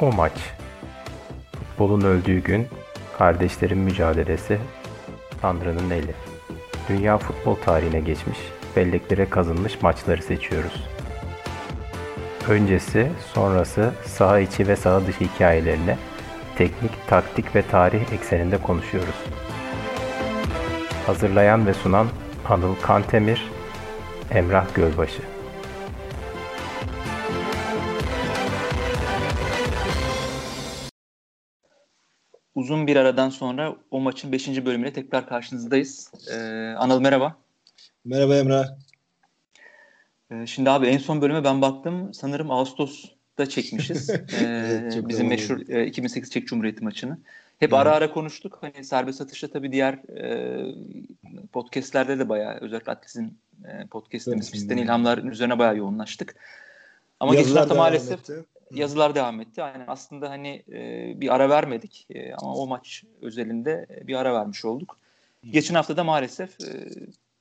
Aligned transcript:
O 0.00 0.12
maç. 0.12 0.32
Futbolun 1.52 2.00
öldüğü 2.00 2.38
gün, 2.38 2.66
kardeşlerin 3.18 3.78
mücadelesi, 3.78 4.58
Tanrı'nın 5.42 5.90
eli. 5.90 6.14
Dünya 6.88 7.18
futbol 7.18 7.54
tarihine 7.54 8.00
geçmiş, 8.00 8.38
belleklere 8.76 9.30
kazınmış 9.30 9.82
maçları 9.82 10.22
seçiyoruz. 10.22 10.88
Öncesi, 12.48 13.10
sonrası, 13.34 13.90
saha 14.04 14.40
içi 14.40 14.68
ve 14.68 14.76
saha 14.76 15.06
dışı 15.06 15.20
hikayelerine 15.20 15.98
teknik, 16.56 17.08
taktik 17.08 17.56
ve 17.56 17.62
tarih 17.62 18.12
ekseninde 18.12 18.58
konuşuyoruz. 18.58 19.24
Hazırlayan 21.06 21.66
ve 21.66 21.74
sunan 21.74 22.06
Anıl 22.48 22.74
Kantemir, 22.82 23.50
Emrah 24.30 24.74
Gölbaşı. 24.74 25.39
Uzun 32.70 32.86
bir 32.86 32.96
aradan 32.96 33.30
sonra 33.30 33.76
o 33.90 34.00
maçın 34.00 34.32
5. 34.32 34.64
bölümüyle 34.64 34.92
tekrar 34.92 35.28
karşınızdayız. 35.28 36.12
Ee, 36.32 36.74
Anıl 36.78 37.00
merhaba. 37.00 37.36
Merhaba 38.04 38.36
Emrah. 38.36 38.66
Ee, 40.30 40.46
şimdi 40.46 40.70
abi 40.70 40.86
en 40.86 40.98
son 40.98 41.22
bölüme 41.22 41.44
ben 41.44 41.62
baktım. 41.62 42.14
Sanırım 42.14 42.50
Ağustos'ta 42.50 43.48
çekmişiz. 43.48 44.10
Ee, 44.10 44.16
evet, 44.40 45.08
bizim 45.08 45.28
meşhur 45.28 45.68
e, 45.68 45.86
2008 45.86 46.30
Çek 46.30 46.46
Cumhuriyeti 46.46 46.84
maçını. 46.84 47.12
Hep 47.58 47.72
evet. 47.72 47.72
ara 47.72 47.92
ara 47.92 48.10
konuştuk. 48.10 48.58
Hani 48.60 48.84
serbest 48.84 49.20
atışta 49.20 49.48
tabii 49.48 49.72
diğer 49.72 49.94
e, 49.94 50.74
podcastlerde 51.52 52.18
de 52.18 52.28
bayağı 52.28 52.58
özellikle 52.60 52.92
Atlis'in 52.92 53.38
e, 53.64 53.86
podcastimiz 53.86 54.50
Pistten 54.50 54.76
İlhamlar'ın 54.76 55.28
üzerine 55.28 55.58
bayağı 55.58 55.76
yoğunlaştık. 55.76 56.36
Ama 57.20 57.34
geçen 57.34 57.56
hafta 57.56 57.74
maalesef 57.74 58.20
etti. 58.20 58.44
Yazılar 58.74 59.14
devam 59.14 59.40
etti. 59.40 59.60
Yani 59.60 59.84
aslında 59.86 60.30
hani 60.30 60.62
e, 60.72 61.12
bir 61.20 61.34
ara 61.34 61.48
vermedik 61.48 62.06
e, 62.10 62.34
ama 62.34 62.54
o 62.54 62.66
maç 62.66 63.04
özelinde 63.22 63.86
bir 64.06 64.14
ara 64.14 64.34
vermiş 64.34 64.64
olduk. 64.64 64.98
Geçen 65.50 65.74
hafta 65.74 65.96
da 65.96 66.04
maalesef 66.04 66.60
e, 66.60 66.88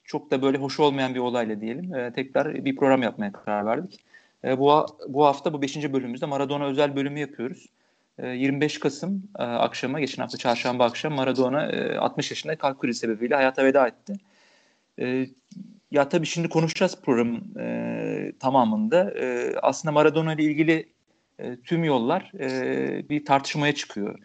çok 0.03 0.31
da 0.31 0.41
böyle 0.41 0.57
hoş 0.57 0.79
olmayan 0.79 1.15
bir 1.15 1.19
olayla 1.19 1.61
diyelim 1.61 1.95
e, 1.95 2.13
tekrar 2.13 2.65
bir 2.65 2.75
program 2.75 3.03
yapmaya 3.03 3.31
karar 3.31 3.65
verdik. 3.65 3.99
E, 4.43 4.59
bu 4.59 4.85
bu 5.07 5.25
hafta 5.25 5.53
bu 5.53 5.61
5. 5.61 5.93
bölümümüzde 5.93 6.25
Maradona 6.25 6.65
özel 6.65 6.95
bölümü 6.95 7.19
yapıyoruz. 7.19 7.65
25 8.23 8.75
ee, 8.75 8.79
Kasım 8.79 9.23
e, 9.39 9.43
akşama, 9.43 9.99
geçen 9.99 10.21
hafta 10.21 10.37
çarşamba 10.37 10.85
akşam 10.85 11.13
Maradona 11.13 11.71
60 11.99 12.31
e, 12.31 12.33
yaşında 12.33 12.55
kalp 12.55 12.79
krizi 12.79 12.99
sebebiyle 12.99 13.35
hayata 13.35 13.65
veda 13.65 13.87
etti. 13.87 14.13
E, 14.99 15.27
ya 15.91 16.09
tabii 16.09 16.25
şimdi 16.25 16.49
konuşacağız 16.49 16.97
programın 17.01 17.53
tamamında. 18.39 19.13
aslında 19.61 19.91
Maradona 19.91 20.33
ile 20.33 20.43
ilgili 20.43 20.85
tüm 21.63 21.83
yollar 21.83 22.31
bir 23.09 23.25
tartışmaya 23.25 23.75
çıkıyor. 23.75 24.19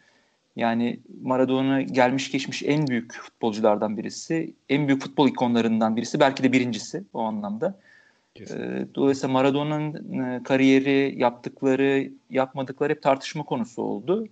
Yani 0.57 1.01
Maradona 1.23 1.83
gelmiş 1.83 2.31
geçmiş 2.31 2.63
en 2.63 2.87
büyük 2.87 3.13
futbolculardan 3.13 3.97
birisi, 3.97 4.55
en 4.69 4.89
büyük 4.89 5.03
futbol 5.03 5.29
ikonlarından 5.29 5.97
birisi, 5.97 6.21
belki 6.21 6.43
de 6.43 6.53
birincisi 6.53 7.05
o 7.15 7.21
anlamda. 7.21 7.79
Kesinlikle. 8.35 8.95
Dolayısıyla 8.95 9.33
Maradona'nın 9.33 10.13
e, 10.21 10.43
kariyeri, 10.43 11.15
yaptıkları, 11.19 12.11
yapmadıkları 12.31 12.93
hep 12.93 13.03
tartışma 13.03 13.43
konusu 13.43 13.83
oldu. 13.83 14.29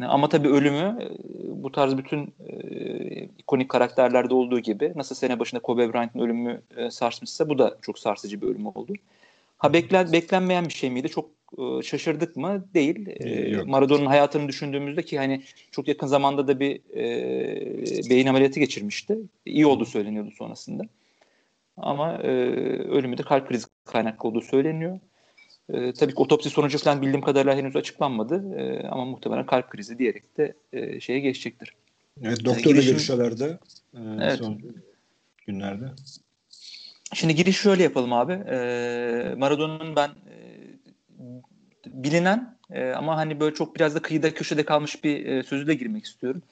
Ama 0.00 0.28
tabii 0.28 0.48
ölümü 0.48 0.98
e, 1.02 1.08
bu 1.62 1.72
tarz 1.72 1.98
bütün 1.98 2.34
e, 2.46 2.56
ikonik 3.38 3.68
karakterlerde 3.68 4.34
olduğu 4.34 4.60
gibi 4.60 4.92
nasıl 4.96 5.14
sene 5.14 5.38
başında 5.38 5.60
Kobe 5.60 5.92
Bryant'ın 5.92 6.20
ölümü 6.20 6.62
e, 6.76 6.90
sarsmışsa 6.90 7.48
bu 7.48 7.58
da 7.58 7.76
çok 7.82 7.98
sarsıcı 7.98 8.40
bir 8.40 8.46
ölüm 8.46 8.66
oldu. 8.66 8.92
Ha 9.62 9.72
beklen, 9.72 10.12
beklenmeyen 10.12 10.64
bir 10.64 10.72
şey 10.72 10.90
miydi? 10.90 11.08
Çok 11.08 11.30
e, 11.58 11.82
şaşırdık 11.82 12.36
mı? 12.36 12.64
Değil. 12.74 13.06
E, 13.06 13.62
Maradona'nın 13.62 14.06
hayatını 14.06 14.48
düşündüğümüzde 14.48 15.02
ki 15.02 15.18
hani 15.18 15.42
çok 15.70 15.88
yakın 15.88 16.06
zamanda 16.06 16.48
da 16.48 16.60
bir 16.60 16.80
e, 16.96 18.10
beyin 18.10 18.26
ameliyatı 18.26 18.60
geçirmişti. 18.60 19.18
İyi 19.46 19.66
olduğu 19.66 19.84
söyleniyordu 19.84 20.30
sonrasında. 20.30 20.82
Ama 21.76 22.14
e, 22.14 22.28
ölümü 22.88 23.18
de 23.18 23.22
kalp 23.22 23.48
krizi 23.48 23.66
kaynaklı 23.84 24.28
olduğu 24.28 24.40
söyleniyor. 24.40 25.00
E, 25.68 25.92
tabii 25.92 26.14
ki 26.14 26.18
otopsi 26.18 26.50
sonucu 26.50 26.78
falan 26.78 27.02
bildiğim 27.02 27.22
kadarıyla 27.22 27.56
henüz 27.56 27.76
açıklanmadı. 27.76 28.54
E, 28.56 28.88
ama 28.88 29.04
muhtemelen 29.04 29.46
kalp 29.46 29.70
krizi 29.70 29.98
diyerek 29.98 30.38
de 30.38 30.54
e, 30.72 31.00
şeye 31.00 31.20
geçecektir. 31.20 31.74
Evet, 32.22 32.44
doktorla 32.44 32.60
girişim, 32.60 32.92
görüşüyorlardı 32.92 33.60
e, 33.94 34.00
evet. 34.20 34.38
son 34.38 34.60
günlerde. 35.46 35.84
Şimdi 37.14 37.34
giriş 37.34 37.56
şöyle 37.56 37.82
yapalım 37.82 38.12
abi. 38.12 38.32
E, 38.32 39.34
Maradona'nın 39.36 39.96
ben 39.96 40.08
e, 40.08 40.36
bilinen 41.86 42.58
e, 42.70 42.90
ama 42.90 43.16
hani 43.16 43.40
böyle 43.40 43.54
çok 43.54 43.76
biraz 43.76 43.94
da 43.94 44.02
kıyıda 44.02 44.34
köşede 44.34 44.64
kalmış 44.64 45.04
bir 45.04 45.26
e, 45.26 45.42
sözü 45.42 45.66
de 45.66 45.74
girmek 45.74 46.04
istiyorum. 46.04 46.42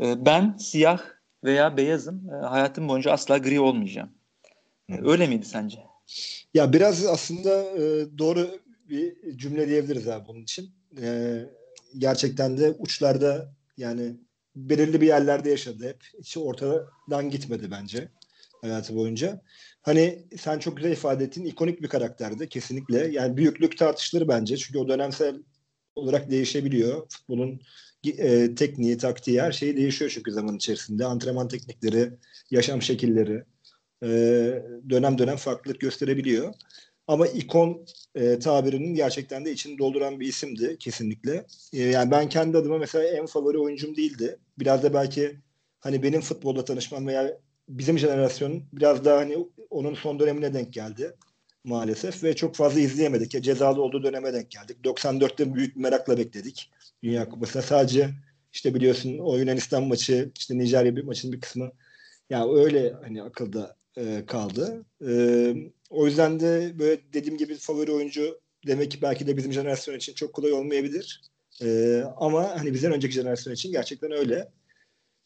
E, 0.00 0.26
ben 0.26 0.56
siyah 0.58 1.00
veya 1.44 1.76
beyazım. 1.76 2.30
E, 2.30 2.46
hayatım 2.46 2.88
boyunca 2.88 3.12
asla 3.12 3.38
gri 3.38 3.60
olmayacağım. 3.60 4.10
Öyle 5.02 5.26
miydi 5.26 5.46
sence? 5.46 5.78
Ya 6.54 6.72
biraz 6.72 7.06
aslında 7.06 7.62
e, 7.62 8.06
doğru 8.18 8.48
bir 8.88 9.38
cümle 9.38 9.68
diyebiliriz 9.68 10.08
abi 10.08 10.28
bunun 10.28 10.42
için. 10.42 10.70
E, 11.02 11.38
gerçekten 11.98 12.58
de 12.58 12.74
uçlarda 12.78 13.52
yani 13.76 14.16
belirli 14.56 15.00
bir 15.00 15.06
yerlerde 15.06 15.50
yaşadı 15.50 15.88
hep. 15.88 16.04
Hiç 16.18 16.36
ortadan 16.36 17.30
gitmedi 17.30 17.70
bence 17.70 18.08
hayatı 18.60 18.96
boyunca. 18.96 19.40
Hani 19.88 20.18
sen 20.38 20.58
çok 20.58 20.76
güzel 20.76 20.92
ifade 20.92 21.24
ettin. 21.24 21.44
ikonik 21.44 21.82
bir 21.82 21.88
karakterdi 21.88 22.48
kesinlikle. 22.48 23.08
Yani 23.12 23.36
büyüklük 23.36 23.78
tartışılır 23.78 24.28
bence. 24.28 24.56
Çünkü 24.56 24.78
o 24.78 24.88
dönemsel 24.88 25.36
olarak 25.96 26.30
değişebiliyor. 26.30 27.06
Futbolun 27.10 27.60
e, 28.18 28.54
tekniği, 28.54 28.98
taktiği 28.98 29.42
her 29.42 29.52
şey 29.52 29.76
değişiyor 29.76 30.10
çünkü 30.14 30.32
zaman 30.32 30.56
içerisinde. 30.56 31.04
Antrenman 31.04 31.48
teknikleri, 31.48 32.10
yaşam 32.50 32.82
şekilleri, 32.82 33.44
e, 34.02 34.08
dönem 34.90 35.18
dönem 35.18 35.36
farklılık 35.36 35.80
gösterebiliyor. 35.80 36.54
Ama 37.06 37.26
ikon 37.26 37.86
e, 38.14 38.38
tabirinin 38.38 38.94
gerçekten 38.94 39.44
de 39.44 39.52
içini 39.52 39.78
dolduran 39.78 40.20
bir 40.20 40.26
isimdi 40.26 40.76
kesinlikle. 40.78 41.46
E, 41.72 41.82
yani 41.82 42.10
ben 42.10 42.28
kendi 42.28 42.58
adıma 42.58 42.78
mesela 42.78 43.04
en 43.04 43.26
favori 43.26 43.58
oyuncum 43.58 43.96
değildi. 43.96 44.38
Biraz 44.58 44.82
da 44.82 44.94
belki 44.94 45.40
hani 45.80 46.02
benim 46.02 46.20
futbolda 46.20 46.64
tanışmam 46.64 47.06
veya 47.06 47.38
bizim 47.68 47.98
jenerasyon 47.98 48.62
biraz 48.72 49.04
daha 49.04 49.18
hani 49.18 49.48
onun 49.70 49.94
son 49.94 50.18
dönemine 50.18 50.54
denk 50.54 50.72
geldi 50.72 51.14
maalesef 51.64 52.24
ve 52.24 52.36
çok 52.36 52.54
fazla 52.54 52.80
izleyemedik. 52.80 53.34
Ya, 53.34 53.42
cezalı 53.42 53.82
olduğu 53.82 54.02
döneme 54.02 54.32
denk 54.32 54.50
geldik. 54.50 54.76
94'te 54.84 55.54
büyük 55.54 55.76
merakla 55.76 56.18
bekledik 56.18 56.70
Dünya 57.02 57.28
Kupası'na. 57.28 57.62
Sadece 57.62 58.10
işte 58.52 58.74
biliyorsun 58.74 59.18
o 59.18 59.36
Yunanistan 59.36 59.84
maçı, 59.84 60.30
işte 60.38 60.58
Nijerya 60.58 60.96
bir 60.96 61.04
maçın 61.04 61.32
bir 61.32 61.40
kısmı 61.40 61.72
ya 62.30 62.52
öyle 62.54 62.92
hani 63.02 63.22
akılda 63.22 63.76
e, 63.96 64.24
kaldı. 64.26 64.84
E, 65.08 65.54
o 65.90 66.06
yüzden 66.06 66.40
de 66.40 66.72
böyle 66.78 67.00
dediğim 67.12 67.38
gibi 67.38 67.54
favori 67.54 67.92
oyuncu 67.92 68.40
demek 68.66 68.90
ki 68.90 69.02
belki 69.02 69.26
de 69.26 69.36
bizim 69.36 69.52
jenerasyon 69.52 69.94
için 69.96 70.14
çok 70.14 70.32
kolay 70.32 70.52
olmayabilir. 70.52 71.22
E, 71.62 72.02
ama 72.16 72.60
hani 72.60 72.74
bizden 72.74 72.92
önceki 72.92 73.14
jenerasyon 73.14 73.54
için 73.54 73.72
gerçekten 73.72 74.12
öyle. 74.12 74.48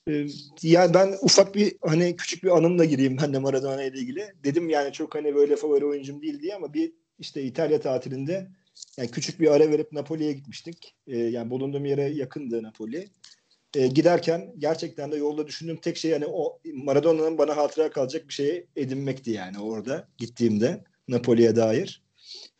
E, 0.08 0.26
yani 0.62 0.94
ben 0.94 1.14
ufak 1.22 1.54
bir 1.54 1.76
hani 1.82 2.16
küçük 2.16 2.44
bir 2.44 2.56
anımla 2.56 2.84
gireyim 2.84 3.18
ben 3.22 3.34
de 3.34 3.38
Maradona 3.38 3.84
ile 3.84 3.98
ilgili. 3.98 4.32
Dedim 4.44 4.68
yani 4.68 4.92
çok 4.92 5.14
hani 5.14 5.34
böyle 5.34 5.56
favori 5.56 5.86
oyuncum 5.86 6.22
değil 6.22 6.40
diye 6.40 6.54
ama 6.54 6.74
bir 6.74 6.92
işte 7.18 7.42
İtalya 7.42 7.80
tatilinde 7.80 8.48
yani 8.96 9.10
küçük 9.10 9.41
bir 9.41 9.52
ara 9.52 9.70
verip 9.70 9.92
Napoli'ye 9.92 10.32
gitmiştik. 10.32 10.96
E, 11.06 11.18
yani 11.18 11.50
bulunduğum 11.50 11.84
yere 11.84 12.02
yakındı 12.02 12.62
Napoli 12.62 13.08
e, 13.74 13.86
giderken 13.86 14.54
gerçekten 14.58 15.12
de 15.12 15.16
yolda 15.16 15.46
düşündüğüm 15.46 15.80
tek 15.80 15.96
şey 15.96 16.10
yani 16.10 16.26
o 16.26 16.60
Maradona'nın 16.74 17.38
bana 17.38 17.56
hatıra 17.56 17.91
kalacak 17.91 18.28
bir 18.28 18.32
şey 18.34 18.66
edinmekti 18.76 19.30
yani 19.30 19.58
orada 19.58 20.08
gittiğimde 20.18 20.84
Napoli'ye 21.09 21.56
dair. 21.56 22.03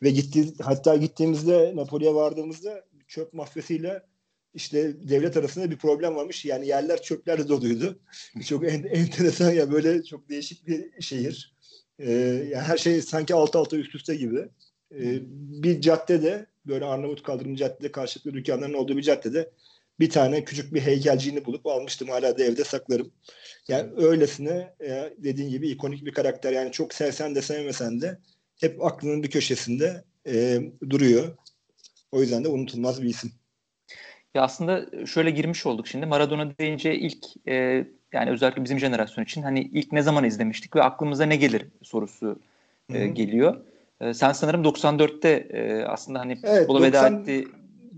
Ve 0.03 0.11
gitti 0.11 0.53
hatta 0.61 0.95
gittiğimizde 0.95 1.75
Napoli'ye 1.75 2.13
vardığımızda 2.13 2.85
çöp 3.07 3.33
mafyasıyla 3.33 4.12
işte 4.53 5.09
devlet 5.09 5.37
arasında 5.37 5.71
bir 5.71 5.77
problem 5.77 6.15
varmış. 6.15 6.45
Yani 6.45 6.67
yerler 6.67 7.01
çöplerle 7.01 7.47
doluydu. 7.47 7.99
çok 8.47 8.63
en, 8.63 8.83
enteresan 8.83 9.51
ya 9.51 9.71
böyle 9.71 10.03
çok 10.03 10.29
değişik 10.29 10.67
bir 10.67 11.01
şehir. 11.01 11.55
Ee, 11.99 12.11
yani 12.51 12.63
her 12.63 12.77
şey 12.77 13.01
sanki 13.01 13.35
alt 13.35 13.55
alta 13.55 13.77
üst 13.77 13.95
üste 13.95 14.15
gibi. 14.15 14.49
Ee, 14.91 15.19
bir 15.63 15.81
caddede 15.81 16.45
böyle 16.65 16.85
Arnavut 16.85 17.23
kaldırım 17.23 17.55
caddede 17.55 17.91
karşılıklı 17.91 18.33
dükkanların 18.33 18.73
olduğu 18.73 18.97
bir 18.97 19.01
caddede 19.01 19.51
bir 19.99 20.09
tane 20.09 20.43
küçük 20.45 20.73
bir 20.73 20.81
heykelciğini 20.81 21.45
bulup 21.45 21.67
almıştım. 21.67 22.09
Hala 22.09 22.37
da 22.37 22.43
evde 22.43 22.63
saklarım. 22.63 23.11
Yani 23.67 23.91
öylesine 23.97 24.75
e, 24.81 25.13
dediğin 25.17 25.49
gibi 25.49 25.69
ikonik 25.69 26.05
bir 26.05 26.11
karakter. 26.11 26.51
Yani 26.51 26.71
çok 26.71 26.93
sevsen 26.93 27.35
de 27.35 27.41
sevmesen 27.41 28.01
de 28.01 28.19
hep 28.59 28.85
aklının 28.85 29.23
bir 29.23 29.29
köşesinde 29.29 30.03
e, 30.27 30.61
duruyor. 30.89 31.37
O 32.11 32.21
yüzden 32.21 32.43
de 32.43 32.47
unutulmaz 32.47 33.01
bir 33.01 33.09
isim. 33.09 33.31
Ya 34.33 34.41
aslında 34.41 35.05
şöyle 35.05 35.31
girmiş 35.31 35.65
olduk 35.65 35.87
şimdi. 35.87 36.05
Maradona 36.05 36.57
deyince 36.57 36.95
ilk 36.95 37.25
e, 37.47 37.53
yani 38.13 38.29
özellikle 38.29 38.63
bizim 38.63 38.79
jenerasyon 38.79 39.23
için 39.23 39.41
hani 39.41 39.61
ilk 39.61 39.91
ne 39.91 40.01
zaman 40.01 40.23
izlemiştik 40.23 40.75
ve 40.75 40.83
aklımıza 40.83 41.25
ne 41.25 41.35
gelir 41.35 41.65
sorusu 41.83 42.39
e, 42.93 43.07
geliyor. 43.07 43.57
E, 44.01 44.13
sen 44.13 44.31
sanırım 44.31 44.63
94'te 44.63 45.29
e, 45.29 45.83
aslında 45.83 46.19
hani 46.19 46.37
evet, 46.43 46.59
futbola 46.59 46.79
90, 46.79 47.13
veda 47.13 47.21
etti 47.21 47.47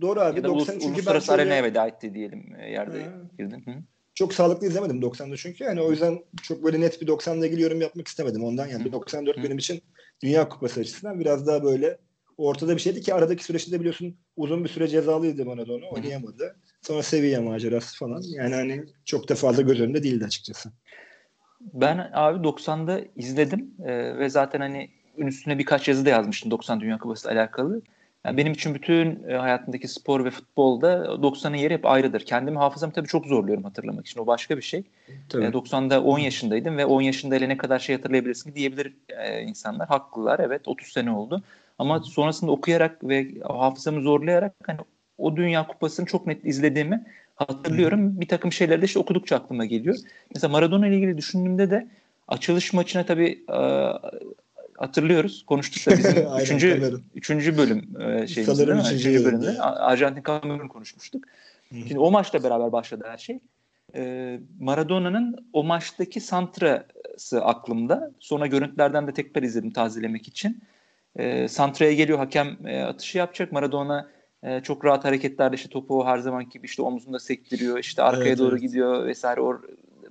doğru 0.02 0.20
abi. 0.20 0.38
Ya 0.38 0.44
da 0.44 0.48
90 0.48 0.74
ulus, 0.74 0.84
çünkü 0.84 0.96
uluslararası 0.96 1.28
şöyle, 1.28 1.42
arenaya 1.42 1.64
veda 1.64 1.88
etti 1.88 2.14
diyelim 2.14 2.56
e, 2.60 2.72
yerde 2.72 3.04
Ha. 3.04 3.12
girdin. 3.38 3.64
Hı. 3.66 3.72
Çok 4.14 4.34
sağlıklı 4.34 4.68
izlemedim 4.68 5.02
90'da 5.02 5.38
çünkü. 5.38 5.64
Yani 5.64 5.82
o 5.82 5.92
yüzden 5.92 6.20
çok 6.42 6.64
böyle 6.64 6.82
net 6.82 7.02
bir 7.02 7.08
90'la 7.08 7.48
ilgili 7.48 7.62
yorum 7.62 7.82
yapmak 7.82 8.08
istemedim 8.08 8.44
ondan. 8.44 8.68
Yani 8.68 8.86
Hı. 8.86 8.92
94 8.92 9.38
Hı. 9.38 9.44
benim 9.44 9.58
için 9.58 9.82
Dünya 10.24 10.50
Kupası 10.50 10.80
açısından 10.80 11.20
biraz 11.20 11.48
daha 11.48 11.64
böyle 11.64 11.98
ortada 12.38 12.76
bir 12.76 12.82
şeydi 12.82 13.02
ki 13.02 13.14
aradaki 13.14 13.44
süreçte 13.44 13.72
de 13.72 13.80
biliyorsun 13.80 14.16
uzun 14.38 14.64
bir 14.64 14.70
süre 14.70 14.88
cezalıydı 14.88 15.46
Maradona. 15.46 15.86
Oynayamadı. 15.86 16.56
Sonra 16.82 17.04
Sevilla 17.04 17.42
macerası 17.42 17.98
falan. 17.98 18.22
Yani 18.28 18.56
hani 18.56 18.84
çok 19.06 19.30
da 19.30 19.36
fazla 19.36 19.62
göz 19.62 19.82
önünde 19.82 20.04
değildi 20.04 20.26
açıkçası. 20.26 20.72
Ben 21.74 22.10
abi 22.14 22.48
90'da 22.48 23.02
izledim 23.16 23.74
e, 23.86 24.18
ve 24.18 24.30
zaten 24.30 24.60
hani 24.60 24.90
üstüne 25.18 25.58
birkaç 25.58 25.88
yazı 25.88 26.06
da 26.06 26.10
yazmıştım 26.10 26.52
90 26.52 26.82
Dünya 26.82 26.98
Kupası 26.98 27.32
ile 27.32 27.40
alakalı. 27.40 27.82
Yani 28.26 28.38
benim 28.38 28.54
için 28.54 28.76
bütün 28.76 29.24
e, 29.30 29.34
hayatımdaki 29.34 29.88
spor 29.88 30.26
ve 30.26 30.32
futbolda 30.32 31.06
90'ın 31.06 31.54
yeri 31.54 31.74
hep 31.74 31.86
ayrıdır. 31.86 32.26
Kendimi 32.26 32.58
hafızamı 32.58 32.94
tabii 32.94 33.08
çok 33.08 33.26
zorluyorum 33.26 33.64
hatırlamak 33.64 34.08
için. 34.08 34.20
O 34.20 34.28
başka 34.28 34.58
bir 34.58 34.62
şey. 34.62 34.84
Tabii. 35.30 35.44
E, 35.44 35.48
90'da 35.48 36.04
10 36.04 36.20
yaşındaydım 36.20 36.78
ve 36.78 36.86
10 36.86 37.02
yaşında 37.02 37.36
hele 37.36 37.50
ne 37.50 37.58
kadar 37.58 37.80
şey 37.80 37.96
hatırlayabilirsin 37.96 38.56
diyebilir 38.56 38.94
e, 39.10 39.42
insanlar. 39.42 39.88
Haklılar 39.88 40.40
evet 40.40 40.68
30 40.68 40.88
sene 40.88 41.12
oldu. 41.12 41.44
Ama 41.77 42.04
sonrasında 42.04 42.51
okuyarak 42.51 43.04
ve 43.04 43.27
hafızamı 43.42 44.01
zorlayarak 44.01 44.54
hani 44.68 44.80
o 45.18 45.36
Dünya 45.36 45.68
Kupası'nı 45.68 46.06
çok 46.06 46.27
net 46.27 46.45
izlediğimi 46.45 47.06
hatırlıyorum. 47.36 48.22
Bir 48.22 48.27
takım 48.27 48.51
şeyler 48.51 48.81
de 48.81 48.86
işte 48.86 49.00
okudukça 49.00 49.36
aklıma 49.36 49.66
geliyor. 49.66 49.95
Mesela 50.33 50.51
Maradona 50.51 50.88
ile 50.88 50.95
ilgili 50.95 51.18
düşündüğümde 51.18 51.72
de 51.72 51.88
açılış 52.27 52.74
maçına 52.74 53.06
tabii 53.06 53.45
e, 53.50 53.60
hatırlıyoruz. 54.77 55.45
Konuştuk 55.45 55.94
da 55.94 55.98
bizim 55.98 56.27
Aynen, 56.30 56.44
üçüncü, 56.44 57.00
üçüncü 57.16 57.57
bölüm 57.57 58.01
e, 58.01 58.27
şeyimizde 58.27 58.63
üçüncü 58.63 58.95
Üçüncü 58.95 59.25
bölümde. 59.25 59.62
A- 59.62 59.86
Arjantin 59.86 60.22
Kamerun 60.22 60.68
konuşmuştuk. 60.68 61.25
Hı. 61.69 61.75
Şimdi 61.75 62.00
o 62.00 62.12
maçla 62.12 62.44
beraber 62.44 62.72
başladı 62.72 63.04
her 63.07 63.18
şey. 63.18 63.39
E, 63.95 64.39
Maradona'nın 64.60 65.50
o 65.54 65.63
maçtaki 65.63 66.22
santrası 66.22 67.42
aklımda. 67.44 68.12
Sonra 68.19 68.48
görüntülerden 68.48 69.07
de 69.07 69.13
tekrar 69.13 69.44
izledim 69.44 69.72
tazelemek 69.72 70.27
için. 70.27 70.62
E, 71.16 71.48
santraya 71.48 71.94
geliyor 71.94 72.18
hakem 72.18 72.68
e, 72.68 72.84
atışı 72.84 73.18
yapacak. 73.18 73.52
Maradona 73.52 74.10
e, 74.44 74.60
çok 74.62 74.86
rahat 74.86 75.06
hareketlerle 75.06 75.56
işte 75.56 75.70
topu 75.70 76.06
her 76.06 76.18
zaman 76.18 76.50
gibi 76.50 76.66
işte 76.66 76.82
omzunda 76.82 77.20
sektiriyor. 77.20 77.80
işte 77.80 78.04
arkaya 78.04 78.28
Evet, 78.28 78.40
doğru 78.40 78.52
evet. 78.52 78.62
gidiyor 78.62 79.06
vesaire. 79.06 79.42
O 79.42 79.62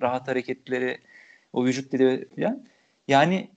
rahat 0.00 0.28
hareketleri, 0.28 0.98
o 1.52 1.64
vücut 1.64 1.92
dili 1.92 2.28
falan. 2.36 2.64
Yani 3.08 3.48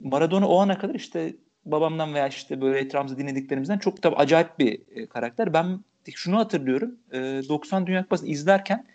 Maradona 0.00 0.48
o 0.48 0.58
ana 0.58 0.78
kadar 0.78 0.94
işte 0.94 1.34
babamdan 1.64 2.14
veya 2.14 2.28
işte 2.28 2.60
böyle 2.60 2.78
etrafımızda 2.78 3.18
dinlediklerimizden 3.18 3.78
çok 3.78 4.02
da 4.02 4.16
acayip 4.16 4.58
bir 4.58 4.80
e, 4.94 5.06
karakter. 5.06 5.52
Ben 5.52 5.80
şunu 6.14 6.36
hatırlıyorum. 6.38 6.98
E, 7.12 7.18
90 7.48 7.86
Dünya 7.86 8.02
Kupası 8.02 8.26
izlerken 8.26 8.86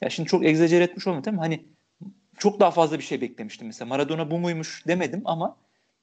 ya 0.00 0.10
şimdi 0.10 0.28
çok 0.28 0.44
egzajere 0.44 0.84
etmiş 0.84 1.06
olmadım 1.06 1.38
hani 1.38 1.64
çok 2.38 2.60
daha 2.60 2.70
fazla 2.70 2.98
bir 2.98 3.04
şey 3.04 3.20
beklemiştim 3.20 3.66
mesela. 3.66 3.88
Maradona 3.88 4.30
bu 4.30 4.38
muymuş 4.38 4.86
demedim 4.86 5.22
ama 5.24 5.56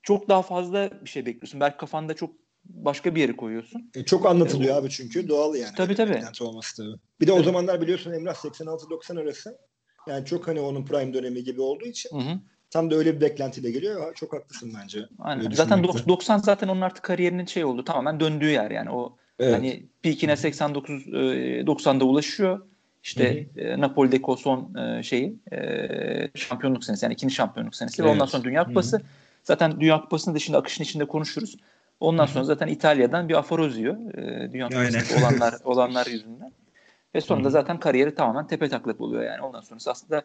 çok 0.04 0.30
daha 0.30 0.42
fazla 0.42 0.90
bir 1.06 1.10
şey 1.10 1.26
bekliyorsun. 1.26 1.60
Belki 1.60 1.78
kafanda 1.78 2.14
çok 2.14 2.30
başka 2.66 3.16
bir 3.16 3.22
yere 3.22 3.36
koyuyorsun. 3.36 3.92
E, 3.96 4.06
çok 4.06 4.26
anlatılıyor 4.26 4.76
abi 4.76 4.90
çünkü 4.90 5.28
doğal 5.30 5.56
yani. 5.56 5.76
Tabii, 5.76 5.96
tabii. 5.96 6.14
Beklenti 6.14 6.44
olması 6.44 6.76
tabii. 6.84 6.96
Bir 7.22 7.28
de 7.28 7.32
o 7.32 7.44
zamanlar 7.44 7.82
biliyorsun 7.82 8.14
Emrah 8.14 8.36
86-90 8.36 9.22
arası 9.22 9.58
yani 10.08 10.26
çok 10.26 10.48
hani 10.48 10.60
onun 10.60 10.86
prime 10.86 11.14
dönemi 11.14 11.44
gibi 11.44 11.62
olduğu 11.62 11.86
için 11.86 12.10
Hı 12.10 12.22
hı. 12.32 12.40
tam 12.70 12.92
da 12.92 12.96
öyle 12.96 13.16
bir 13.16 13.22
beklentiyle 13.22 13.72
geliyor. 13.72 14.16
Çok 14.16 14.34
haklısın 14.34 14.74
bence. 14.82 15.00
Aynen. 15.20 15.42
Zaten 15.52 15.84
düşünmekte. 15.84 16.00
dok- 16.00 16.08
90 16.08 16.38
zaten 16.38 16.68
onun 16.68 16.82
artık 16.82 17.04
kariyerinin 17.04 17.46
şey 17.46 17.66
oldu. 17.66 17.84
Tamamen 17.84 18.20
döndüğü 18.20 18.50
yer 18.50 18.72
yani. 18.72 18.90
O 18.90 19.18
Evet. 19.40 19.54
Hani 19.54 19.86
peakine 20.02 20.36
89 20.36 21.08
e, 21.08 21.12
90'da 21.66 22.06
ulaşıyor. 22.06 22.66
İşte 23.04 23.48
e, 23.58 23.80
Napoli'deki 23.80 24.24
o 24.26 24.36
son 24.36 24.76
e, 24.76 25.04
şeyi 25.04 25.36
e, 25.54 26.30
şampiyonluk 26.36 26.84
senesi 26.84 27.06
yani 27.06 27.14
ikinci 27.14 27.36
şampiyonluk 27.36 27.76
senesi 27.76 28.04
ve 28.04 28.08
Evet. 28.08 28.16
ondan 28.16 28.26
sonra 28.26 28.44
Dünya 28.44 28.64
Kupası. 28.66 29.02
Zaten 29.44 29.80
Dünya 29.80 30.02
Kupası'nı 30.02 30.36
da 30.36 30.40
şimdi 30.40 30.58
akışın 30.58 30.84
içinde 30.84 31.06
konuşuruz. 31.06 31.58
Ondan 32.00 32.26
sonra 32.26 32.44
zaten 32.44 32.68
İtalya'dan 32.68 33.30
bir 33.30 33.34
aforoz 33.34 33.78
yiyor. 33.78 34.14
E, 34.18 34.52
Dünya. 34.54 34.68
Kupası'nda 34.68 35.20
olanlar 35.20 35.54
olanlar 35.64 36.06
yüzünden. 36.06 36.52
Ve 37.16 37.22
sonra 37.22 37.44
da 37.44 37.50
zaten 37.50 37.80
kariyeri 37.80 38.16
tamamen 38.16 38.48
tepe 38.48 38.70
taklak 38.70 39.02
oluyor 39.02 39.24
yani. 39.24 39.42
Ondan 39.42 39.62
sonrası 39.62 39.92
aslında 39.92 40.24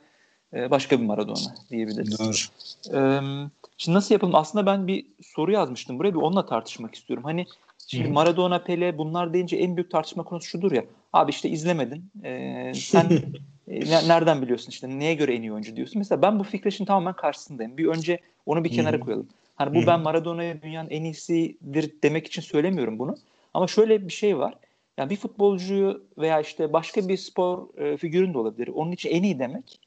e, 0.54 0.70
başka 0.70 1.00
bir 1.00 1.04
Maradona 1.04 1.54
diyebiliriz. 1.70 2.18
Doğru. 2.18 2.34
Ee, 2.96 3.20
şimdi 3.78 3.96
nasıl 3.96 4.14
yapalım? 4.14 4.34
Aslında 4.34 4.66
ben 4.66 4.86
bir 4.86 5.06
soru 5.22 5.52
yazmıştım 5.52 5.98
buraya 5.98 6.10
bir 6.10 6.18
onunla 6.18 6.46
tartışmak 6.46 6.94
istiyorum. 6.94 7.24
Hani 7.24 7.46
şimdi. 7.86 8.08
Maradona, 8.08 8.62
Pele 8.62 8.98
bunlar 8.98 9.32
deyince 9.32 9.56
en 9.56 9.76
büyük 9.76 9.90
tartışma 9.90 10.22
konusu 10.22 10.48
şudur 10.48 10.72
ya. 10.72 10.84
Abi 11.12 11.30
işte 11.30 11.48
izlemedin. 11.48 12.10
Sen 12.74 13.10
e, 13.68 13.80
ne- 13.90 14.08
nereden 14.08 14.42
biliyorsun 14.42 14.70
işte 14.70 14.88
neye 14.88 15.14
göre 15.14 15.34
en 15.34 15.42
iyi 15.42 15.52
oyuncu 15.52 15.76
diyorsun. 15.76 15.98
Mesela 15.98 16.22
ben 16.22 16.38
bu 16.38 16.44
fikre 16.44 16.70
şimdi 16.70 16.88
tamamen 16.88 17.14
karşısındayım. 17.14 17.76
Bir 17.76 17.86
önce 17.86 18.18
onu 18.48 18.64
bir 18.64 18.70
kenara 18.70 18.96
Hı 18.96 19.00
hı. 19.00 19.04
koyalım. 19.04 19.28
Hani 19.56 19.74
bu 19.74 19.82
hı. 19.82 19.86
ben 19.86 20.00
Maradona'ya 20.00 20.62
dünyanın 20.62 20.90
en 20.90 21.04
iyisidir 21.04 21.92
demek 22.02 22.26
için 22.26 22.42
söylemiyorum 22.42 22.98
bunu. 22.98 23.16
Ama 23.54 23.66
şöyle 23.66 24.08
bir 24.08 24.12
şey 24.12 24.38
var. 24.38 24.54
Yani 24.98 25.10
bir 25.10 25.16
futbolcuyu 25.16 26.02
veya 26.18 26.40
işte 26.40 26.72
başka 26.72 27.08
bir 27.08 27.16
spor 27.16 27.78
e, 27.78 27.96
figürün 27.96 28.34
de 28.34 28.38
olabilir. 28.38 28.68
Onun 28.68 28.92
için 28.92 29.10
en 29.10 29.22
iyi 29.22 29.38
demek 29.38 29.80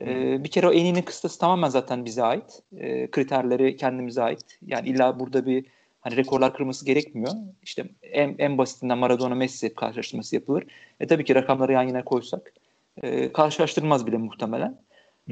ee, 0.00 0.44
bir 0.44 0.48
kere 0.48 0.68
o 0.68 0.72
en 0.72 0.84
iyinin 0.84 1.02
kıstası 1.02 1.38
tamamen 1.38 1.68
zaten 1.68 2.04
bize 2.04 2.22
ait. 2.22 2.62
Ee, 2.76 3.10
kriterleri 3.10 3.76
kendimize 3.76 4.22
ait. 4.22 4.58
Yani 4.66 4.88
illa 4.88 5.20
burada 5.20 5.46
bir 5.46 5.64
hani 6.00 6.16
rekorlar 6.16 6.54
kırması 6.54 6.84
gerekmiyor. 6.84 7.32
İşte 7.62 7.84
en, 8.02 8.34
en 8.38 8.58
basitinden 8.58 8.98
Maradona 8.98 9.34
Messi 9.34 9.74
karşılaştırması 9.74 10.34
yapılır. 10.34 10.64
E 11.00 11.06
tabii 11.06 11.24
ki 11.24 11.34
rakamları 11.34 11.72
yan 11.72 11.82
yana 11.82 12.04
koysak 12.04 12.52
e, 13.02 13.32
karşılaştırılmaz 13.32 14.06
bile 14.06 14.16
muhtemelen. 14.16 14.78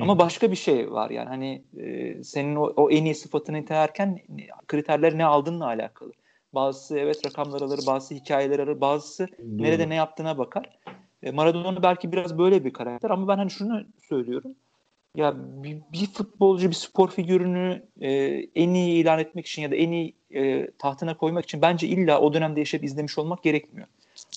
Ama 0.01 0.19
başka 0.19 0.51
bir 0.51 0.57
şey 0.57 0.93
var 0.93 1.11
yani 1.11 1.29
hani 1.29 1.63
e, 1.79 2.25
senin 2.25 2.57
o, 2.57 2.63
o 2.77 2.91
en 2.91 3.05
iyi 3.05 3.15
sıfatını 3.15 3.57
nitelerken 3.57 4.19
kriterler 4.67 5.19
ne 5.19 5.25
aldığınla 5.25 5.67
alakalı. 5.67 6.13
Bazısı 6.55 6.99
evet 6.99 7.27
rakamlar 7.27 7.61
alır, 7.61 7.81
bazısı 7.87 8.15
hikayeler 8.15 8.59
alır, 8.59 8.81
bazısı 8.81 9.29
Doğru. 9.29 9.63
nerede 9.63 9.89
ne 9.89 9.95
yaptığına 9.95 10.39
bakar. 10.39 10.79
E, 11.23 11.31
Maradona 11.31 11.83
belki 11.83 12.13
biraz 12.13 12.39
böyle 12.39 12.65
bir 12.65 12.73
karakter 12.73 13.11
ama 13.11 13.29
ben 13.29 13.37
hani 13.37 13.51
şunu 13.51 13.85
söylüyorum. 14.09 14.55
Ya 15.17 15.35
bir, 15.37 15.79
bir 15.93 16.07
futbolcu, 16.07 16.69
bir 16.69 16.75
spor 16.75 17.11
figürünü 17.11 17.83
e, 18.01 18.11
en 18.55 18.75
iyi 18.75 19.03
ilan 19.03 19.19
etmek 19.19 19.47
için 19.47 19.63
ya 19.63 19.71
da 19.71 19.77
en 19.77 19.91
iyi 19.93 20.14
e, 20.35 20.71
tahtına 20.71 21.17
koymak 21.17 21.45
için 21.45 21.62
bence 21.62 21.87
illa 21.87 22.21
o 22.21 22.35
dönemde 22.35 22.61
yaşayıp 22.61 22.85
izlemiş 22.85 23.19
olmak 23.19 23.43
gerekmiyor. 23.43 23.88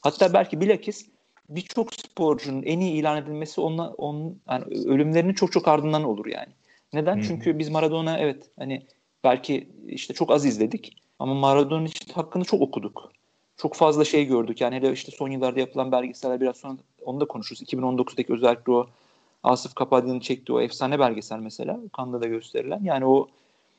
Hatta 0.04 0.34
belki 0.34 0.62
bilakis 0.62 1.10
birçok 1.50 1.94
sporcunun 1.94 2.64
en 2.64 2.80
iyi 2.80 2.94
ilan 2.94 3.18
edilmesi 3.18 3.62
onunla, 3.62 3.90
onun 3.90 4.42
yani 4.50 4.64
ölümlerinin 4.64 5.34
çok 5.34 5.52
çok 5.52 5.68
ardından 5.68 6.04
olur 6.04 6.26
yani. 6.26 6.54
Neden? 6.94 7.18
Hı. 7.18 7.24
Çünkü 7.24 7.60
biz 7.60 7.70
Maradona 7.70 8.18
evet 8.18 8.50
hani 8.60 8.86
belki 9.24 9.70
işte 9.88 10.14
çok 10.14 10.32
az 10.32 10.46
izledik 10.46 11.02
ama 11.20 11.34
Maradona 11.34 11.86
için 11.86 12.14
hakkında 12.14 12.46
çok 12.46 12.62
okuduk. 12.62 13.12
Çok 13.58 13.76
fazla 13.76 14.06
şey 14.06 14.26
gördük. 14.26 14.62
Yani 14.62 14.76
hele 14.76 14.92
işte 14.92 15.12
son 15.12 15.30
yıllarda 15.32 15.60
yapılan 15.60 15.92
belgeseller 15.92 16.42
biraz 16.42 16.58
sonra 16.58 16.78
onu 17.06 17.20
da 17.20 17.26
konuşuruz. 17.26 17.62
2019'daki 17.62 18.34
özellikle 18.34 18.72
o 18.72 18.88
Asif 19.44 19.76
Kapadya'nın 19.76 20.20
çektiği 20.20 20.54
o 20.54 20.62
efsane 20.62 21.00
belgesel 21.00 21.40
mesela 21.40 21.80
Kanda 21.94 22.22
da 22.22 22.28
gösterilen. 22.28 22.80
Yani 22.84 23.06
o 23.06 23.28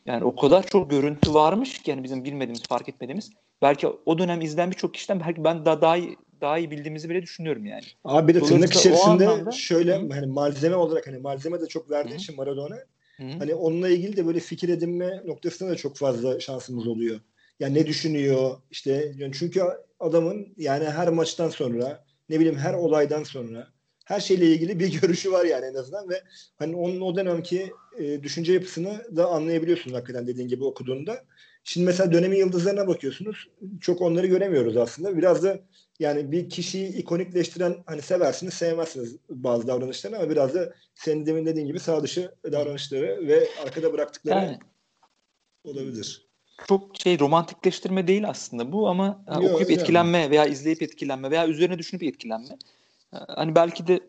yani 0.06 0.24
o 0.24 0.36
kadar 0.36 0.66
çok 0.66 0.90
görüntü 0.90 1.34
varmış 1.34 1.82
ki 1.82 1.90
yani 1.90 2.04
bizim 2.04 2.24
bilmediğimiz, 2.24 2.62
fark 2.62 2.88
etmediğimiz. 2.88 3.30
Belki 3.62 3.88
o 4.06 4.18
dönem 4.18 4.40
izleyen 4.40 4.70
birçok 4.70 4.94
kişiden 4.94 5.20
belki 5.20 5.44
ben 5.44 5.64
daha 5.64 5.80
daha 5.80 5.96
iyi, 5.96 6.16
daha 6.44 6.58
iyi 6.58 6.70
bildiğimizi 6.70 7.10
bile 7.10 7.22
düşünüyorum 7.22 7.66
yani. 7.66 7.84
Abi 8.04 8.28
bir 8.28 8.34
de 8.34 8.38
tırnak 8.38 8.50
Dolayısıyla 8.50 8.96
o 8.96 8.98
içerisinde 9.00 9.28
anlamda- 9.28 9.52
şöyle 9.52 9.96
Hı. 9.96 10.08
hani 10.12 10.26
malzeme 10.26 10.76
olarak 10.76 11.06
hani 11.06 11.18
malzeme 11.18 11.60
de 11.60 11.66
çok 11.66 11.90
verdiği 11.90 12.12
Hı. 12.12 12.16
için 12.16 12.36
Maradona 12.36 12.76
Hı. 13.16 13.24
hani 13.38 13.54
onunla 13.54 13.88
ilgili 13.88 14.16
de 14.16 14.26
böyle 14.26 14.40
fikir 14.40 14.68
edinme 14.68 15.22
noktasında 15.26 15.70
da 15.70 15.76
çok 15.76 15.96
fazla 15.96 16.40
şansımız 16.40 16.86
oluyor. 16.86 17.20
Yani 17.60 17.74
ne 17.74 17.86
düşünüyor 17.86 18.56
işte 18.70 19.12
yani 19.16 19.32
çünkü 19.38 19.62
adamın 20.00 20.54
yani 20.56 20.84
her 20.84 21.08
maçtan 21.08 21.48
sonra 21.48 22.04
ne 22.28 22.40
bileyim 22.40 22.58
her 22.58 22.74
olaydan 22.74 23.22
sonra 23.24 23.68
her 24.04 24.20
şeyle 24.20 24.46
ilgili 24.46 24.78
bir 24.78 24.92
görüşü 25.00 25.32
var 25.32 25.44
yani 25.44 25.66
en 25.66 25.74
azından 25.74 26.08
ve 26.08 26.22
hani 26.56 26.76
onun 26.76 27.00
o 27.00 27.16
dönemki 27.16 27.72
e, 27.98 28.22
düşünce 28.22 28.52
yapısını 28.52 29.16
da 29.16 29.26
anlayabiliyorsunuz 29.26 29.96
hakikaten 29.96 30.26
dediğin 30.26 30.48
gibi 30.48 30.64
okuduğunda. 30.64 31.24
Şimdi 31.64 31.86
mesela 31.86 32.12
dönemin 32.12 32.36
yıldızlarına 32.36 32.88
bakıyorsunuz. 32.88 33.48
Çok 33.80 34.00
onları 34.00 34.26
göremiyoruz 34.26 34.76
aslında. 34.76 35.16
Biraz 35.16 35.42
da 35.42 35.60
yani 35.98 36.32
bir 36.32 36.50
kişiyi 36.50 36.88
ikonikleştiren 36.88 37.76
hani 37.86 38.02
seversiniz 38.02 38.54
sevmezsiniz 38.54 39.16
bazı 39.30 39.66
davranışlarını 39.66 40.18
ama 40.18 40.30
biraz 40.30 40.54
da 40.54 40.74
senin 40.94 41.26
demin 41.26 41.46
dediğin 41.46 41.66
gibi 41.66 41.80
sağ 41.80 42.02
dışı 42.02 42.34
davranışları 42.52 43.28
ve 43.28 43.48
arkada 43.64 43.92
bıraktıkları 43.92 44.38
Yani 44.38 44.58
olabilir. 45.64 46.26
çok 46.68 46.96
şey 47.00 47.18
romantikleştirme 47.18 48.08
değil 48.08 48.28
aslında 48.28 48.72
bu 48.72 48.88
ama 48.88 49.24
Yo, 49.28 49.50
okuyup 49.50 49.70
yani. 49.70 49.80
etkilenme 49.80 50.30
veya 50.30 50.46
izleyip 50.46 50.82
etkilenme 50.82 51.30
veya 51.30 51.48
üzerine 51.48 51.78
düşünüp 51.78 52.02
etkilenme. 52.02 52.56
Ha, 53.14 53.26
Hani 53.28 53.54
belki 53.54 53.86
de 53.86 54.00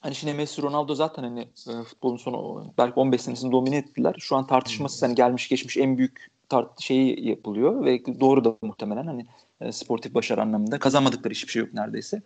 hani 0.00 0.14
şimdi 0.14 0.34
Messi 0.34 0.62
Ronaldo 0.62 0.94
zaten 0.94 1.22
hani 1.22 1.40
e, 1.40 1.82
futbolun 1.82 2.16
sonu 2.16 2.64
belki 2.78 3.00
15 3.00 3.20
senesini 3.20 3.52
domine 3.52 3.76
ettiler. 3.76 4.14
Şu 4.18 4.36
an 4.36 4.46
tartışması 4.46 5.06
hani 5.06 5.14
gelmiş 5.14 5.48
geçmiş 5.48 5.76
en 5.76 5.98
büyük 5.98 6.26
tart 6.48 6.80
şeyi 6.80 7.28
yapılıyor 7.28 7.84
ve 7.84 8.20
doğru 8.20 8.44
da 8.44 8.56
muhtemelen 8.62 9.06
hani 9.06 9.26
E, 9.60 9.72
sportif 9.72 10.14
başarı 10.14 10.42
anlamında. 10.42 10.78
Kazanmadıkları 10.78 11.34
hiçbir 11.34 11.52
şey 11.52 11.62
yok 11.62 11.74
neredeyse. 11.74 12.22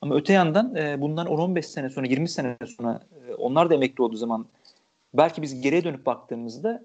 Ama 0.00 0.14
öte 0.14 0.32
yandan 0.32 0.74
e, 0.76 1.00
bundan 1.00 1.26
10-15 1.26 1.62
sene 1.62 1.90
sonra 1.90 2.06
20 2.06 2.28
sene 2.28 2.56
sonra 2.78 3.00
e, 3.28 3.34
onlar 3.34 3.70
da 3.70 3.74
emekli 3.74 4.02
olduğu 4.02 4.16
zaman 4.16 4.46
belki 5.14 5.42
biz 5.42 5.60
geriye 5.60 5.84
dönüp 5.84 6.06
baktığımızda 6.06 6.82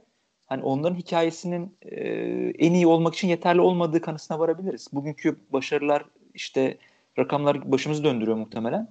hani 0.47 0.63
onların 0.63 0.95
hikayesinin 0.95 1.77
e, 1.81 1.99
en 2.59 2.73
iyi 2.73 2.87
olmak 2.87 3.15
için 3.15 3.27
yeterli 3.27 3.61
olmadığı 3.61 4.01
kanısına 4.01 4.39
varabiliriz. 4.39 4.87
Bugünkü 4.93 5.37
başarılar 5.53 6.05
işte 6.33 6.77
rakamlar 7.19 7.71
başımızı 7.71 8.03
döndürüyor 8.03 8.37
muhtemelen. 8.37 8.87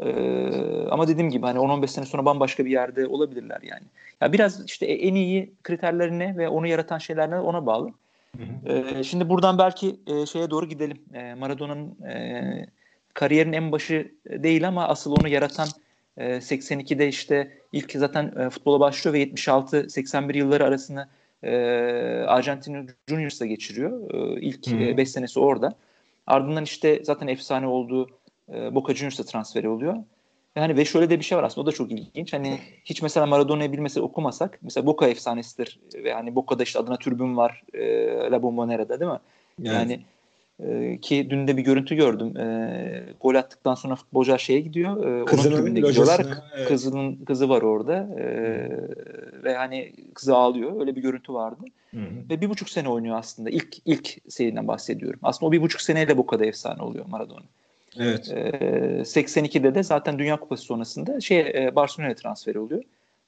Ee, 0.00 0.88
ama 0.90 1.08
dediğim 1.08 1.30
gibi 1.30 1.46
hani 1.46 1.58
10-15 1.58 1.88
sene 1.88 2.06
sonra 2.06 2.24
bambaşka 2.24 2.64
bir 2.64 2.70
yerde 2.70 3.06
olabilirler 3.06 3.60
yani. 3.62 3.82
Ya 4.20 4.32
biraz 4.32 4.64
işte 4.66 4.86
en 4.86 5.14
iyi 5.14 5.52
kriterlerine 5.62 6.36
ve 6.36 6.48
onu 6.48 6.66
yaratan 6.66 6.98
şeylerine 6.98 7.38
ona 7.38 7.66
bağlı. 7.66 7.90
Hı 8.36 8.42
hı. 8.42 8.72
Ee, 8.72 9.04
şimdi 9.04 9.28
buradan 9.28 9.58
belki 9.58 9.96
e, 10.06 10.26
şeye 10.26 10.50
doğru 10.50 10.66
gidelim. 10.66 10.98
E, 11.14 11.34
Maradona'nın 11.34 12.04
e, 12.04 12.66
kariyerin 13.14 13.52
en 13.52 13.72
başı 13.72 14.12
değil 14.30 14.68
ama 14.68 14.88
asıl 14.88 15.12
onu 15.12 15.28
yaratan 15.28 15.68
e, 16.16 16.24
82'de 16.36 17.08
işte 17.08 17.58
ilk 17.72 17.92
zaten 17.92 18.32
e, 18.38 18.50
futbola 18.50 18.80
başlıyor 18.80 19.14
ve 19.14 19.22
76-81 19.22 20.36
yılları 20.36 20.64
arasını 20.64 21.08
e, 21.42 21.56
Arjantin 22.26 22.90
Juniors'ta 23.08 23.46
geçiriyor. 23.46 24.10
E, 24.14 24.40
ilk 24.40 24.66
5 24.96 24.98
e, 24.98 25.06
senesi 25.06 25.40
orada. 25.40 25.74
Ardından 26.26 26.64
işte 26.64 27.00
zaten 27.04 27.26
efsane 27.26 27.66
olduğu 27.66 28.08
e, 28.52 28.74
Boca 28.74 28.94
Juniors'a 28.94 29.24
transferi 29.24 29.68
oluyor. 29.68 29.96
Yani 30.56 30.76
ve 30.76 30.84
şöyle 30.84 31.10
de 31.10 31.18
bir 31.18 31.24
şey 31.24 31.38
var 31.38 31.42
aslında 31.42 31.62
o 31.62 31.66
da 31.66 31.72
çok 31.72 31.92
ilginç. 31.92 32.32
Hani 32.32 32.58
hiç 32.84 33.02
mesela 33.02 33.26
Maradona'yı 33.26 33.72
bilmesi 33.72 34.00
okumasak 34.00 34.58
mesela 34.62 34.86
Boca 34.86 35.08
efsanesidir 35.08 35.80
ve 35.94 36.12
hani 36.12 36.34
Boca'da 36.34 36.62
işte 36.62 36.78
adına 36.78 36.96
türbün 36.96 37.36
var 37.36 37.62
e, 37.74 38.06
La 38.30 38.42
Bombonera'da 38.42 39.00
değil 39.00 39.10
mi? 39.10 39.20
Evet. 39.60 39.72
Yani 39.72 40.00
e, 40.60 40.98
ki 41.00 41.26
dün 41.30 41.48
de 41.48 41.56
bir 41.56 41.62
görüntü 41.62 41.94
gördüm. 41.94 42.36
E, 42.36 43.14
gol 43.20 43.34
attıktan 43.34 43.74
sonra 43.74 43.96
futbolcular 43.96 44.38
şeye 44.38 44.60
gidiyor. 44.60 45.06
E, 45.06 45.22
onun 45.22 45.42
tribünde 45.42 45.80
gidiyorlar. 45.80 46.26
Evet. 46.56 46.68
Kızının 46.68 47.24
kızı 47.24 47.48
var 47.48 47.62
orada. 47.62 47.94
E, 48.18 48.24
ve 49.44 49.54
hani 49.54 49.92
kızı 50.14 50.36
ağlıyor. 50.36 50.80
Öyle 50.80 50.96
bir 50.96 51.02
görüntü 51.02 51.32
vardı. 51.32 51.64
Hı 51.96 52.00
hı. 52.00 52.30
Ve 52.30 52.40
bir 52.40 52.48
buçuk 52.48 52.70
sene 52.70 52.88
oynuyor 52.88 53.18
aslında. 53.18 53.50
İlk 53.50 53.76
ilk 53.84 54.18
seriden 54.28 54.68
bahsediyorum. 54.68 55.20
Aslında 55.22 55.48
o 55.48 55.52
bir 55.52 55.62
buçuk 55.62 55.80
seneyle 55.80 56.16
Boca'da 56.16 56.44
efsane 56.44 56.82
oluyor 56.82 57.06
Maradona. 57.06 57.44
Evet. 57.98 58.28
E, 58.30 58.40
82'de 59.00 59.74
de 59.74 59.82
zaten 59.82 60.18
Dünya 60.18 60.36
Kupası 60.40 60.62
sonrasında 60.62 61.20
şey 61.20 61.40
e, 61.40 61.72
Barcelona'ya 61.76 62.14
transferi 62.14 62.58
oluyor. 62.58 62.82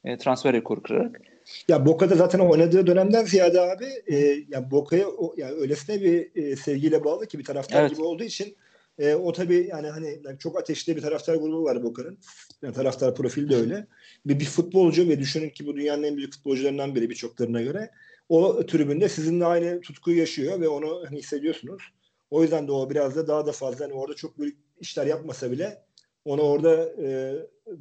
E, 0.05 0.19
transfer 0.19 0.53
rekoru 0.53 0.83
kırarak. 0.83 1.21
Ya 1.69 1.87
Boca'da 1.87 2.15
zaten 2.15 2.39
oynadığı 2.39 2.87
dönemden 2.87 3.25
ziyade 3.25 3.61
abi 3.61 3.87
e, 4.07 4.17
ya 4.49 4.71
Boca'ya 4.71 5.07
yani 5.37 5.53
öylesine 5.53 6.01
bir 6.01 6.43
e, 6.43 6.57
sevgiyle 6.57 7.05
bağlı 7.05 7.27
ki 7.27 7.39
bir 7.39 7.45
taraftar 7.45 7.81
evet. 7.81 7.91
gibi 7.91 8.03
olduğu 8.03 8.25
için 8.25 8.57
e, 8.99 9.15
o 9.15 9.33
tabii 9.33 9.69
yani 9.71 9.89
hani 9.89 10.19
çok 10.39 10.59
ateşli 10.59 10.97
bir 10.97 11.03
taraftar 11.03 11.35
grubu 11.35 11.65
var 11.65 11.83
Boca'nın. 11.83 12.19
Yani 12.63 12.75
taraftar 12.75 13.15
profili 13.15 13.51
de 13.51 13.57
öyle. 13.57 13.87
Bir, 14.27 14.41
bir 14.41 14.45
futbolcu 14.45 15.09
ve 15.09 15.19
düşünün 15.19 15.51
ki 15.51 15.67
bu 15.67 15.77
dünyanın 15.77 16.03
en 16.03 16.17
büyük 16.17 16.33
futbolcularından 16.33 16.95
biri 16.95 17.11
birçoklarına 17.11 17.63
göre. 17.63 17.91
O 18.29 18.67
tribünde 18.67 19.09
sizinle 19.09 19.45
aynı 19.45 19.81
tutkuyu 19.81 20.19
yaşıyor 20.19 20.61
ve 20.61 20.69
onu 20.69 21.03
hani 21.09 21.19
hissediyorsunuz. 21.19 21.83
O 22.31 22.43
yüzden 22.43 22.69
de 22.69 22.73
o 22.73 22.91
biraz 22.91 23.17
da 23.17 23.29
daha 23.29 23.47
da 23.47 23.53
fazla 23.53 23.85
hani 23.85 23.93
orada 23.95 24.15
çok 24.15 24.39
büyük 24.39 24.59
işler 24.81 25.07
yapmasa 25.07 25.51
bile 25.51 25.83
onu 26.25 26.43
orada 26.43 26.85
e, 27.03 27.35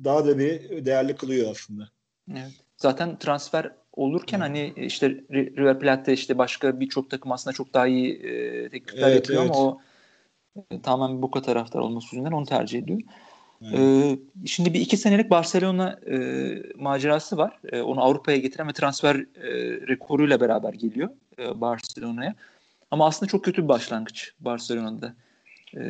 daha 0.03 0.25
da 0.25 0.37
bir 0.37 0.85
değerli 0.85 1.15
kılıyor 1.15 1.51
aslında. 1.51 1.89
Evet. 2.31 2.51
Zaten 2.77 3.19
transfer 3.19 3.71
olurken 3.93 4.39
hani 4.39 4.73
işte 4.75 5.09
River 5.31 5.79
Plate 5.79 6.13
işte 6.13 6.37
başka 6.37 6.79
birçok 6.79 7.09
takım 7.09 7.31
aslında 7.31 7.53
çok 7.53 7.73
daha 7.73 7.87
iyi 7.87 8.13
e, 8.13 8.69
teklifler 8.69 9.07
evet, 9.07 9.15
yapıyor 9.15 9.41
evet. 9.41 9.55
ama 9.55 9.65
o 9.65 9.81
e, 10.71 10.81
tamamen 10.81 11.21
Boca 11.21 11.41
taraftar 11.41 11.79
olması 11.79 12.15
yüzünden 12.15 12.31
onu 12.31 12.45
tercih 12.45 12.79
ediyor. 12.79 13.01
Evet. 13.61 13.79
E, 13.79 14.47
şimdi 14.47 14.73
bir 14.73 14.81
iki 14.81 14.97
senelik 14.97 15.29
Barcelona 15.29 15.99
e, 16.09 16.17
macerası 16.75 17.37
var. 17.37 17.59
E, 17.71 17.81
onu 17.81 18.03
Avrupa'ya 18.03 18.37
getiren 18.37 18.67
ve 18.67 18.73
transfer 18.73 19.15
e, 19.15 19.51
rekoruyla 19.87 20.41
beraber 20.41 20.73
geliyor 20.73 21.09
e, 21.39 21.61
Barcelona'ya. 21.61 22.35
Ama 22.91 23.07
aslında 23.07 23.29
çok 23.29 23.45
kötü 23.45 23.63
bir 23.63 23.67
başlangıç 23.67 24.33
Barcelona'da. 24.39 25.15
E, 25.77 25.81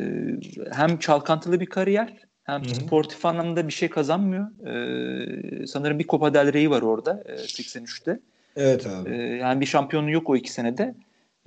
hem 0.72 0.98
çalkantılı 0.98 1.60
bir 1.60 1.66
kariyer 1.66 2.28
hem 2.48 2.60
Hı-hı. 2.60 2.74
sportif 2.74 3.26
anlamda 3.26 3.68
bir 3.68 3.72
şey 3.72 3.90
kazanmıyor. 3.90 4.66
Ee, 4.66 5.66
sanırım 5.66 5.98
bir 5.98 6.06
Copa 6.06 6.34
del 6.34 6.52
Rey 6.52 6.70
var 6.70 6.82
orada 6.82 7.22
e, 7.26 7.32
83'te. 7.32 8.20
Evet 8.56 8.86
abi. 8.86 9.10
Ee, 9.10 9.16
yani 9.16 9.60
bir 9.60 9.66
şampiyonu 9.66 10.10
yok 10.10 10.30
o 10.30 10.36
iki 10.36 10.52
senede. 10.52 10.94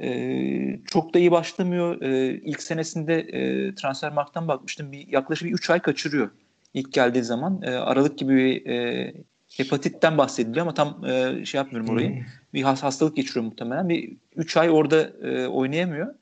Ee, 0.01 0.79
çok 0.85 1.13
da 1.13 1.19
iyi 1.19 1.31
başlamıyor. 1.31 2.01
Ee, 2.01 2.41
ilk 2.45 2.61
senesinde 2.63 3.19
e, 3.19 3.75
Transfermarkt'tan 3.75 4.47
bakmıştım. 4.47 4.91
Bir, 4.91 5.07
yaklaşık 5.07 5.47
bir 5.47 5.53
3 5.53 5.69
ay 5.69 5.79
kaçırıyor 5.79 6.29
ilk 6.73 6.93
geldiği 6.93 7.23
zaman. 7.23 7.61
E, 7.61 7.69
Aralık 7.69 8.17
gibi 8.17 8.35
bir 8.35 8.65
e, 8.65 9.13
hepatitten 9.57 10.17
bahsediliyor 10.17 10.65
ama 10.65 10.73
tam 10.73 11.05
e, 11.05 11.45
şey 11.45 11.57
yapmıyorum 11.57 11.89
orayı. 11.89 12.09
Hmm. 12.09 12.25
Bir 12.53 12.63
hastalık 12.63 13.15
geçiriyor 13.15 13.45
muhtemelen. 13.45 13.89
Bir 13.89 14.17
3 14.35 14.57
ay 14.57 14.69
orada 14.69 15.01
e, 15.01 15.47
oynayamıyor. 15.47 16.13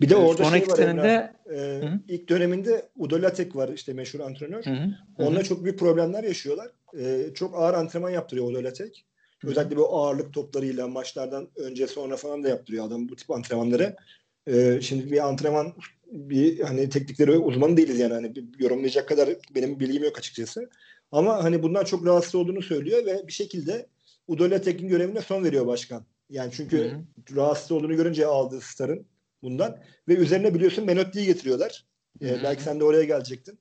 Bir 0.00 0.08
de 0.08 0.14
ee, 0.14 0.16
orada 0.16 0.44
Sonraki 0.44 0.66
şey 0.66 0.72
var 0.72 0.76
senede, 0.76 1.32
e, 1.54 1.80
ilk 2.08 2.28
döneminde 2.28 2.88
Udolatek 2.98 3.56
var 3.56 3.68
işte 3.68 3.92
meşhur 3.92 4.20
antrenör. 4.20 4.64
Hı 4.64 4.70
hı. 4.70 4.94
Onunla 5.18 5.42
çok 5.42 5.64
büyük 5.64 5.78
problemler 5.78 6.24
yaşıyorlar. 6.24 6.68
E, 6.98 7.34
çok 7.34 7.54
ağır 7.54 7.74
antrenman 7.74 8.10
yaptırıyor 8.10 8.50
Udolatek. 8.50 9.04
Özellikle 9.46 9.76
bu 9.76 9.98
ağırlık 9.98 10.34
toplarıyla 10.34 10.88
maçlardan 10.88 11.48
önce 11.56 11.86
sonra 11.86 12.16
falan 12.16 12.44
da 12.44 12.48
yaptırıyor 12.48 12.86
adam 12.86 13.08
bu 13.08 13.16
tip 13.16 13.30
antrenmanları. 13.30 13.96
E, 14.46 14.80
şimdi 14.80 15.10
bir 15.12 15.28
antrenman 15.28 15.74
bir 16.12 16.60
hani 16.60 16.88
teknikleri 16.88 17.30
uzmanı 17.30 17.76
değiliz 17.76 17.98
yani 17.98 18.14
hani 18.14 18.32
yorumlayacak 18.58 19.08
kadar 19.08 19.30
benim 19.54 19.80
bilgim 19.80 20.04
yok 20.04 20.18
açıkçası. 20.18 20.70
Ama 21.12 21.44
hani 21.44 21.62
bundan 21.62 21.84
çok 21.84 22.06
rahatsız 22.06 22.34
olduğunu 22.34 22.62
söylüyor 22.62 23.06
ve 23.06 23.26
bir 23.26 23.32
şekilde 23.32 23.86
Udolatek'in 24.28 24.88
görevine 24.88 25.20
son 25.20 25.44
veriyor 25.44 25.66
başkan. 25.66 26.04
Yani 26.30 26.52
çünkü 26.52 26.78
hı 26.78 26.88
hı. 26.88 27.36
rahatsız 27.36 27.72
olduğunu 27.72 27.96
görünce 27.96 28.26
aldığı 28.26 28.60
starın 28.60 29.06
bundan. 29.42 29.78
Ve 30.08 30.14
üzerine 30.14 30.54
biliyorsun 30.54 30.84
Menotti'yi 30.84 31.26
getiriyorlar. 31.26 31.84
Ee, 32.22 32.42
belki 32.42 32.62
sen 32.62 32.80
de 32.80 32.84
oraya 32.84 33.04
gelecektin. 33.04 33.58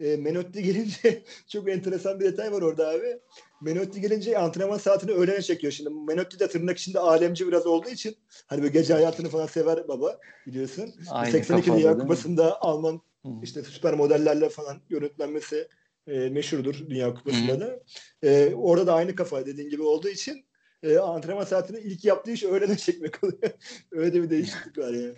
Ee, 0.00 0.16
Menotti 0.16 0.62
gelince 0.62 1.22
çok 1.48 1.68
enteresan 1.68 2.20
bir 2.20 2.24
detay 2.24 2.52
var 2.52 2.62
orada 2.62 2.88
abi. 2.88 3.18
Menotti 3.60 4.00
gelince 4.00 4.38
antrenman 4.38 4.78
saatini 4.78 5.10
öğlene 5.10 5.42
çekiyor. 5.42 5.72
Şimdi 5.72 5.90
Menotti 5.90 6.38
de 6.38 6.48
tırnak 6.48 6.78
içinde 6.78 6.98
alemci 6.98 7.48
biraz 7.48 7.66
olduğu 7.66 7.88
için 7.88 8.16
hani 8.46 8.62
böyle 8.62 8.72
gece 8.72 8.94
hayatını 8.94 9.28
falan 9.28 9.46
sever 9.46 9.88
baba 9.88 10.18
biliyorsun. 10.46 10.94
Aynı 11.10 11.32
82 11.32 11.72
Dünya 11.72 11.98
Kupası'nda 11.98 12.62
Alman 12.62 13.00
işte 13.42 13.62
süper 13.62 13.94
modellerle 13.94 14.48
falan 14.48 14.76
yönetlenmesi 14.90 15.68
e, 16.06 16.28
meşhurdur 16.28 16.74
Dünya 16.88 17.14
Kupası'nda 17.14 17.60
da. 17.60 17.80
E, 18.22 18.54
orada 18.54 18.86
da 18.86 18.94
aynı 18.94 19.14
kafa 19.14 19.46
dediğin 19.46 19.70
gibi 19.70 19.82
olduğu 19.82 20.08
için 20.08 20.44
e, 20.82 20.98
antrenman 20.98 21.44
saatini 21.44 21.78
ilk 21.78 22.04
yaptığı 22.04 22.30
iş 22.30 22.44
öğlene 22.44 22.76
çekmek 22.76 23.24
oluyor. 23.24 23.52
Öyle 23.92 24.12
de 24.14 24.22
bir 24.22 24.30
değişiklik 24.30 24.78
var 24.78 24.92
yani. 24.92 25.14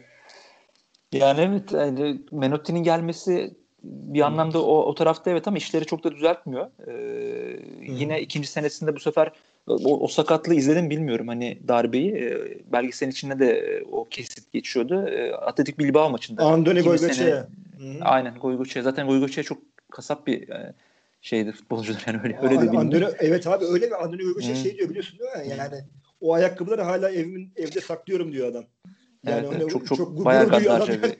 Yani 1.12 1.40
evet 1.40 1.72
yani 1.72 2.22
Menotti'nin 2.32 2.82
gelmesi 2.82 3.54
bir 3.88 4.20
anlamda 4.20 4.62
o, 4.62 4.82
o 4.82 4.94
tarafta 4.94 5.30
evet 5.30 5.48
ama 5.48 5.56
işleri 5.56 5.84
çok 5.84 6.04
da 6.04 6.12
düzeltmiyor. 6.12 6.66
Ee, 6.86 7.60
yine 7.88 8.20
ikinci 8.20 8.48
senesinde 8.48 8.96
bu 8.96 9.00
sefer 9.00 9.32
o, 9.66 10.04
o 10.04 10.08
sakatlığı 10.08 10.54
izledim 10.54 10.90
bilmiyorum 10.90 11.28
hani 11.28 11.58
darbeyi. 11.68 12.12
E, 12.12 12.58
belgeselin 12.72 13.10
içinde 13.10 13.38
de 13.38 13.82
o 13.92 14.04
kesit 14.04 14.52
geçiyordu. 14.52 15.08
E, 15.08 15.32
Atletik 15.32 15.78
Bilbao 15.78 16.10
maçında. 16.10 16.44
Andoni 16.44 16.80
Goygoçe. 16.80 17.44
Aynen 18.00 18.34
Goygoçe. 18.38 18.82
Zaten 18.82 19.06
Goygoçe 19.06 19.42
çok 19.42 19.58
kasap 19.92 20.26
bir 20.26 20.48
e, 20.48 20.74
şeydir 21.20 21.52
futbolcudur 21.52 21.98
yani 22.06 22.20
öyle 22.24 22.38
öyle 22.42 22.60
de 22.60 22.72
bilmiyorum. 22.72 23.14
evet 23.18 23.46
abi 23.46 23.64
öyle 23.64 23.86
mi? 23.86 23.94
Andoni 23.94 24.22
Goygoçe 24.22 24.54
şey 24.54 24.78
diyor 24.78 24.88
biliyorsun 24.88 25.18
değil 25.18 25.30
mi? 25.30 25.52
Yani 25.58 25.84
o 26.20 26.34
ayakkabıları 26.34 26.82
hala 26.82 27.10
evimin 27.10 27.52
evde 27.56 27.80
saklıyorum 27.80 28.32
diyor 28.32 28.48
adam. 28.48 28.64
Yani 29.26 29.46
evet, 29.52 29.70
çok 29.70 29.86
çok, 29.86 29.98
çok 29.98 30.24
bayağı 30.24 30.48
gaddarca 30.48 31.02
bir 31.02 31.16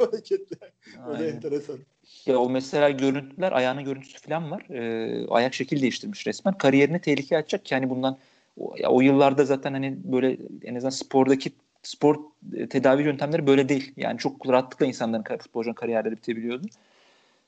Öyle 1.09 1.29
enteresan. 1.29 1.79
Ya 2.27 2.39
o 2.39 2.51
mesela 2.51 2.91
görüntüler, 2.91 3.53
ayağının 3.53 3.85
görüntüsü 3.85 4.19
falan 4.19 4.51
var. 4.51 4.63
Ee, 4.71 5.27
ayak 5.29 5.55
şekil 5.55 5.83
değiştirmiş 5.83 6.27
resmen. 6.27 6.55
Kariyerini 6.55 7.01
tehlikeye 7.01 7.41
atacak 7.41 7.73
yani 7.73 7.91
bundan 7.91 8.19
o, 8.61 8.75
ya 8.79 8.89
o 8.89 9.01
yıllarda 9.01 9.45
zaten 9.45 9.73
hani 9.73 9.97
böyle 10.05 10.37
en 10.65 10.75
azından 10.75 10.91
spordaki 10.91 11.53
spor 11.83 12.17
e, 12.57 12.69
tedavi 12.69 13.03
yöntemleri 13.03 13.47
böyle 13.47 13.69
değil. 13.69 13.93
Yani 13.97 14.19
çok 14.19 14.49
rahatlıkla 14.49 14.87
insanların 14.87 15.39
futbolcunun 15.39 15.75
kariyerleri 15.75 16.17
bitebiliyordu. 16.17 16.67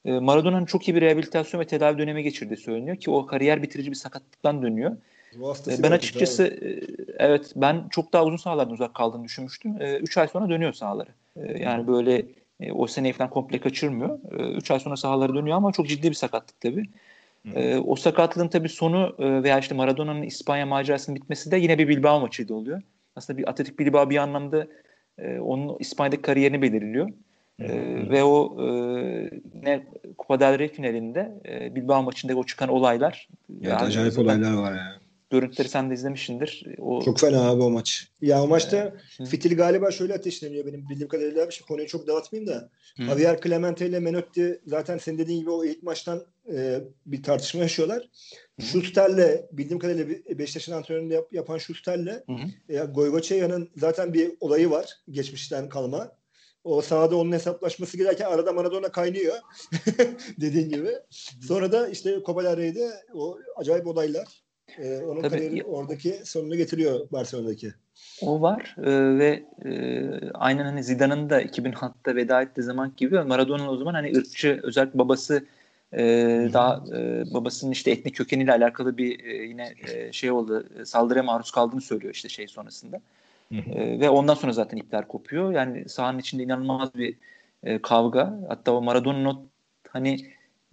Ee, 0.05 0.13
Maradona'nın 0.13 0.65
çok 0.65 0.89
iyi 0.89 0.95
bir 0.95 1.01
rehabilitasyon 1.01 1.61
ve 1.61 1.67
tedavi 1.67 1.99
dönemi 1.99 2.23
geçirdiği 2.23 2.57
söyleniyor 2.57 2.97
ki 2.97 3.11
o 3.11 3.27
kariyer 3.27 3.63
bitirici 3.63 3.91
bir 3.91 3.97
sakatlıktan 3.97 4.63
dönüyor. 4.63 4.97
Ee, 5.69 5.83
ben 5.83 5.91
açıkçası 5.91 6.43
e, 6.47 6.81
evet 7.19 7.53
ben 7.57 7.89
çok 7.91 8.13
daha 8.13 8.25
uzun 8.25 8.37
sahalardan 8.37 8.73
uzak 8.73 8.95
kaldığını 8.95 9.25
düşünmüştüm. 9.25 9.77
3 10.01 10.17
ee, 10.17 10.21
ay 10.21 10.29
sonra 10.29 10.49
dönüyor 10.49 10.73
sahaları. 10.73 11.11
Yani 11.59 11.87
böyle 11.87 12.23
e, 12.61 12.73
o 12.73 12.87
seneyi 12.87 13.13
falan 13.13 13.31
komple 13.31 13.61
kaçırmıyor. 13.61 14.19
3 14.57 14.71
ay 14.71 14.81
sonra 14.81 14.97
sahalara 14.97 15.35
dönüyor 15.35 15.57
ama 15.57 15.73
çok 15.73 15.89
ciddi 15.89 16.09
bir 16.09 16.15
sakatlık 16.15 16.61
tabii. 16.61 16.85
Hı. 17.53 17.81
O 17.81 17.97
sakatlığın 17.97 18.49
tabii 18.49 18.69
sonu 18.69 19.17
e, 19.19 19.43
veya 19.43 19.59
işte 19.59 19.75
Maradona'nın 19.75 20.23
İspanya 20.23 20.67
macerasının 20.67 21.17
bitmesi 21.17 21.51
de 21.51 21.57
yine 21.57 21.79
bir 21.79 21.89
Bilbao 21.89 22.21
maçıydı 22.21 22.55
oluyor. 22.55 22.83
Aslında 23.17 23.39
bir 23.39 23.49
Atletik 23.49 23.79
Bilbao 23.79 24.11
bir 24.11 24.17
anlamda 24.17 24.67
e, 25.19 25.39
onun 25.39 25.77
İspanya'daki 25.79 26.23
kariyerini 26.23 26.63
belirliyor. 26.63 27.11
E, 27.61 27.69
ve 28.11 28.25
o 28.25 28.57
e, 28.63 28.71
ne 29.63 29.87
Copa 30.19 30.41
del 30.41 30.59
Rey 30.59 30.69
finalinde 30.69 31.33
e, 31.49 31.75
Bilbao 31.75 32.03
maçında 32.03 32.35
o 32.35 32.45
çıkan 32.45 32.69
olaylar. 32.69 33.29
Evet, 33.63 33.83
acayip 33.83 34.19
olaylar 34.19 34.55
var 34.55 34.73
yani. 34.73 34.95
Görüntüleri 35.31 35.69
sen 35.69 35.91
de 35.91 35.95
izlemişsindir. 35.95 36.67
O... 36.79 37.03
Çok 37.05 37.21
fena 37.21 37.51
abi 37.51 37.63
o 37.63 37.71
maç. 37.71 38.09
Ya 38.21 38.43
o 38.43 38.47
maçta 38.47 38.95
ee, 39.21 39.25
Fitil 39.25 39.57
galiba 39.57 39.91
şöyle 39.91 40.15
ateşleniyor 40.15 40.67
benim 40.67 40.89
bildiğim 40.89 41.09
kadarıyla. 41.09 41.51
Şey, 41.51 41.67
konuyu 41.67 41.89
çok 41.89 42.07
dağıtmayayım 42.07 42.53
da. 42.53 42.71
Hı. 42.97 43.03
Javier 43.03 43.41
Clemente 43.41 43.87
ile 43.87 44.01
Menotti 44.01 44.61
zaten 44.67 44.99
senin 44.99 45.19
dediğin 45.19 45.41
gibi 45.41 45.51
o 45.51 45.65
ilk 45.65 45.83
maçtan 45.83 46.25
e, 46.53 46.81
bir 47.07 47.23
tartışma 47.23 47.61
yaşıyorlar. 47.61 48.09
Schuster'le 48.61 49.47
bildiğim 49.53 49.79
kadarıyla 49.79 50.39
Beşiktaş'ın 50.39 50.73
antrenörünü 50.73 51.15
yap, 51.15 51.33
yapan 51.33 51.59
Schuster'le 51.59 52.25
e, 52.69 52.79
Goygoçeya'nın 52.79 53.71
zaten 53.77 54.15
bir 54.15 54.33
olayı 54.41 54.71
var. 54.71 54.91
Geçmişten 55.11 55.69
kalma. 55.69 56.13
O 56.65 56.83
sahada 56.83 57.17
onun 57.17 57.33
hesaplaşması 57.33 57.97
girerken 57.97 58.27
arada 58.27 58.53
Maradona 58.53 58.93
kaynıyor. 58.93 59.37
Dediğin 60.41 60.69
gibi. 60.69 60.91
Sonra 61.41 61.73
da 61.73 61.89
işte 61.89 62.19
Copa 62.27 62.45
del 62.45 62.57
Rey'de 62.57 62.91
o 63.15 63.39
acayip 63.57 63.87
olaylar. 63.87 64.43
Ee, 64.79 64.99
onun 64.99 65.23
Tabii, 65.23 65.31
kariyeri 65.31 65.65
oradaki 65.65 66.21
sonunu 66.25 66.57
getiriyor 66.57 67.11
Barcelona'daki. 67.13 67.73
O 68.23 68.41
var 68.41 68.77
ee, 68.79 69.19
ve 69.19 69.43
e, 69.65 70.31
aynen 70.35 70.65
hani 70.65 70.85
Zidane'ın 70.85 71.31
da 71.31 71.43
2006'da 71.43 72.17
veda 72.17 72.43
ettiği 72.43 72.63
zaman 72.63 72.93
gibi 72.97 73.21
Maradona'nın 73.21 73.69
o 73.69 73.77
zaman 73.77 73.95
hani 73.95 74.17
ırkçı 74.17 74.61
özellikle 74.63 74.99
babası 74.99 75.45
e, 75.93 76.03
daha 76.53 76.85
e, 76.97 77.25
babasının 77.35 77.73
işte 77.73 77.91
etnik 77.91 78.17
kökeniyle 78.17 78.53
alakalı 78.53 78.99
bir 78.99 79.25
e, 79.25 79.47
yine 79.47 79.75
e, 79.89 80.13
şey 80.13 80.31
oldu 80.31 80.67
saldırıya 80.85 81.23
maruz 81.23 81.51
kaldığını 81.51 81.81
söylüyor 81.81 82.15
işte 82.15 82.29
şey 82.29 82.49
sonrasında. 82.49 83.01
E, 83.53 84.01
ve 84.01 84.11
ondan 84.11 84.35
sonra 84.35 84.53
zaten 84.53 84.77
ipler 84.77 85.09
kopuyor. 85.09 85.53
Yani 85.53 85.89
sahanın 85.89 86.19
içinde 86.19 86.43
inanılmaz 86.43 86.95
bir 86.95 87.17
e, 87.65 87.83
kavga. 87.83 88.41
Hatta 88.49 88.73
o 88.73 88.83
Maradona'nın 88.83 89.39
hani 89.89 90.17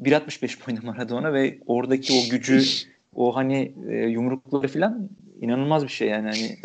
1.65 0.01 0.67
boyunda 0.67 0.85
Maradona 0.85 1.33
ve 1.33 1.57
oradaki 1.65 2.13
o 2.13 2.31
gücü 2.31 2.61
o 3.15 3.35
hani 3.35 3.73
e, 3.89 3.95
yumrukları 3.95 4.67
falan 4.67 5.09
inanılmaz 5.41 5.83
bir 5.83 5.89
şey 5.89 6.07
yani 6.07 6.29
hani. 6.29 6.57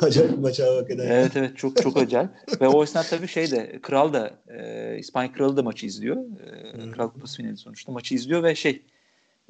acayip 0.00 0.38
maç 0.38 0.60
abi 0.60 0.76
hakikaten. 0.76 1.06
Evet 1.10 1.36
evet 1.36 1.56
çok 1.56 1.82
çok 1.82 1.96
acayip. 1.96 2.30
Ve 2.60 2.68
o 2.68 2.82
esnada 2.82 3.06
tabii 3.10 3.28
şey 3.28 3.50
de 3.50 3.78
kral 3.82 4.12
da 4.12 4.30
e, 4.48 4.98
İspanya 4.98 5.32
kralı 5.32 5.56
da 5.56 5.62
maçı 5.62 5.86
izliyor. 5.86 6.16
E, 6.16 6.90
Kral 6.90 7.10
Kupası 7.10 7.36
finali 7.36 7.56
sonuçta 7.56 7.92
maçı 7.92 8.14
izliyor 8.14 8.42
ve 8.42 8.54
şey 8.54 8.82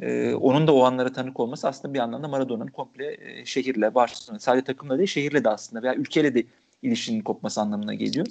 e, 0.00 0.34
onun 0.34 0.66
da 0.66 0.74
o 0.74 0.82
anlara 0.82 1.12
tanık 1.12 1.40
olması 1.40 1.68
aslında 1.68 1.94
bir 1.94 1.98
anlamda 1.98 2.28
Maradona'nın 2.28 2.70
komple 2.70 3.16
e, 3.20 3.44
şehirle, 3.44 3.94
Barcelona 3.94 4.38
sadece 4.38 4.64
takımla 4.64 4.98
değil 4.98 5.08
şehirle 5.08 5.44
de 5.44 5.48
aslında 5.48 5.82
veya 5.82 5.94
ülkeyle 5.94 6.34
de 6.34 6.44
ilişkinin 6.82 7.20
kopması 7.20 7.60
anlamına 7.60 7.94
geliyor. 7.94 8.26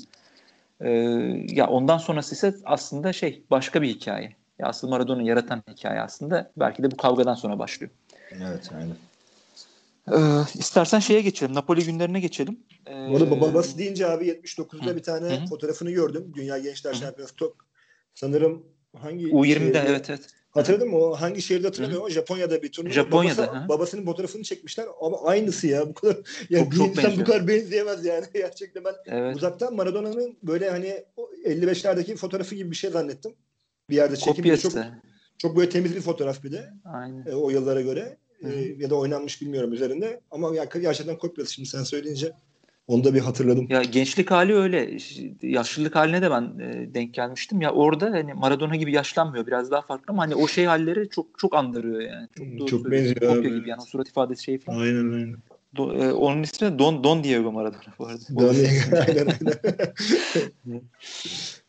E, 0.81 0.89
ya 1.55 1.67
ondan 1.67 1.98
sonrası 1.98 2.36
ise 2.36 2.55
aslında 2.65 3.13
şey 3.13 3.43
başka 3.51 3.81
bir 3.81 3.88
hikaye. 3.88 4.38
Ya 4.60 4.68
aslında 4.68 4.92
Maradona'yı 4.92 5.28
yaratan 5.28 5.63
hikaye 5.70 6.01
aslında 6.01 6.51
belki 6.58 6.84
de 6.84 6.92
bu 6.92 6.98
kavgadan 6.98 7.34
sonra 7.34 7.60
başlıyor. 7.60 7.92
Evet 8.32 8.70
aynen. 8.75 8.96
Ee, 10.12 10.46
istersen 10.60 11.00
şeye 11.00 11.22
geçelim. 11.22 11.56
Napoli 11.56 11.86
günlerine 11.86 12.20
geçelim. 12.20 12.60
Ee, 12.88 13.10
Bu 13.10 13.18
arada 13.18 13.42
babası 13.42 13.78
deyince 13.78 14.08
abi 14.08 14.28
79'da 14.28 14.92
hı, 14.92 14.96
bir 14.96 15.04
tane 15.04 15.42
hı. 15.42 15.46
fotoğrafını 15.46 15.92
gördüm. 15.92 16.34
Dünya 16.36 16.60
Gençler 16.60 16.94
Şampiyonası 16.94 17.36
top. 17.36 17.56
Sanırım 18.13 18.66
hangi 18.98 19.25
U20'de 19.25 19.54
şehirde, 19.60 19.84
evet 19.88 20.10
evet. 20.10 20.22
Hatırladın 20.51 20.89
mı? 20.89 20.98
O 20.98 21.16
hangi 21.16 21.42
şehirde 21.42 21.68
hatırlamıyorum 21.68 22.06
ama 22.06 22.13
Japonya'da 22.13 22.63
bir 22.63 22.72
turnuva. 22.72 22.94
Japonya'da. 22.94 23.48
Babası, 23.48 23.70
babasının 23.70 24.06
fotoğrafını 24.06 24.44
çekmişler 24.44 24.88
ama 25.01 25.24
aynısı 25.24 25.68
ya. 25.68 25.89
Bu 25.89 25.94
kadar 25.94 26.18
yani 26.50 26.63
çok, 26.63 26.72
bir 26.72 26.78
çok 26.78 26.88
insan 26.88 27.04
benziyor. 27.04 27.28
bu 27.28 27.32
kadar 27.32 27.48
benzeyemez 27.48 28.06
yani. 28.06 28.25
Gerçekten 28.34 28.84
ben 28.84 28.96
evet. 29.06 29.36
uzaktan 29.36 29.75
Maradona'nın 29.75 30.38
böyle 30.44 30.70
hani 30.70 31.04
55'lerdeki 31.45 32.15
fotoğrafı 32.15 32.56
gibi 32.56 32.72
bir 32.72 32.76
şey 32.76 32.89
zannettim. 32.89 33.36
Bir 33.89 33.95
yerde 33.95 34.15
çekilmiş. 34.15 34.62
Çok, 34.62 34.73
çok 35.38 35.58
böyle 35.58 35.69
temiz 35.69 35.95
bir 35.95 36.02
fotoğraf 36.02 36.43
bir 36.43 36.52
de. 36.52 36.69
Aynen. 36.86 37.25
E, 37.25 37.36
o 37.36 37.49
yıllara 37.49 37.82
göre. 37.82 38.17
E, 38.43 38.49
ya 38.78 38.89
da 38.89 38.95
oynanmış 38.95 39.41
bilmiyorum 39.41 39.73
üzerinde. 39.73 40.21
Ama 40.32 40.56
ya, 40.56 40.63
gerçekten 40.63 41.17
kopyası 41.17 41.54
şimdi 41.54 41.69
sen 41.69 41.84
söyleyince 41.84 42.32
onu 42.88 43.04
da 43.04 43.13
bir 43.13 43.19
hatırladım. 43.19 43.67
Ya 43.69 43.84
gençlik 43.84 44.32
hali 44.32 44.56
öyle. 44.56 44.97
Yaşlılık 45.41 45.95
haline 45.95 46.21
de 46.21 46.32
ben 46.32 46.60
e, 46.60 46.93
denk 46.93 47.13
gelmiştim. 47.13 47.62
Ya 47.62 47.71
orada 47.71 48.06
hani 48.06 48.34
Maradona 48.34 48.75
gibi 48.75 48.93
yaşlanmıyor. 48.93 49.47
Biraz 49.47 49.71
daha 49.71 49.82
farklı 49.82 50.06
ama 50.08 50.21
hani 50.21 50.36
o 50.36 50.47
şey 50.47 50.65
halleri 50.65 51.10
çok 51.10 51.39
çok 51.39 51.56
andırıyor 51.56 52.02
yani. 52.02 52.28
Çok, 52.38 52.47
doğru 52.60 52.67
çok 52.67 52.91
benziyor. 52.91 53.36
Kopya 53.36 53.58
gibi 53.58 53.69
yani 53.69 53.82
o 53.82 53.86
surat 53.86 54.10
ifadesi 54.10 54.43
şey 54.43 54.58
falan. 54.58 54.80
Aynen 54.80 55.13
aynen. 55.13 55.36
Do, 55.75 55.93
e, 55.93 56.13
onun 56.13 56.43
ismi 56.43 56.80
Don 56.80 57.04
Don 57.04 57.23
Diego 57.23 57.52
Maradona 57.52 57.93
bu 57.99 58.08
arada. 58.08 58.23
Don 58.39 58.56
Diego 58.56 58.97
aynen 59.08 59.28
aynen. 59.28 60.82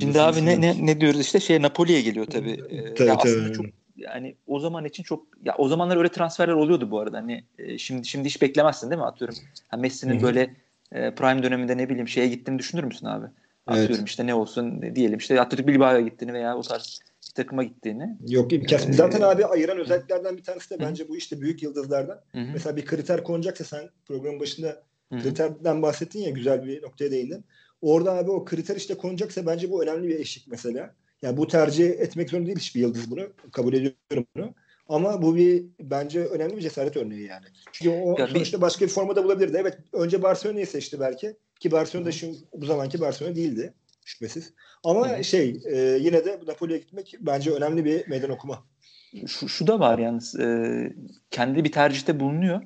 Şimdi 0.00 0.20
abi 0.20 0.46
ne, 0.46 0.60
ne 0.60 0.86
ne 0.86 1.00
diyoruz 1.00 1.20
işte 1.20 1.40
şey 1.40 1.62
Napoli'ye 1.62 2.02
geliyor 2.02 2.26
tabii. 2.26 2.50
Ee, 2.50 2.94
tabii, 2.94 3.08
ya 3.08 3.18
tabii. 3.18 3.30
Aslında 3.30 3.52
çok 3.52 3.66
yani 3.96 4.36
o 4.46 4.60
zaman 4.60 4.84
için 4.84 5.02
çok 5.02 5.26
ya 5.44 5.54
o 5.58 5.68
zamanlar 5.68 5.96
öyle 5.96 6.08
transferler 6.08 6.52
oluyordu 6.52 6.90
bu 6.90 7.00
arada. 7.00 7.16
Hani 7.16 7.44
e, 7.58 7.78
şimdi 7.78 8.08
şimdi 8.08 8.28
hiç 8.28 8.42
beklemezsin 8.42 8.90
değil 8.90 9.00
mi 9.00 9.06
atıyorum. 9.06 9.36
Ha, 9.68 9.76
Messi'nin 9.76 10.22
böyle 10.22 10.56
e, 10.92 11.14
prime 11.14 11.42
döneminde 11.42 11.76
ne 11.76 11.88
bileyim 11.88 12.08
şeye 12.08 12.28
gittiğini 12.28 12.58
düşünür 12.58 12.84
müsün 12.84 13.06
abi? 13.06 13.26
Atıyorum 13.66 13.96
evet. 13.96 14.08
işte 14.08 14.26
ne 14.26 14.34
olsun 14.34 14.94
diyelim 14.94 15.18
işte 15.18 15.40
Atletico 15.40 15.68
Bilbao'ya 15.68 16.00
gittiğini 16.00 16.32
veya 16.32 16.56
o 16.56 16.62
tarz 16.62 17.00
bir 17.28 17.34
takıma 17.34 17.64
gittiğini. 17.64 18.16
Yok 18.28 18.52
imkansız. 18.52 18.88
Ee, 18.88 18.92
Zaten 18.92 19.20
abi 19.20 19.46
ayıran 19.46 19.78
özelliklerden 19.78 20.36
bir 20.36 20.42
tanesi 20.42 20.70
de 20.70 20.80
bence 20.80 21.08
bu 21.08 21.16
işte 21.16 21.40
büyük 21.40 21.62
yıldızlardan. 21.62 22.20
Hı-hı. 22.32 22.46
Mesela 22.52 22.76
bir 22.76 22.84
kriter 22.84 23.24
konacaksa 23.24 23.64
sen 23.64 23.90
programın 24.06 24.40
başında 24.40 24.82
Hı-hı. 25.12 25.22
kriterden 25.22 25.82
bahsettin 25.82 26.20
ya 26.20 26.30
güzel 26.30 26.66
bir 26.66 26.82
noktaya 26.82 27.10
değindin. 27.10 27.44
Orada 27.82 28.12
abi 28.12 28.30
o 28.30 28.44
kriter 28.44 28.76
işte 28.76 28.94
konacaksa 28.94 29.46
bence 29.46 29.70
bu 29.70 29.82
önemli 29.82 30.08
bir 30.08 30.18
eşik 30.18 30.48
mesela. 30.48 30.94
Yani 31.22 31.36
bu 31.36 31.48
tercih 31.48 31.90
etmek 31.90 32.30
zorunda 32.30 32.46
değil 32.46 32.58
hiçbir 32.58 32.80
yıldız 32.80 33.10
bunu. 33.10 33.22
Kabul 33.52 33.72
ediyorum 33.72 34.26
bunu. 34.36 34.54
Ama 34.88 35.22
bu 35.22 35.36
bir 35.36 35.64
bence 35.80 36.24
önemli 36.24 36.56
bir 36.56 36.62
cesaret 36.62 36.96
örneği 36.96 37.26
yani. 37.26 37.46
Çünkü 37.72 37.90
o 37.90 38.18
ya 38.18 38.26
sonuçta 38.26 38.56
bir... 38.56 38.62
başka 38.62 38.84
bir 38.84 38.90
formada 38.90 39.24
bulabilirdi. 39.24 39.56
Evet 39.60 39.78
önce 39.92 40.22
Barcelona'yı 40.22 40.66
seçti 40.66 41.00
belki. 41.00 41.36
Ki 41.60 41.70
Barcelona 41.70 42.06
da 42.06 42.12
şimdi 42.12 42.38
bu 42.54 42.66
zamanki 42.66 43.00
Barcelona 43.00 43.36
değildi 43.36 43.74
şüphesiz. 44.04 44.52
Ama 44.84 45.08
Hı-hı. 45.08 45.24
şey 45.24 45.60
e, 45.64 45.98
yine 46.00 46.24
de 46.24 46.40
Napoli'ye 46.46 46.78
gitmek 46.78 47.14
bence 47.20 47.50
önemli 47.50 47.84
bir 47.84 48.08
meydan 48.08 48.30
okuma. 48.30 48.64
Şu, 49.26 49.48
şu 49.48 49.66
da 49.66 49.80
var 49.80 49.98
yalnız 49.98 50.40
e, 50.40 50.96
kendi 51.30 51.64
bir 51.64 51.72
tercihte 51.72 52.20
bulunuyor. 52.20 52.62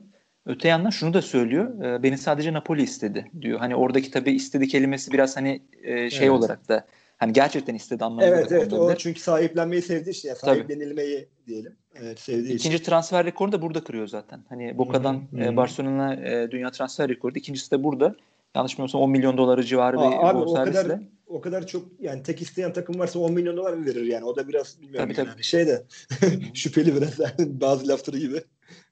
Öte 0.47 0.69
yandan 0.69 0.91
şunu 0.91 1.15
da 1.15 1.23
söylüyor. 1.23 1.85
E, 1.85 2.03
beni 2.03 2.19
sadece 2.19 2.53
Napoli 2.53 2.83
istedi 2.83 3.31
diyor. 3.41 3.59
Hani 3.59 3.77
oradaki 3.77 4.11
tabii 4.11 4.33
istedi 4.33 4.69
kelimesi 4.69 5.13
biraz 5.13 5.37
hani 5.37 5.63
e, 5.83 6.11
şey 6.11 6.27
evet. 6.27 6.39
olarak 6.39 6.69
da 6.69 6.87
hani 7.17 7.33
gerçekten 7.33 7.75
istedi 7.75 8.05
anlamında. 8.05 8.27
Evet 8.27 8.53
evet 8.53 8.73
o 8.73 8.95
çünkü 8.95 9.21
sahiplenmeyi 9.21 9.83
sevdi 9.83 10.11
işte. 10.11 10.29
Yani 10.29 10.39
sahiplenilmeyi 10.39 11.17
Tabii. 11.17 11.47
diyelim. 11.47 11.77
Evet 11.95 12.21
sevdiği 12.21 12.55
İkinci 12.55 12.77
için. 12.77 12.85
transfer 12.85 13.27
rekoru 13.27 13.53
da 13.53 13.63
burada 13.63 13.85
kırıyor 13.85 14.07
zaten. 14.07 14.41
Hani 14.49 14.79
Boca'dan 14.79 15.23
e, 15.39 15.57
Barcelona 15.57 16.15
e, 16.15 16.51
dünya 16.51 16.71
transfer 16.71 17.09
rekoru. 17.09 17.33
İkincisi 17.37 17.71
de 17.71 17.85
burada. 17.85 18.17
Yanlış 18.55 18.73
bilmiyorsam 18.73 19.01
10 19.01 19.11
milyon 19.11 19.39
doları 19.39 19.65
civarı 19.65 19.99
Aa, 19.99 20.11
bir 20.11 20.29
abi, 20.29 20.39
o 20.39 20.55
kadar, 20.55 21.01
o 21.27 21.41
kadar 21.41 21.67
çok 21.67 21.87
yani 22.01 22.23
tek 22.23 22.43
isteyen 22.43 22.73
takım 22.73 22.99
varsa 22.99 23.19
10 23.19 23.33
milyon 23.33 23.57
dolar 23.57 23.87
verir 23.87 24.05
yani? 24.05 24.25
O 24.25 24.37
da 24.37 24.49
biraz 24.49 24.81
bilmiyorum 24.83 25.09
tabii, 25.13 25.19
yani. 25.19 25.35
tabii. 25.35 25.43
şey 25.43 25.67
de 25.67 25.83
şüpheli 26.55 26.97
biraz 26.97 27.19
bazı 27.39 27.89
lafları 27.89 28.19
gibi. 28.19 28.43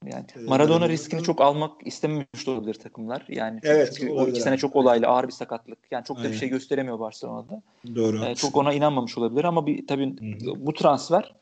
Yani 0.05 0.25
ee, 0.37 0.41
Maradona 0.41 0.89
riskini 0.89 1.23
çok 1.23 1.41
almak 1.41 1.87
istememiş 1.87 2.49
olabilir 2.49 2.75
takımlar. 2.75 3.25
Yani 3.29 3.61
evet, 3.63 3.95
çünkü 3.99 4.13
o 4.13 4.29
iki 4.29 4.41
sene 4.41 4.57
çok 4.57 4.77
olaylı, 4.77 5.07
ağır 5.07 5.27
bir 5.27 5.33
sakatlık. 5.33 5.79
Yani 5.91 6.05
çok 6.05 6.19
da 6.19 6.25
bir 6.25 6.35
şey 6.35 6.49
gösteremiyor 6.49 7.01
Barcelona'da. 7.01 7.63
Doğru. 7.95 8.25
Ee, 8.25 8.35
çok 8.35 8.57
ona 8.57 8.73
inanmamış 8.73 9.19
olabilir 9.19 9.45
ama 9.45 9.67
bir 9.67 9.87
tabii 9.87 10.07
Hı-hı. 10.07 10.67
bu 10.67 10.73
transfer 10.75 11.35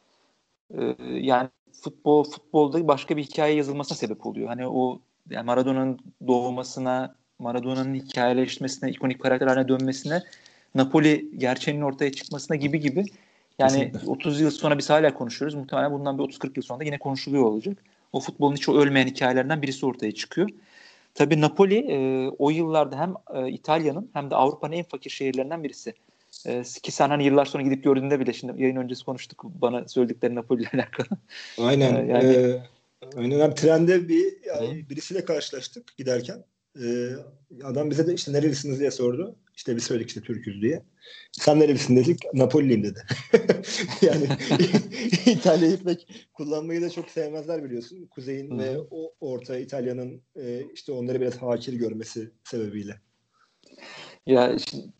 e, 0.78 0.94
yani 1.08 1.48
futbol 1.82 2.24
futbolda 2.24 2.88
başka 2.88 3.16
bir 3.16 3.22
hikaye 3.22 3.54
yazılmasına 3.54 3.96
sebep 3.96 4.26
oluyor. 4.26 4.48
Hani 4.48 4.68
o 4.68 5.00
yani 5.30 5.46
Maradona'nın 5.46 5.98
doğmasına, 6.26 7.14
Maradona'nın 7.38 7.94
hikayeleşmesine, 7.94 8.90
ikonik 8.90 9.22
karakter 9.22 9.46
haline 9.46 9.68
dönmesine, 9.68 10.22
Napoli 10.74 11.30
gerçeğinin 11.38 11.82
ortaya 11.82 12.12
çıkmasına 12.12 12.56
gibi 12.56 12.80
gibi. 12.80 13.04
Yani 13.58 13.72
Kesinlikle. 13.72 14.10
30 14.10 14.40
yıl 14.40 14.50
sonra 14.50 14.78
biz 14.78 14.90
hala 14.90 15.14
konuşuyoruz. 15.14 15.54
Muhtemelen 15.54 15.92
bundan 15.92 16.18
bir 16.18 16.22
30-40 16.22 16.52
yıl 16.56 16.62
sonra 16.62 16.80
da 16.80 16.84
yine 16.84 16.98
konuşuluyor 16.98 17.44
olacak 17.44 17.78
o 18.12 18.20
futbolun 18.20 18.54
hiç 18.54 18.68
o 18.68 18.76
ölmeyen 18.76 19.06
hikayelerinden 19.06 19.62
birisi 19.62 19.86
ortaya 19.86 20.12
çıkıyor. 20.12 20.48
Tabii 21.14 21.40
Napoli 21.40 21.78
e, 21.78 22.28
o 22.38 22.50
yıllarda 22.50 22.98
hem 22.98 23.14
e, 23.34 23.50
İtalya'nın 23.50 24.10
hem 24.12 24.30
de 24.30 24.34
Avrupa'nın 24.34 24.72
en 24.72 24.84
fakir 24.84 25.10
şehirlerinden 25.10 25.64
birisi. 25.64 25.94
E, 26.46 26.62
ki 26.82 26.92
sen 26.92 27.08
hani 27.08 27.24
yıllar 27.24 27.44
sonra 27.44 27.62
gidip 27.62 27.84
gördüğünde 27.84 28.20
bile 28.20 28.32
şimdi 28.32 28.62
yayın 28.62 28.76
öncesi 28.76 29.04
konuştuk 29.04 29.44
bana 29.44 29.88
söyledikleri 29.88 30.34
Napoli 30.34 30.62
ile 30.62 30.70
alakalı. 30.74 31.18
Aynen. 31.58 31.94
E, 31.94 32.12
yani, 32.12 32.32
ee, 32.32 32.62
aynen 33.16 33.54
trende 33.54 34.08
bir 34.08 34.44
yani 34.46 34.90
birisiyle 34.90 35.24
karşılaştık 35.24 35.96
giderken. 35.96 36.44
Ee, 36.80 37.10
adam 37.64 37.90
bize 37.90 38.06
de 38.06 38.14
işte 38.14 38.32
nerelisiniz 38.32 38.80
diye 38.80 38.90
sordu. 38.90 39.36
İşte 39.56 39.76
biz 39.76 39.84
söyledik 39.84 40.08
işte 40.08 40.20
Türk'üz 40.20 40.62
diye. 40.62 40.82
Sen 41.32 41.60
nerelisin 41.60 41.96
dedik. 41.96 42.20
Napoli'liyim 42.34 42.84
dedi. 42.84 43.02
yani 44.02 44.28
İtalya'yı 45.26 45.78
pek 45.78 46.28
kullanmayı 46.32 46.82
da 46.82 46.90
çok 46.90 47.10
sevmezler 47.10 47.64
biliyorsun. 47.64 48.06
Kuzeyin 48.06 48.50
Hı. 48.50 48.58
ve 48.58 48.78
o 48.90 49.14
orta 49.20 49.58
İtalya'nın 49.58 50.22
e, 50.36 50.62
işte 50.74 50.92
onları 50.92 51.20
biraz 51.20 51.36
hakir 51.36 51.72
görmesi 51.72 52.30
sebebiyle. 52.44 53.00
Ya 54.26 54.52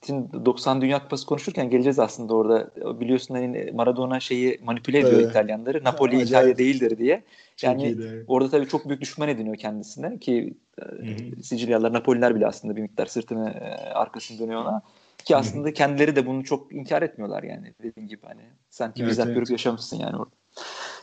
şimdi 0.06 0.44
90 0.44 0.80
Dünya 0.80 1.02
Kupası 1.02 1.26
konuşurken 1.26 1.70
geleceğiz 1.70 1.98
aslında 1.98 2.34
orada. 2.34 2.70
Biliyorsun 3.00 3.34
hani 3.34 3.70
Maradona 3.74 4.20
şeyi 4.20 4.60
manipüle 4.64 4.98
ediyor 4.98 5.20
evet. 5.20 5.30
İtalyanları. 5.30 5.84
Napoli 5.84 6.08
Acayip. 6.08 6.28
İtalya 6.28 6.58
değildir 6.58 6.98
diye. 6.98 7.22
Yani 7.62 7.96
orada 8.26 8.50
tabii 8.50 8.68
çok 8.68 8.88
büyük 8.88 9.00
düşman 9.00 9.28
ediniyor 9.28 9.56
kendisine 9.56 10.18
ki 10.18 10.54
Hı-hı. 10.80 11.42
Sicilyalılar, 11.42 11.92
Napoliler 11.92 12.34
bile 12.34 12.46
aslında 12.46 12.76
bir 12.76 12.82
miktar 12.82 13.06
sırtını 13.06 13.54
arkasını 13.94 14.38
dönüyor 14.38 14.60
ona. 14.60 14.82
Ki 15.24 15.36
aslında 15.36 15.64
Hı-hı. 15.66 15.74
kendileri 15.74 16.16
de 16.16 16.26
bunu 16.26 16.44
çok 16.44 16.72
inkar 16.72 17.02
etmiyorlar 17.02 17.42
yani 17.42 17.74
dediğin 17.82 18.08
gibi 18.08 18.26
hani 18.26 18.42
sanki 18.70 19.02
evet, 19.02 19.10
bizzat 19.10 19.28
evet. 19.28 19.50
yaşamışsın 19.50 19.96
yani 19.96 20.16
orada. 20.16 20.30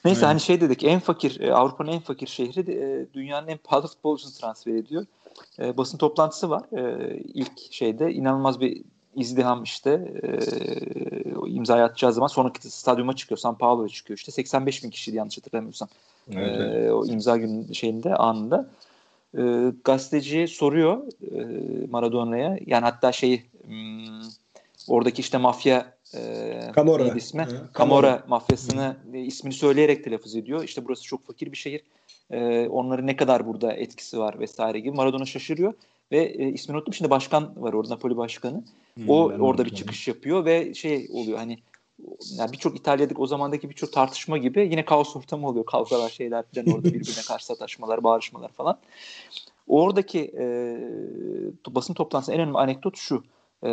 Neyse 0.06 0.20
evet. 0.20 0.30
hani 0.30 0.40
şey 0.40 0.62
dedik 0.62 0.84
en 0.84 1.00
fakir 1.00 1.50
Avrupa'nın 1.50 1.92
en 1.92 2.00
fakir 2.00 2.28
şehri 2.28 2.68
dünyanın 3.14 3.48
en 3.48 3.58
pahalı 3.58 3.88
futbolcusunu 3.88 4.34
transfer 4.34 4.74
ediyor 4.74 5.06
e, 5.60 5.78
basın 5.78 5.98
toplantısı 5.98 6.50
var. 6.50 6.63
E, 6.78 7.15
ilk 7.18 7.74
şeyde 7.74 8.13
inanılmaz 8.13 8.60
bir 8.60 8.84
izdiham 9.15 9.63
işte 9.63 10.13
e, 10.24 11.50
imza 11.50 11.76
atacağı 11.76 12.13
zaman 12.13 12.28
sonraki 12.28 12.70
stadyuma 12.70 13.15
çıkıyor. 13.15 13.38
San 13.38 13.58
Paulo'ya 13.58 13.89
çıkıyor 13.89 14.18
işte. 14.18 14.32
85 14.32 14.84
bin 14.84 14.89
kişiydi 14.89 15.18
yanlış 15.18 15.38
hatırlamıyorsam. 15.38 15.88
Evet, 16.32 16.56
evet. 16.60 16.92
o 16.92 17.06
imza 17.06 17.38
günü 17.38 17.76
şeyinde 17.76 18.15
anında. 18.15 18.70
E, 19.38 19.42
gazeteci 19.84 20.48
soruyor 20.48 21.04
e, 21.32 21.88
Maradona'ya. 21.89 22.58
Yani 22.65 22.84
hatta 22.84 23.12
şey 23.12 23.44
hmm, 23.65 24.22
oradaki 24.88 25.22
işte 25.22 25.38
mafya 25.38 25.94
e, 26.13 26.72
ismi? 27.15 27.48
Camorra. 27.48 27.70
Camorra 27.78 28.24
mafyasını 28.28 28.96
Hı. 29.12 29.18
ismini 29.18 29.54
söyleyerek 29.54 30.04
telaffuz 30.04 30.36
ediyor. 30.36 30.63
İşte 30.63 30.86
burası 30.86 31.04
çok 31.04 31.28
fakir 31.28 31.52
bir 31.52 31.58
şehir 31.58 31.82
e, 32.32 32.68
onların 32.68 33.08
ne 33.08 33.15
kadar 33.15 33.48
burada 33.48 33.74
etkisi 33.74 34.20
var 34.20 34.39
vesaire 34.39 34.80
gibi. 34.80 34.96
Maradona 34.96 35.26
şaşırıyor 35.26 35.74
ve 36.12 36.26
e, 36.26 36.48
ismini 36.48 36.78
unuttum 36.78 36.94
şimdi 36.94 37.10
başkan 37.10 37.62
var 37.62 37.74
orada 37.74 37.94
Napoli 37.94 38.18
başkanı. 38.18 38.63
Hmm, 38.94 39.10
o 39.10 39.15
orada 39.24 39.65
bir 39.65 39.76
çıkış 39.76 40.08
yapıyor 40.08 40.46
ve 40.46 40.74
şey 40.74 41.08
oluyor 41.13 41.38
hani 41.38 41.58
yani 42.38 42.52
birçok 42.52 42.80
İtalya'daki 42.80 43.22
o 43.22 43.28
zamandaki 43.28 43.70
birçok 43.70 43.94
tartışma 43.94 44.38
gibi 44.38 44.68
yine 44.72 44.86
kaos 44.86 45.15
ortamı 45.15 45.48
oluyor. 45.48 45.65
Kavgalar 45.65 46.10
şeyler 46.10 46.46
falan 46.56 46.76
orada 46.76 46.88
birbirine 46.94 47.22
karşı 47.28 47.46
sataşmalar, 47.46 48.04
bağırışmalar 48.04 48.52
falan. 48.52 48.78
Oradaki 49.68 50.20
e, 50.38 50.46
basın 51.68 51.94
toplantısının 51.94 52.36
en 52.36 52.42
önemli 52.42 52.58
anekdot 52.58 52.98
şu. 52.98 53.24
E, 53.63 53.70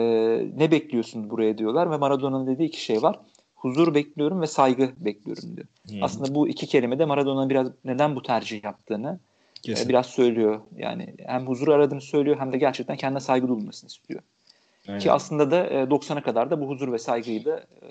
ne 0.56 0.70
bekliyorsun 0.70 1.30
buraya 1.30 1.58
diyorlar 1.58 1.90
ve 1.90 1.96
Maradona'nın 1.96 2.46
dediği 2.46 2.68
iki 2.68 2.84
şey 2.84 3.02
var 3.02 3.20
huzur 3.56 3.94
bekliyorum 3.94 4.40
ve 4.40 4.46
saygı 4.46 4.92
bekliyorum 4.96 5.56
diyor. 5.56 5.66
Hmm. 5.88 6.02
Aslında 6.02 6.34
bu 6.34 6.48
iki 6.48 6.66
kelime 6.66 6.98
de 6.98 7.04
Maradona 7.04 7.50
biraz 7.50 7.68
neden 7.84 8.16
bu 8.16 8.22
tercih 8.22 8.64
yaptığını 8.64 9.20
e, 9.68 9.88
biraz 9.88 10.06
söylüyor. 10.06 10.60
Yani 10.76 11.14
hem 11.26 11.46
huzur 11.46 11.68
aradığını 11.68 12.00
söylüyor 12.00 12.36
hem 12.40 12.52
de 12.52 12.58
gerçekten 12.58 12.96
kendine 12.96 13.20
saygı 13.20 13.48
duyulmasını 13.48 13.88
istiyor. 13.88 14.20
Aynen. 14.88 15.00
Ki 15.00 15.12
aslında 15.12 15.50
da 15.50 15.66
e, 15.66 15.74
90'a 15.74 16.22
kadar 16.22 16.50
da 16.50 16.60
bu 16.60 16.68
huzur 16.68 16.92
ve 16.92 16.98
saygıyı 16.98 17.44
da 17.44 17.56
e, 17.58 17.88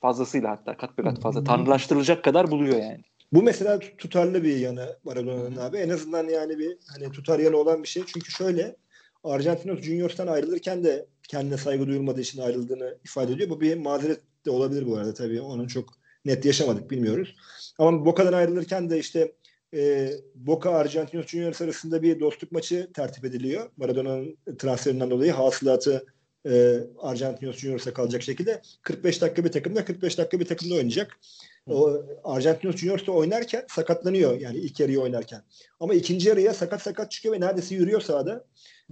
fazlasıyla 0.00 0.50
hatta 0.50 0.76
kat 0.76 0.98
be 0.98 1.02
kat 1.02 1.20
fazla 1.20 1.44
tanrılaştırılacak 1.44 2.24
kadar 2.24 2.50
buluyor 2.50 2.76
yani. 2.76 3.00
Bu 3.32 3.42
mesela 3.42 3.78
tutarlı 3.98 4.42
bir 4.42 4.56
yanı 4.56 4.96
Maradona'nın 5.04 5.56
abi. 5.56 5.76
En 5.76 5.88
azından 5.88 6.28
yani 6.28 6.58
bir 6.58 6.76
hani 6.86 7.12
tutar 7.12 7.38
yanı 7.38 7.56
olan 7.56 7.82
bir 7.82 7.88
şey. 7.88 8.02
Çünkü 8.06 8.30
şöyle 8.30 8.76
Argentinos 9.24 9.80
Junior'dan 9.80 10.26
ayrılırken 10.26 10.84
de 10.84 11.06
kendine 11.28 11.56
saygı 11.56 11.86
duyulmadığı 11.86 12.20
için 12.20 12.40
ayrıldığını 12.40 12.94
ifade 13.04 13.32
ediyor. 13.32 13.50
Bu 13.50 13.60
bir 13.60 13.76
mazeret 13.76 14.20
de 14.48 14.52
olabilir 14.52 14.86
bu 14.86 14.96
arada 14.96 15.14
tabii. 15.14 15.40
Onu 15.40 15.68
çok 15.68 15.88
net 16.24 16.44
yaşamadık 16.44 16.90
bilmiyoruz. 16.90 17.34
Ama 17.78 18.06
Boca'dan 18.06 18.32
ayrılırken 18.32 18.90
de 18.90 18.98
işte 18.98 19.32
e, 19.74 20.12
Boca 20.34 20.70
Argentinos 20.70 21.26
Juniors 21.26 21.62
arasında 21.62 22.02
bir 22.02 22.20
dostluk 22.20 22.52
maçı 22.52 22.90
tertip 22.94 23.24
ediliyor. 23.24 23.70
Maradona'nın 23.76 24.36
transferinden 24.58 25.10
dolayı 25.10 25.32
hasılatı 25.32 26.06
e, 26.46 26.80
Argentinos 26.98 27.56
Junior'sa 27.56 27.92
kalacak 27.92 28.22
şekilde 28.22 28.62
45 28.82 29.22
dakika 29.22 29.44
bir 29.44 29.52
takımda 29.52 29.84
45 29.84 30.18
dakika 30.18 30.40
bir 30.40 30.44
takımda 30.44 30.74
oynayacak. 30.74 31.18
O 31.66 32.02
Argentinos 32.24 32.76
Juniors 32.76 33.08
oynarken 33.08 33.64
sakatlanıyor 33.68 34.40
yani 34.40 34.58
ilk 34.58 34.80
yarıyı 34.80 35.00
oynarken. 35.00 35.42
Ama 35.80 35.94
ikinci 35.94 36.28
yarıya 36.28 36.54
sakat 36.54 36.82
sakat 36.82 37.10
çıkıyor 37.10 37.34
ve 37.34 37.40
neredeyse 37.40 37.74
yürüyor 37.74 38.00
sahada. 38.00 38.44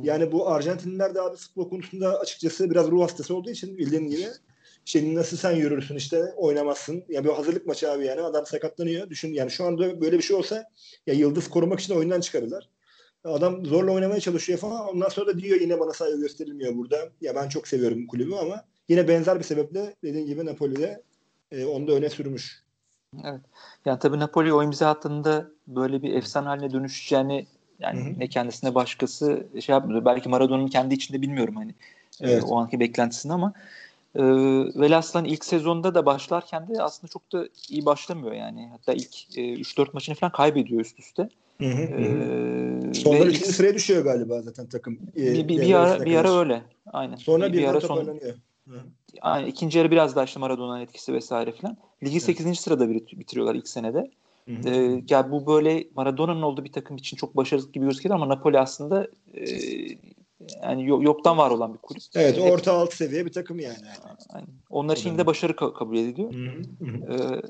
Yani 0.02 0.32
bu 0.32 0.48
Arjantinliler 0.48 1.14
de 1.14 1.20
abi 1.20 1.36
futbol 1.36 1.70
konusunda 1.70 2.20
açıkçası 2.20 2.70
biraz 2.70 2.90
ruh 2.90 3.02
hastası 3.02 3.34
olduğu 3.36 3.50
için 3.50 3.78
bildiğin 3.78 4.08
gibi 4.08 4.26
şey 4.86 5.14
nasıl 5.14 5.36
sen 5.36 5.52
yürürsün 5.52 5.96
işte 5.96 6.22
oynamazsın. 6.36 7.04
Ya 7.08 7.24
bir 7.24 7.28
hazırlık 7.28 7.66
maçı 7.66 7.90
abi 7.92 8.04
yani 8.04 8.20
adam 8.20 8.46
sakatlanıyor. 8.46 9.10
Düşün 9.10 9.32
yani 9.32 9.50
şu 9.50 9.64
anda 9.64 10.00
böyle 10.00 10.18
bir 10.18 10.22
şey 10.22 10.36
olsa 10.36 10.70
ya 11.06 11.14
yıldız 11.14 11.50
korumak 11.50 11.80
için 11.80 11.94
oyundan 11.94 12.20
çıkarırlar. 12.20 12.68
Adam 13.24 13.66
zorla 13.66 13.92
oynamaya 13.92 14.20
çalışıyor 14.20 14.58
falan. 14.58 14.88
Ondan 14.88 15.08
sonra 15.08 15.26
da 15.26 15.38
diyor 15.38 15.60
yine 15.60 15.80
bana 15.80 15.92
saygı 15.92 16.20
gösterilmiyor 16.20 16.76
burada. 16.76 16.96
Ya 17.20 17.34
ben 17.34 17.48
çok 17.48 17.68
seviyorum 17.68 18.06
kulübü 18.06 18.34
ama 18.34 18.64
yine 18.88 19.08
benzer 19.08 19.38
bir 19.38 19.44
sebeple 19.44 19.94
dediğin 20.04 20.26
gibi 20.26 20.46
Napoli'de 20.46 21.02
e, 21.52 21.64
onu 21.64 21.88
da 21.88 21.92
öne 21.92 22.10
sürmüş. 22.10 22.62
Evet. 23.24 23.40
Yani 23.84 23.98
tabii 23.98 24.18
Napoli 24.18 24.52
o 24.52 24.62
imza 24.62 24.90
attığında 24.90 25.50
böyle 25.66 26.02
bir 26.02 26.14
efsane 26.14 26.46
haline 26.46 26.72
dönüşeceğini 26.72 27.46
yani 27.78 28.00
Hı-hı. 28.00 28.18
ne 28.18 28.28
kendisine 28.28 28.74
başkası 28.74 29.46
şey 29.60 29.72
yapmıyor. 29.72 30.04
Belki 30.04 30.28
Maradona'nın 30.28 30.68
kendi 30.68 30.94
içinde 30.94 31.22
bilmiyorum 31.22 31.56
hani 31.56 31.70
e, 32.20 32.30
evet. 32.30 32.42
e, 32.42 32.46
o 32.46 32.56
anki 32.56 32.80
beklentisini 32.80 33.32
ama 33.32 33.52
e, 34.16 34.22
Velaslan 34.80 35.24
ilk 35.24 35.44
sezonda 35.44 35.94
da 35.94 36.06
başlarken 36.06 36.68
de 36.68 36.82
aslında 36.82 37.10
çok 37.10 37.32
da 37.32 37.48
iyi 37.68 37.86
başlamıyor 37.86 38.32
yani. 38.32 38.68
Hatta 38.72 38.92
ilk 38.92 39.38
e, 39.38 39.40
3-4 39.40 39.88
maçını 39.92 40.14
falan 40.14 40.32
kaybediyor 40.32 40.80
üst 40.80 40.98
üste. 40.98 41.28
Hı 41.58 41.64
hı, 41.64 41.82
ee, 41.82 42.94
Sondan 42.94 43.30
ikinci 43.30 43.52
sıraya 43.52 43.74
düşüyor 43.74 44.04
galiba 44.04 44.42
zaten 44.42 44.66
takım. 44.66 44.98
E, 45.16 45.34
bir, 45.34 45.48
bir, 45.48 45.62
bir 45.62 45.74
ara, 45.74 46.04
bir 46.04 46.16
ara 46.16 46.38
öyle. 46.38 46.62
Aynen. 46.92 47.16
Sonra 47.16 47.52
bir, 47.52 47.58
bir 47.58 47.64
ara 47.64 47.80
son, 47.80 48.20
Aynen, 49.20 49.46
ikinci 49.46 49.78
yarı 49.78 49.90
biraz 49.90 50.16
daha 50.16 50.24
işte 50.24 50.40
Maradona'nın 50.40 50.80
etkisi 50.80 51.12
vesaire 51.12 51.52
falan. 51.52 51.76
Ligi 52.02 52.12
evet. 52.12 52.22
8. 52.22 52.60
sırada 52.60 52.90
bitiriyorlar 52.90 53.54
ilk 53.54 53.68
senede. 53.68 54.10
Hı 54.48 54.54
hı. 54.54 54.68
Ee, 54.68 55.02
yani 55.10 55.30
bu 55.30 55.46
böyle 55.46 55.86
Maradona'nın 55.96 56.42
olduğu 56.42 56.64
bir 56.64 56.72
takım 56.72 56.96
için 56.96 57.16
çok 57.16 57.36
başarılı 57.36 57.72
gibi 57.72 57.86
gözüküyor 57.86 58.14
ama 58.14 58.28
Napoli 58.28 58.58
aslında 58.58 59.08
e, 59.34 59.44
yani 60.62 60.86
yoktan 60.86 61.38
var 61.38 61.50
olan 61.50 61.74
bir 61.74 61.78
kulüp. 61.78 62.02
Evet, 62.14 62.38
orta 62.38 62.72
alt 62.72 62.94
seviye 62.94 63.26
bir 63.26 63.32
takım 63.32 63.60
yani. 63.60 63.76
yani 64.34 64.46
onlar 64.70 64.96
için 64.96 65.18
de 65.18 65.26
başarı 65.26 65.56
kabul 65.56 65.96
ediliyor. 65.96 66.34
Ee, 66.34 67.42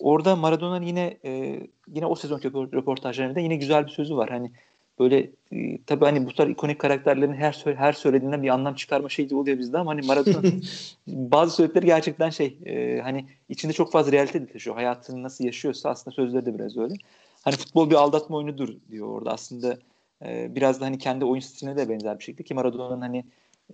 orada 0.00 0.36
Maradona'nın 0.36 0.86
yine 0.86 1.18
e, 1.24 1.60
yine 1.94 2.06
o 2.06 2.14
sezon 2.14 2.40
röportajlarında 2.72 3.40
yine 3.40 3.56
güzel 3.56 3.86
bir 3.86 3.90
sözü 3.90 4.16
var. 4.16 4.30
Hani 4.30 4.50
böyle 4.98 5.30
e, 5.52 5.82
tabii 5.86 6.04
hani 6.04 6.26
bu 6.26 6.34
tarz 6.34 6.50
ikonik 6.50 6.78
karakterlerin 6.78 7.34
her 7.34 7.64
her 7.76 7.92
söylediğinden 7.92 8.42
bir 8.42 8.48
anlam 8.48 8.74
çıkarma 8.74 9.08
şeyi 9.08 9.34
oluyor 9.34 9.58
bizde 9.58 9.78
ama 9.78 9.90
hani 9.90 10.06
Maradona 10.06 10.42
bazı 11.06 11.54
söyledikleri 11.54 11.86
gerçekten 11.86 12.30
şey 12.30 12.58
e, 12.66 13.00
hani 13.00 13.26
içinde 13.48 13.72
çok 13.72 13.92
fazla 13.92 14.12
realite 14.12 14.42
de 14.42 14.52
taşıyor. 14.52 14.76
Hayatını 14.76 15.22
nasıl 15.22 15.44
yaşıyorsa 15.44 15.90
aslında 15.90 16.14
sözleri 16.14 16.46
de 16.46 16.54
biraz 16.58 16.76
öyle. 16.76 16.94
Hani 17.42 17.56
futbol 17.56 17.90
bir 17.90 17.94
aldatma 17.94 18.36
oyunudur 18.36 18.68
diyor 18.90 19.08
orada 19.08 19.30
aslında 19.30 19.78
e, 20.24 20.54
biraz 20.54 20.80
da 20.80 20.84
hani 20.84 20.98
kendi 20.98 21.24
oyun 21.24 21.40
stiline 21.40 21.76
de 21.76 21.88
benzer 21.88 22.18
bir 22.18 22.24
şekilde 22.24 22.42
ki 22.42 22.54
Maradona'nın 22.54 23.00
hani 23.00 23.24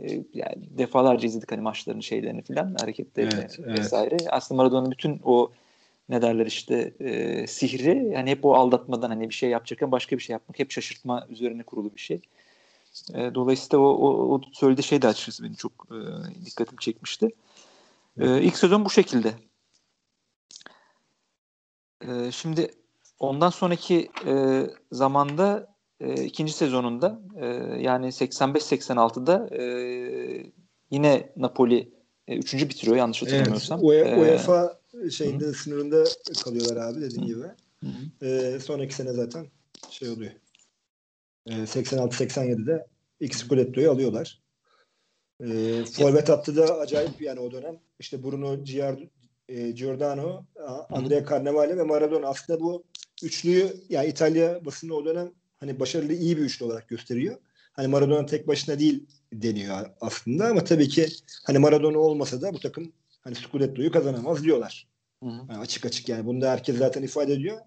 e, 0.00 0.24
yani 0.35 0.54
defalarca 0.57 1.26
izledik 1.26 1.52
hani 1.52 1.61
maçlarını 1.61 2.02
şeylerini 2.02 2.42
filan 2.42 2.74
hareketlerini 2.80 3.35
evet, 3.35 3.59
vesaire. 3.61 4.14
Evet. 4.20 4.28
Aslında 4.30 4.62
Maradona'nın 4.62 4.90
bütün 4.90 5.20
o 5.24 5.52
ne 6.09 6.22
derler 6.22 6.46
işte 6.46 6.94
e, 7.00 7.46
sihri 7.46 8.09
yani 8.12 8.30
hep 8.30 8.44
o 8.44 8.54
aldatmadan 8.54 9.09
hani 9.09 9.28
bir 9.28 9.35
şey 9.35 9.50
yapacakken 9.50 9.92
başka 9.92 10.16
bir 10.16 10.22
şey 10.22 10.35
yapmak 10.35 10.59
hep 10.59 10.70
şaşırtma 10.70 11.26
üzerine 11.30 11.62
kurulu 11.62 11.94
bir 11.94 12.00
şey. 12.00 12.20
E, 13.14 13.35
dolayısıyla 13.35 13.78
o, 13.78 13.88
o, 13.88 14.35
o 14.35 14.40
söylediği 14.52 14.85
şey 14.85 15.02
de 15.02 15.09
açıkçası 15.09 15.42
benim 15.42 15.54
çok 15.54 15.72
e, 15.90 15.98
dikkatimi 16.46 16.80
çekmişti. 16.80 17.30
E, 18.20 18.42
ilk 18.42 18.57
sezon 18.57 18.85
bu 18.85 18.90
şekilde. 18.90 19.33
E, 22.09 22.33
şimdi 22.33 22.70
ondan 23.18 23.50
sonraki 23.50 24.11
e, 24.26 24.62
zamanda 24.92 25.73
e, 26.04 26.24
ikinci 26.24 26.52
sezonunda 26.52 27.20
e, 27.36 27.46
yani 27.82 28.06
85-86'da 28.06 29.56
e, 29.56 29.64
yine 30.90 31.32
Napoli 31.36 31.92
e, 32.28 32.36
üçüncü 32.36 32.68
bitiriyor 32.68 32.96
yanlış 32.96 33.22
hatırlamıyorsam. 33.22 33.80
Evet, 33.84 34.18
UEFA 34.18 34.80
e, 35.04 35.10
şeyinde 35.10 35.44
hı. 35.44 35.52
sınırında 35.52 36.04
kalıyorlar 36.44 36.76
abi 36.76 37.00
dediğin 37.00 37.26
gibi. 37.26 37.44
E, 38.22 38.58
sonraki 38.60 38.94
sene 38.94 39.12
zaten 39.12 39.46
şey 39.90 40.08
oluyor. 40.08 40.32
E, 41.46 41.52
86-87'de 41.52 42.86
X 43.20 43.38
Scudetto'yu 43.38 43.90
alıyorlar. 43.90 44.42
E, 45.40 45.46
forvet 45.84 46.28
hattı 46.28 46.56
da 46.56 46.78
acayip 46.78 47.22
yani 47.22 47.40
o 47.40 47.50
dönem. 47.50 47.80
İşte 47.98 48.22
Bruno 48.22 48.64
Giard, 48.64 48.98
e, 49.48 49.70
Giordano, 49.70 50.44
Andrea 50.90 51.26
Carnevale 51.26 51.76
ve 51.76 51.82
Maradona. 51.82 52.28
Aslında 52.28 52.60
bu 52.60 52.84
üçlüyü 53.22 53.76
yani 53.88 54.08
İtalya 54.08 54.64
basını 54.64 54.94
o 54.94 55.04
dönem 55.04 55.32
hani 55.64 55.81
başarılı 55.81 56.12
iyi 56.12 56.37
bir 56.37 56.42
üçlü 56.42 56.64
olarak 56.64 56.88
gösteriyor. 56.88 57.37
Hani 57.72 57.88
Maradona 57.88 58.27
tek 58.27 58.48
başına 58.48 58.79
değil 58.79 59.07
deniyor 59.33 59.90
aslında 60.00 60.46
ama 60.46 60.64
tabii 60.64 60.88
ki 60.88 61.07
hani 61.46 61.59
Maradona 61.59 61.98
olmasa 61.98 62.42
da 62.42 62.55
bu 62.55 62.61
takım 62.61 62.92
hani 63.20 63.35
Scudetto'yu 63.35 63.92
kazanamaz 63.92 64.44
diyorlar. 64.44 64.88
Hı 65.22 65.27
hı. 65.27 65.40
Yani 65.50 65.59
açık 65.59 65.87
açık 65.87 66.09
yani 66.09 66.27
bunu 66.27 66.40
da 66.40 66.50
herkes 66.50 66.79
zaten 66.79 67.03
ifade 67.03 67.33
ediyor. 67.33 67.59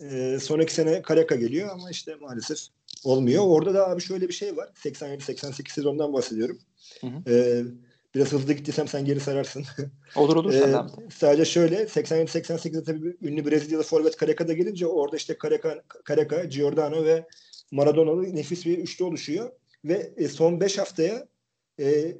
Ee, 0.00 0.38
sonraki 0.42 0.74
sene 0.74 1.02
Karaka 1.02 1.34
geliyor 1.34 1.68
ama 1.72 1.90
işte 1.90 2.14
maalesef 2.14 2.58
olmuyor. 3.04 3.42
Orada 3.46 3.74
da 3.74 3.88
abi 3.88 4.00
şöyle 4.02 4.28
bir 4.28 4.34
şey 4.34 4.56
var. 4.56 4.68
87-88 4.84 5.72
sezondan 5.72 6.12
bahsediyorum. 6.12 6.58
Hı 7.00 7.06
hı. 7.06 7.30
Ee, 7.30 7.64
biraz 8.14 8.32
hızlı 8.32 8.52
gittiysem 8.52 8.88
sen 8.88 9.04
geri 9.04 9.20
sararsın. 9.20 9.64
Olur 10.16 10.36
olur. 10.36 10.54
ee, 10.54 10.74
sadece 11.14 11.44
şöyle 11.44 11.82
87-88'de 11.82 12.84
tabii 12.84 13.16
ünlü 13.22 13.46
Brezilyalı 13.46 13.82
forvet 13.82 14.20
Careca 14.20 14.48
da 14.48 14.52
gelince 14.52 14.86
orada 14.86 15.16
işte 15.16 15.36
Careca, 15.42 15.82
Careca 16.08 16.44
Giordano 16.44 17.04
ve 17.04 17.26
Maradona'lı 17.72 18.36
nefis 18.36 18.66
bir 18.66 18.78
üçlü 18.78 19.04
oluşuyor. 19.04 19.50
Ve 19.84 20.12
e, 20.16 20.28
son 20.28 20.60
5 20.60 20.78
haftaya 20.78 21.28
e, 21.80 22.16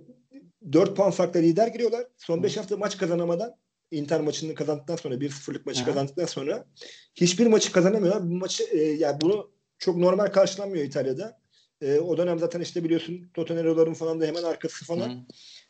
4 0.73 0.97
puan 0.97 1.11
farkla 1.11 1.41
lider 1.41 1.67
giriyorlar. 1.67 2.07
Son 2.19 2.43
5 2.43 2.57
hafta 2.57 2.77
maç 2.77 2.99
kazanamadan 2.99 3.57
Inter 3.91 4.21
maçını 4.21 4.55
kazandıktan 4.55 4.97
sonra 4.97 5.15
1-0'lık 5.15 5.67
maçı 5.67 5.81
Hı. 5.81 5.85
kazandıktan 5.85 6.27
sonra 6.27 6.67
hiçbir 7.15 7.47
maçı 7.47 7.73
kazanamıyorlar. 7.73 8.31
Bu 8.31 8.35
maçı 8.35 8.65
e, 8.65 8.79
yani 8.83 9.21
bunu 9.21 9.51
çok 9.79 9.97
normal 9.97 10.27
karşılanmıyor 10.27 10.85
İtalya'da. 10.85 11.41
E, 11.85 11.99
o 12.01 12.17
dönem 12.17 12.39
zaten 12.39 12.61
işte 12.61 12.85
biliyorsun 12.85 13.31
Totonero'ların 13.35 13.95
falan 13.95 14.21
da 14.21 14.27
hemen 14.27 14.43
arkası 14.43 14.85
falan. 14.85 15.27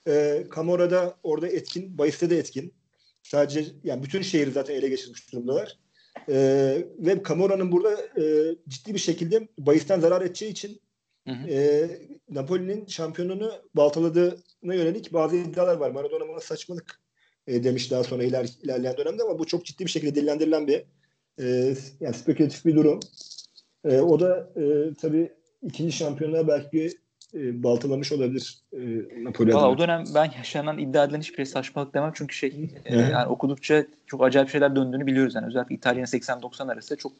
E, 0.08 0.44
Camora'da 0.54 1.16
orada 1.22 1.48
etkin, 1.48 1.98
Bayis'te 1.98 2.30
de 2.30 2.38
etkin. 2.38 2.74
Sadece 3.22 3.64
yani 3.84 4.02
bütün 4.02 4.22
şehri 4.22 4.50
zaten 4.50 4.74
ele 4.74 4.88
geçirmiş 4.88 5.32
durumdalar. 5.32 5.78
E, 6.28 6.34
ve 6.98 7.22
Camora'nın 7.28 7.72
burada 7.72 8.20
e, 8.20 8.54
ciddi 8.68 8.94
bir 8.94 8.98
şekilde 8.98 9.48
Bayis'ten 9.58 10.00
zarar 10.00 10.22
edeceği 10.22 10.50
için 10.50 10.80
E, 11.48 11.90
Napoli'nin 12.30 12.86
şampiyonunu 12.86 13.52
baltaladığına 13.74 14.74
yönelik 14.74 15.12
bazı 15.12 15.36
iddialar 15.36 15.76
var. 15.76 15.90
Maradona 15.90 16.28
buna 16.28 16.40
saçmalık 16.40 17.00
e, 17.46 17.64
demiş 17.64 17.90
daha 17.90 18.04
sonra 18.04 18.24
iler, 18.24 18.48
ilerleyen 18.62 18.96
dönemde 18.96 19.22
ama 19.22 19.38
bu 19.38 19.46
çok 19.46 19.64
ciddi 19.64 19.84
bir 19.84 19.90
şekilde 19.90 20.14
dillendirilen 20.14 20.66
bir 20.66 20.84
e, 21.40 21.76
yani 22.00 22.14
spekülatif 22.14 22.64
bir 22.64 22.76
durum. 22.76 23.00
E, 23.84 24.00
o 24.00 24.20
da 24.20 24.52
e, 24.56 24.94
tabii 24.94 25.32
ikinci 25.64 25.92
şampiyonluğa 25.92 26.48
belki 26.48 26.90
e, 27.34 27.62
baltalamış 27.62 28.12
olabilir 28.12 28.58
e, 28.72 28.78
Napoli 29.24 29.56
O 29.56 29.78
dönem 29.78 30.04
ben 30.14 30.30
yaşanan 30.38 30.78
iddia 30.78 31.04
edilen 31.04 31.20
hiçbir 31.20 31.36
şey 31.36 31.46
saçmalık 31.46 31.94
demem 31.94 32.12
çünkü 32.14 32.34
şey 32.34 32.70
e, 32.84 32.96
yani 32.96 33.26
okudukça 33.26 33.84
çok 34.06 34.24
acayip 34.24 34.48
şeyler 34.48 34.76
döndüğünü 34.76 35.06
biliyoruz 35.06 35.34
yani 35.34 35.46
özellikle 35.46 35.74
İtalya'nın 35.74 36.06
80-90 36.06 36.72
arası 36.72 36.96
çok 36.96 37.12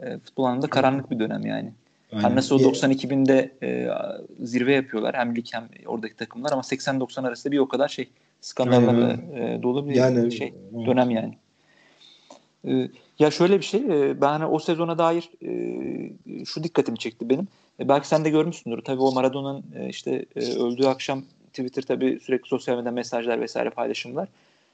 e, 0.00 0.18
futbol 0.18 0.44
anlamında 0.44 0.66
karanlık 0.66 1.10
bir 1.10 1.18
dönem 1.18 1.46
yani. 1.46 1.72
Aynen. 2.12 2.36
Nasıl 2.36 2.56
o 2.56 2.58
90-2000'de 2.58 3.52
e, 3.62 3.88
zirve 4.46 4.74
yapıyorlar 4.74 5.14
hem 5.16 5.36
lig 5.36 5.46
hem 5.52 5.68
oradaki 5.86 6.16
takımlar 6.16 6.52
ama 6.52 6.62
80-90 6.62 7.26
arasında 7.26 7.52
bir 7.52 7.58
o 7.58 7.68
kadar 7.68 7.88
şey 7.88 8.08
skandallarla 8.40 9.12
e, 9.12 9.62
dolu 9.62 9.88
bir 9.88 9.94
yani, 9.94 10.32
şey 10.32 10.54
dönem 10.86 11.10
yani. 11.10 11.38
E, 12.64 12.88
ya 13.18 13.30
şöyle 13.30 13.58
bir 13.58 13.64
şey 13.64 13.80
e, 13.80 14.20
ben 14.20 14.28
hani 14.28 14.46
o 14.46 14.58
sezona 14.58 14.98
dair 14.98 15.30
e, 15.42 16.44
şu 16.44 16.64
dikkatimi 16.64 16.98
çekti 16.98 17.28
benim. 17.28 17.48
E, 17.80 17.88
belki 17.88 18.08
sen 18.08 18.24
de 18.24 18.30
görmüşsündür. 18.30 18.82
Tabii 18.84 19.02
o 19.02 19.12
Maradona'nın 19.12 19.64
e, 19.76 19.88
işte 19.88 20.26
e, 20.36 20.40
öldüğü 20.40 20.86
akşam 20.86 21.22
Twitter 21.48 21.82
tabii 21.82 22.18
sürekli 22.22 22.48
sosyal 22.48 22.76
medyada 22.76 22.90
mesajlar 22.90 23.40
vesaire 23.40 23.70
paylaşımlar. 23.70 24.28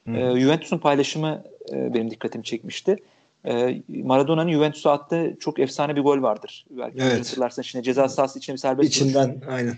Hmm. 0.04 0.16
E, 0.16 0.40
Juventus'un 0.40 0.78
paylaşımı 0.78 1.44
e, 1.72 1.94
benim 1.94 2.10
dikkatimi 2.10 2.44
çekmişti. 2.44 2.96
E, 3.44 3.82
Maradona'nın 3.88 4.52
Juventus'a 4.52 4.92
attığı 4.92 5.36
çok 5.40 5.58
efsane 5.58 5.96
bir 5.96 6.00
gol 6.00 6.22
vardır. 6.22 6.66
Belki 6.70 6.98
evet. 7.00 7.18
hatırlarsın 7.18 7.62
içine 7.62 7.82
ceza 7.82 8.08
sahası 8.08 8.38
içine 8.38 8.54
bir 8.54 8.60
serbest 8.60 8.88
İçinden 8.88 9.34
vuruş. 9.34 9.48
aynen. 9.48 9.74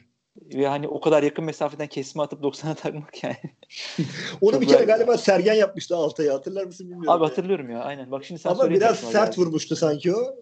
Ve 0.54 0.66
hani 0.66 0.88
o 0.88 1.00
kadar 1.00 1.22
yakın 1.22 1.44
mesafeden 1.44 1.86
kesme 1.86 2.22
atıp 2.22 2.44
90'a 2.44 2.74
takmak 2.74 3.24
yani. 3.24 3.36
Onu 4.40 4.60
bir 4.60 4.68
kere 4.68 4.84
galiba 4.84 5.18
Sergen 5.18 5.54
yapmıştı 5.54 5.96
Altay'a 5.96 6.34
hatırlar 6.34 6.64
mısın 6.64 6.86
bilmiyorum. 6.86 7.10
Abi 7.10 7.24
hatırlıyorum 7.24 7.70
ya 7.70 7.80
aynen. 7.80 8.10
Bak 8.10 8.24
şimdi 8.24 8.40
sen 8.40 8.50
Ama 8.50 8.70
biraz 8.70 8.98
sert 8.98 9.38
yani. 9.38 9.46
vurmuştu 9.46 9.76
sanki 9.76 10.14
o. 10.14 10.36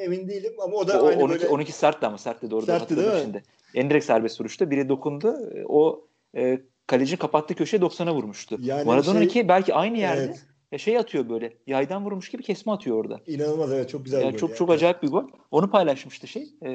Emin 0.00 0.28
değilim 0.28 0.52
ama 0.64 0.76
o 0.76 0.88
da 0.88 1.02
o, 1.02 1.06
aynı 1.06 1.22
12, 1.22 1.34
böyle. 1.34 1.48
12 1.48 1.72
sertti 1.72 2.06
ama 2.06 2.18
sertti 2.18 2.50
doğru. 2.50 2.66
Sertti 2.66 2.96
değil 2.96 3.08
mi? 3.08 3.20
Şimdi. 3.22 3.42
En 3.74 3.90
direkt 3.90 4.04
serbest 4.04 4.40
vuruşta 4.40 4.70
biri 4.70 4.88
dokundu. 4.88 5.36
O 5.68 6.06
e, 6.36 6.60
kalecinin 6.86 7.18
kapattığı 7.18 7.54
köşeye 7.54 7.78
90'a 7.78 8.14
vurmuştu. 8.14 8.58
Yani 8.60 8.84
Maradona'nınki 8.84 9.32
şey, 9.32 9.48
belki 9.48 9.74
aynı 9.74 9.98
yerde. 9.98 10.24
Evet. 10.24 10.46
Ya 10.72 10.78
şey 10.78 10.98
atıyor 10.98 11.28
böyle. 11.28 11.52
Yaydan 11.66 12.04
vurmuş 12.04 12.28
gibi 12.28 12.42
kesme 12.42 12.72
atıyor 12.72 12.96
orada. 12.96 13.20
İnanılmaz 13.26 13.72
evet 13.72 13.88
çok 13.88 14.04
güzel 14.04 14.20
bir 14.20 14.30
gol. 14.30 14.38
Çok 14.38 14.50
yani. 14.50 14.58
çok 14.58 14.70
acayip 14.70 15.02
bir 15.02 15.08
gol. 15.08 15.24
Onu 15.50 15.70
paylaşmıştı 15.70 16.26
şey. 16.26 16.48
E, 16.62 16.70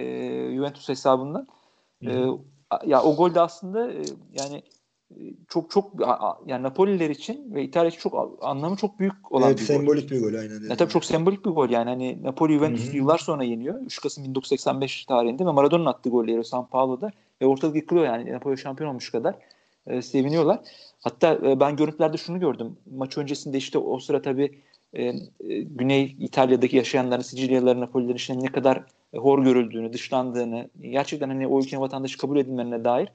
Juventus 0.55 0.89
hesabından. 0.89 1.47
E, 2.05 2.11
ya 2.85 3.03
o 3.03 3.15
gol 3.15 3.35
de 3.35 3.41
aslında 3.41 3.91
e, 3.91 4.01
yani 4.39 4.63
e, 5.11 5.19
çok 5.47 5.71
çok 5.71 5.93
yani 6.45 6.63
Napoliler 6.63 7.09
için 7.09 7.55
ve 7.55 7.63
İtalya 7.63 7.89
için 7.89 7.99
çok 7.99 8.39
anlamı 8.41 8.75
çok 8.75 8.99
büyük 8.99 9.31
olan 9.31 9.47
evet, 9.47 9.59
bir 9.59 9.65
sembolik 9.65 10.09
gol. 10.09 10.15
bir 10.15 10.21
gol 10.21 10.39
aynen. 10.39 10.69
Ya 10.69 10.75
tabii 10.75 10.91
çok 10.91 11.05
sembolik 11.05 11.45
bir 11.45 11.49
gol 11.49 11.69
yani 11.69 11.89
hani 11.89 12.23
Napoli 12.23 12.53
Juventus 12.53 12.93
yıllar 12.93 13.17
sonra 13.17 13.43
yeniyor. 13.43 13.81
3 13.81 14.01
Kasım 14.01 14.23
1985 14.23 15.05
tarihinde 15.05 15.45
ve 15.45 15.51
Maradona'nın 15.51 15.85
attığı 15.85 16.09
golleri 16.09 16.45
San 16.45 16.65
Paulo'da 16.67 17.11
ve 17.41 17.45
ortalık 17.45 17.75
yıkılıyor 17.75 18.05
yani 18.05 18.31
Napoli 18.31 18.57
şampiyon 18.57 18.89
olmuş 18.89 19.11
kadar 19.11 19.35
e, 19.87 20.01
seviniyorlar. 20.01 20.59
Hatta 20.99 21.33
e, 21.33 21.59
ben 21.59 21.75
görüntülerde 21.75 22.17
şunu 22.17 22.39
gördüm. 22.39 22.77
Maç 22.91 23.17
öncesinde 23.17 23.57
işte 23.57 23.77
o 23.77 23.99
sıra 23.99 24.21
tabii 24.21 24.61
e, 24.93 25.03
e, 25.03 25.13
Güney 25.61 26.15
İtalya'daki 26.19 26.77
yaşayanların, 26.77 27.21
Sicilyalıların, 27.21 27.81
Napolilerin 27.81 28.15
işte 28.15 28.39
ne 28.39 28.51
kadar 28.51 28.83
hor 29.15 29.43
görüldüğünü, 29.43 29.93
dışlandığını, 29.93 30.69
gerçekten 30.81 31.29
hani 31.29 31.47
o 31.47 31.59
ülkenin 31.59 31.81
vatandaşı 31.81 32.17
kabul 32.17 32.37
edilmelerine 32.37 32.83
dair 32.83 33.09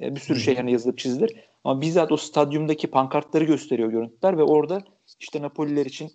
e, 0.00 0.14
bir 0.14 0.20
sürü 0.20 0.40
şey 0.40 0.56
hani 0.56 0.72
yazılıp 0.72 0.98
çizilir. 0.98 1.36
Ama 1.64 1.80
bizzat 1.80 2.12
o 2.12 2.16
stadyumdaki 2.16 2.86
pankartları 2.86 3.44
gösteriyor 3.44 3.88
görüntüler 3.88 4.38
ve 4.38 4.42
orada 4.42 4.82
işte 5.20 5.42
Napoliler 5.42 5.86
için 5.86 6.12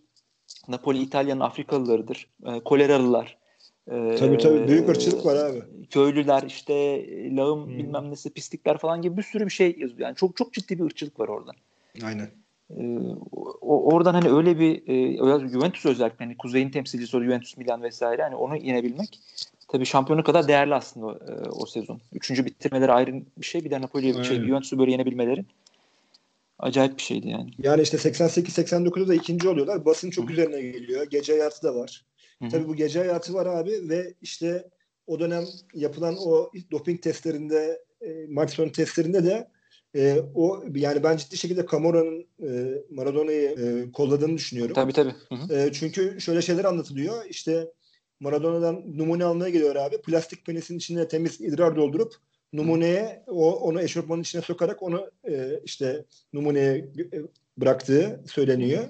Napoli 0.68 1.02
İtalya'nın 1.02 1.40
Afrikalılarıdır, 1.40 2.28
e, 2.46 2.60
koleralılar. 2.60 3.38
E, 3.88 4.16
tabii 4.20 4.38
tabii 4.38 4.68
büyük 4.68 4.90
ırkçılık 4.90 5.26
var 5.26 5.36
abi. 5.36 5.64
Köylüler 5.90 6.44
işte 6.44 7.06
lağım 7.36 7.66
hmm. 7.66 7.78
bilmem 7.78 8.12
nesi 8.12 8.34
pislikler 8.34 8.78
falan 8.78 9.02
gibi 9.02 9.18
bir 9.18 9.24
sürü 9.24 9.46
bir 9.46 9.52
şey 9.52 9.76
yazıyor. 9.78 10.00
Yani 10.00 10.16
çok 10.16 10.38
çok 10.38 10.54
ciddi 10.54 10.80
bir 10.80 10.84
ırkçılık 10.84 11.20
var 11.20 11.28
orada. 11.28 11.52
Aynen. 12.04 12.30
Ee, 12.78 13.00
o, 13.62 13.94
oradan 13.94 14.14
hani 14.14 14.30
öyle 14.30 14.60
bir 14.60 14.88
e, 14.88 15.50
Juventus 15.50 15.86
özellikle 15.86 16.26
hani 16.26 16.38
kuzeyin 16.38 16.70
temsilcisi 16.70 17.18
o 17.18 17.24
Juventus 17.24 17.58
Milan 17.58 17.84
vesaire 17.84 18.24
hani 18.24 18.36
onu 18.36 18.58
yenebilmek 18.58 19.20
tabii 19.68 19.86
şampiyonu 19.86 20.24
kadar 20.24 20.48
değerli 20.48 20.76
aslında 20.76 21.06
o, 21.06 21.12
e, 21.12 21.50
o 21.50 21.66
sezon. 21.66 22.02
Üçüncü 22.14 22.46
bitirmeleri 22.46 22.92
ayrı 22.92 23.14
bir 23.38 23.46
şey. 23.46 23.64
Bir 23.64 23.72
de 23.72 23.82
Napoli'ye 23.82 24.24
şey, 24.24 24.46
Juventus'u 24.46 24.80
böyle 24.80 24.92
yenebilmeleri 24.92 25.46
acayip 26.60 26.98
bir 26.98 27.02
şeydi 27.02 27.30
yani. 27.30 27.52
Yani 27.60 27.82
işte 27.82 27.98
88-89'da 27.98 29.08
da 29.08 29.14
ikinci 29.14 29.50
oluyorlar. 29.50 29.86
Basın 29.86 30.10
çok 30.10 30.30
Hı. 30.30 30.34
üzerine 30.34 30.62
geliyor. 30.62 31.08
Gece 31.10 31.34
hayatı 31.34 31.64
da 31.64 31.76
var. 31.76 32.06
Hı. 32.42 32.50
Tabii 32.50 32.68
bu 32.68 32.76
gece 32.76 33.00
hayatı 33.00 33.34
var 33.34 33.46
abi 33.46 33.90
ve 33.90 34.14
işte 34.22 34.70
o 35.08 35.20
dönem 35.20 35.44
yapılan 35.74 36.16
o 36.18 36.52
doping 36.72 37.02
testlerinde 37.02 37.82
e, 38.02 38.26
maç 38.30 38.52
sonu 38.52 38.72
testlerinde 38.72 39.24
de 39.24 39.48
e, 39.96 40.22
o 40.36 40.64
yani 40.76 41.04
ben 41.04 41.18
ciddi 41.18 41.38
şekilde 41.38 41.66
Camorra'nın 41.72 42.28
e, 42.44 42.82
Maradona'yı 42.90 43.50
e, 43.50 43.92
kolladığını 43.92 44.38
düşünüyorum. 44.38 44.74
Tabii 44.74 44.94
tabii. 44.94 45.14
Hı 45.30 45.36
hı. 45.36 45.54
E, 45.56 45.72
çünkü 45.74 46.22
şöyle 46.22 46.42
şeyler 46.42 46.64
anlatılıyor. 46.64 47.26
İşte 47.26 47.72
Maradona'dan 48.20 48.98
numune 48.98 49.26
almaya 49.26 49.50
geliyor 49.50 49.76
abi. 49.76 50.02
Plastik 50.02 50.46
penisin 50.46 50.78
içine 50.78 51.08
temiz 51.08 51.42
idrar 51.42 51.76
doldurup 51.76 52.16
numuneye 52.54 53.24
o 53.28 53.52
onu 53.60 53.82
eşofmanın 53.82 54.22
içine 54.22 54.42
sokarak 54.42 54.84
onu 54.84 55.12
e, 55.30 55.60
işte 55.66 56.06
numuneye 56.34 56.78
e, 57.14 57.22
bıraktığı 57.58 58.24
söyleniyor. 58.28 58.84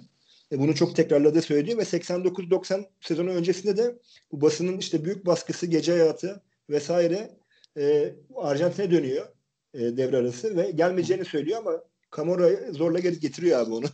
E, 0.51 0.59
bunu 0.59 0.75
çok 0.75 0.95
tekrarladığı 0.95 1.41
söyleniyor 1.41 1.77
ve 1.77 1.81
89-90 1.81 2.85
sezonu 3.01 3.29
öncesinde 3.29 3.77
de 3.77 3.95
bu 4.31 4.41
basının 4.41 4.77
işte 4.77 5.05
büyük 5.05 5.25
baskısı, 5.25 5.67
gece 5.67 5.91
hayatı 5.91 6.41
vesaire 6.69 7.29
e, 7.77 8.13
Arjantin'e 8.35 8.91
dönüyor 8.91 9.27
e, 9.73 9.97
devre 9.97 10.17
arası 10.17 10.57
ve 10.57 10.71
gelmeyeceğini 10.71 11.25
söylüyor 11.25 11.59
ama 11.59 11.71
Camorra 12.15 12.71
zorla 12.71 12.99
geri 12.99 13.19
getiriyor 13.19 13.59
abi 13.59 13.73
onu. 13.73 13.85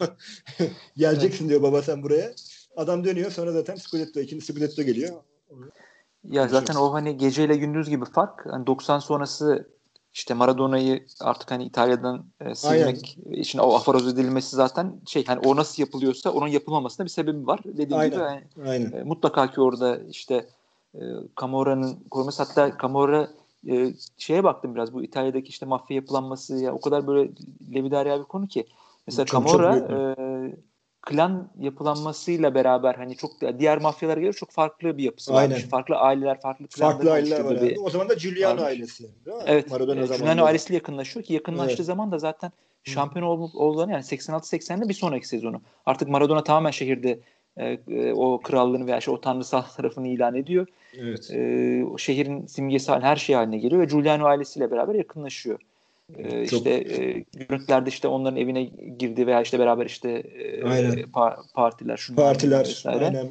Geleceksin 0.98 1.50
diyor 1.50 1.62
baba 1.63 1.82
sen 1.82 2.04
buraya. 2.04 2.32
Adam 2.76 3.04
dönüyor 3.04 3.32
sonra 3.32 3.52
zaten 3.52 3.76
Scudetto 3.76 4.20
ikinci 4.20 4.46
Scudetto 4.46 4.84
geliyor. 4.84 5.13
Ya 6.24 6.48
zaten 6.48 6.76
o 6.76 6.94
hani 6.94 7.18
geceyle 7.18 7.56
gündüz 7.56 7.90
gibi 7.90 8.06
fark. 8.06 8.46
Hani 8.46 8.68
90 8.68 9.00
sonrası 9.00 9.68
işte 10.13 10.34
Maradona'yı 10.34 11.06
artık 11.22 11.52
hani 11.52 11.63
İtalya'dan 11.63 12.26
e, 12.42 12.56
silmek 12.56 13.18
Aynen. 13.26 13.42
için 13.42 13.60
o 13.60 13.76
aforoz 13.76 14.08
edilmesi 14.08 14.56
zaten 14.56 15.02
şey 15.06 15.26
hani 15.26 15.40
o 15.48 15.56
nasıl 15.56 15.84
yapılıyorsa 15.84 16.32
onun 16.32 16.48
yapılmamasında 16.48 17.06
bir 17.06 17.12
sebebi 17.12 17.48
var. 17.48 17.60
Dediğim 17.66 18.00
Aynen. 18.00 18.12
gibi 18.12 18.22
yani, 18.22 18.70
Aynen. 18.70 18.92
E, 18.92 19.04
mutlaka 19.04 19.52
ki 19.52 19.62
orada 19.62 20.00
işte 20.10 20.46
e, 20.96 21.02
Camorra'nın 21.42 21.96
koruması 22.12 22.44
hatta 22.44 22.78
Camorra 22.82 23.30
e, 23.70 23.93
şeye 24.17 24.43
baktım 24.43 24.76
biraz 24.76 24.93
bu 24.93 25.04
İtalya'daki 25.04 25.50
işte 25.50 25.65
mafya 25.65 25.96
yapılanması 25.96 26.58
ya 26.58 26.74
o 26.74 26.82
kadar 26.82 27.08
böyle 27.08 27.32
levidarya 27.76 28.20
bir 28.20 28.26
konu 28.26 28.48
ki. 28.48 28.67
Mesela 29.08 29.26
çok, 29.26 29.48
Camorra 29.48 29.80
çok 29.80 29.91
e, 29.91 30.56
klan 31.02 31.50
yapılanmasıyla 31.60 32.56
beraber 32.56 32.96
hani 32.96 33.15
çok 33.15 33.32
diğer 33.60 33.78
mafyalara 33.78 34.20
göre 34.20 34.34
çok 34.34 34.52
farklı 34.52 34.98
bir 34.98 35.04
yapısı 35.04 35.34
var. 35.34 35.50
Farklı 35.72 35.96
aileler, 35.96 36.41
farklı 36.41 36.67
klanlar. 36.67 36.93
Farklı 36.93 37.12
aileler 37.12 37.39
var. 37.39 37.62
Bir, 37.62 37.78
o 37.78 37.89
zaman 37.89 38.10
da 38.10 38.13
Giuliano 38.13 38.62
ailesi 38.62 39.04
değil 39.26 39.38
mi? 39.38 39.43
Evet. 39.46 39.72
Maradona 39.72 40.02
e, 40.02 40.06
Giuliano 40.06 40.43
ailesiyle 40.43 40.76
yakınlaşıyor 40.76 41.26
ki 41.26 41.34
yakınlaştığı 41.34 41.76
evet. 41.76 41.86
zaman 41.86 42.12
da 42.12 42.20
zaten 42.20 42.52
şampiyon 42.84 43.26
olduğunu 43.28 43.91
yani 43.91 44.04
86-80'de 44.04 44.89
bir 44.89 44.93
sonraki 44.93 45.28
sezonu. 45.28 45.62
Artık 45.86 46.10
Maradona 46.10 46.43
tamamen 46.43 46.72
şehirde 46.72 47.20
e, 47.58 47.78
e, 47.91 48.13
o 48.13 48.39
krallığını 48.41 48.88
veya 48.88 48.98
işte 48.98 49.12
o 49.12 49.22
tanrısal 49.22 49.62
tarafını 49.62 50.08
ilan 50.08 50.36
ediyor. 50.36 50.67
Evet. 50.98 51.32
E, 51.34 51.84
o 51.93 51.98
şehrin 51.98 52.46
simgesi 52.46 52.91
haline, 52.91 53.06
her 53.08 53.15
şey 53.15 53.36
haline 53.36 53.58
geliyor 53.58 53.82
ve 53.82 53.86
Giuliano 53.86 54.26
ailesiyle 54.26 54.72
beraber 54.72 54.96
yakınlaşıyor. 54.96 55.60
E, 56.17 56.46
Çok- 56.48 56.60
işte 56.60 56.70
e, 56.70 57.24
görüntülerde 57.34 57.89
işte 57.89 58.08
onların 58.08 58.38
evine 58.39 58.63
girdi 59.00 59.28
veya 59.28 59.41
işte 59.41 59.60
beraber 59.60 59.86
işte 59.86 60.12
e, 60.12 60.63
Aynen. 60.63 60.93
pa- 60.93 61.54
partiler, 61.54 61.98
şunlar 61.98 62.26
Partiler 62.26 62.60
vesaire. 62.60 63.06
aynen. 63.06 63.30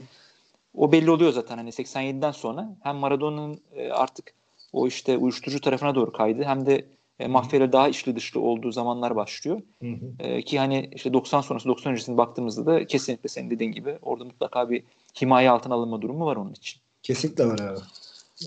O 0.74 0.92
belli 0.92 1.10
oluyor 1.10 1.32
zaten 1.32 1.56
hani 1.56 1.70
87'den 1.70 2.30
sonra 2.30 2.68
hem 2.82 2.96
Maradona'nın 2.96 3.60
e, 3.76 3.90
artık 3.90 4.32
o 4.72 4.86
işte 4.86 5.16
uyuşturucu 5.16 5.60
tarafına 5.60 5.94
doğru 5.94 6.12
kaydı 6.12 6.42
hem 6.44 6.66
de 6.66 6.84
e, 7.18 7.26
mafyayla 7.26 7.72
daha 7.72 7.88
içli 7.88 8.16
dışlı 8.16 8.40
olduğu 8.40 8.72
zamanlar 8.72 9.16
başlıyor. 9.16 9.60
Hı 9.82 9.86
hı. 9.86 10.12
E, 10.18 10.42
ki 10.42 10.58
hani 10.58 10.90
işte 10.94 11.12
90 11.12 11.40
sonrası 11.40 11.68
90 11.68 11.92
öncesine 11.92 12.16
baktığımızda 12.16 12.66
da 12.66 12.86
kesinlikle 12.86 13.28
senin 13.28 13.50
dediğin 13.50 13.72
gibi 13.72 13.98
orada 14.02 14.24
mutlaka 14.24 14.70
bir 14.70 14.82
himaye 15.20 15.50
altına 15.50 15.74
alınma 15.74 16.02
durumu 16.02 16.26
var 16.26 16.36
onun 16.36 16.52
için. 16.52 16.80
Kesinlikle 17.02 17.46
var 17.46 17.58
abi. 17.58 17.78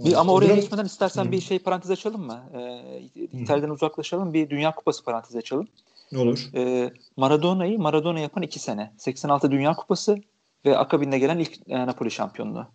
Bir, 0.06 0.20
ama 0.20 0.34
oraya 0.34 0.56
geçmeden 0.56 0.86
istersen 0.86 1.26
Hı. 1.26 1.32
bir 1.32 1.42
şey 1.42 1.60
parantez 1.60 1.92
açalım 1.92 2.22
mı? 2.22 2.44
E, 2.54 3.22
İtalya'dan 3.38 3.70
uzaklaşalım 3.70 4.34
bir 4.34 4.50
Dünya 4.50 4.76
Kupası 4.76 5.04
parantez 5.04 5.36
açalım. 5.36 5.68
olur. 6.16 6.50
E, 6.56 6.94
Maradona'yı 7.18 7.80
Maradona 7.80 8.20
yapan 8.20 8.44
iki 8.44 8.60
sene. 8.60 8.92
86 8.98 9.52
Dünya 9.52 9.74
Kupası 9.74 10.18
ve 10.66 10.78
akabinde 10.78 11.20
gelen 11.20 11.40
ilk 11.40 11.70
e, 11.70 11.86
Napoli 11.86 12.12
şampiyonluğu. 12.12 12.60
E, 12.62 12.66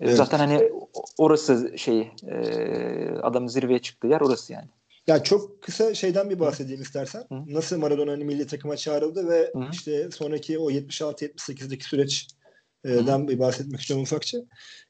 Evet. 0.00 0.16
Zaten 0.16 0.38
hani 0.38 0.72
orası 1.18 1.78
şey 1.78 2.10
e, 2.26 2.36
adamın 3.22 3.46
zirveye 3.48 3.78
çıktığı 3.78 4.06
yer 4.06 4.20
orası 4.20 4.52
yani. 4.52 4.66
Ya 5.06 5.22
çok 5.22 5.62
kısa 5.62 5.94
şeyden 5.94 6.30
bir 6.30 6.40
bahsedeyim 6.40 6.82
istersen. 6.82 7.20
Hı. 7.20 7.34
Nasıl 7.46 7.78
Maradona 7.78 8.12
hani 8.12 8.24
milli 8.24 8.46
takıma 8.46 8.76
çağrıldı 8.76 9.28
ve 9.28 9.52
Hı. 9.54 9.60
işte 9.72 10.10
sonraki 10.10 10.58
o 10.58 10.70
76-78'deki 10.70 11.84
süreçten 11.84 13.28
bir 13.28 13.38
bahsetmek 13.38 13.80
istiyorum 13.80 14.02
ufakça. 14.02 14.38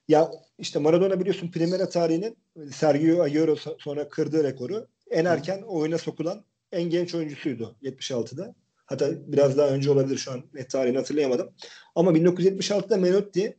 Ya 0.08 0.30
işte 0.58 0.78
Maradona 0.78 1.20
biliyorsun 1.20 1.50
Primera 1.50 1.88
tarihinin 1.88 2.36
Sergio 2.72 3.22
Aguero 3.22 3.56
sonra 3.78 4.08
kırdığı 4.08 4.44
rekoru. 4.44 4.86
En 5.10 5.24
erken 5.24 5.62
oyuna 5.62 5.98
sokulan 5.98 6.44
en 6.72 6.82
genç 6.82 7.14
oyuncusuydu 7.14 7.76
76'da. 7.82 8.54
Hatta 8.86 9.32
biraz 9.32 9.58
daha 9.58 9.68
önce 9.68 9.90
olabilir 9.90 10.18
şu 10.18 10.32
an 10.32 10.42
net 10.54 10.70
tarihini 10.70 10.96
hatırlayamadım. 10.96 11.50
Ama 11.94 12.12
1976'da 12.12 12.96
Menotti 12.96 13.56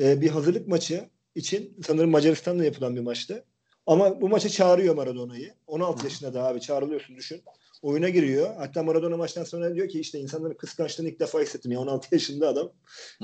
e, 0.00 0.20
bir 0.20 0.30
hazırlık 0.30 0.68
maçı 0.68 1.08
için 1.34 1.76
sanırım 1.86 2.10
Macaristan'da 2.10 2.64
yapılan 2.64 2.96
bir 2.96 3.00
maçtı. 3.00 3.44
Ama 3.90 4.20
bu 4.20 4.28
maça 4.28 4.48
çağırıyor 4.48 4.94
Maradona'yı. 4.94 5.54
16 5.66 6.04
yaşında 6.04 6.34
da 6.34 6.44
abi 6.44 6.60
çağrılıyorsun 6.60 7.16
düşün. 7.16 7.42
Oyuna 7.82 8.08
giriyor. 8.08 8.54
Hatta 8.58 8.82
Maradona 8.82 9.16
maçtan 9.16 9.44
sonra 9.44 9.74
diyor 9.74 9.88
ki 9.88 10.00
işte 10.00 10.18
insanların 10.18 10.54
kıskançlığını 10.54 11.08
ilk 11.08 11.20
defa 11.20 11.40
hissettim. 11.40 11.72
Ya 11.72 11.80
16 11.80 12.08
yaşında 12.14 12.48
adam. 12.48 12.72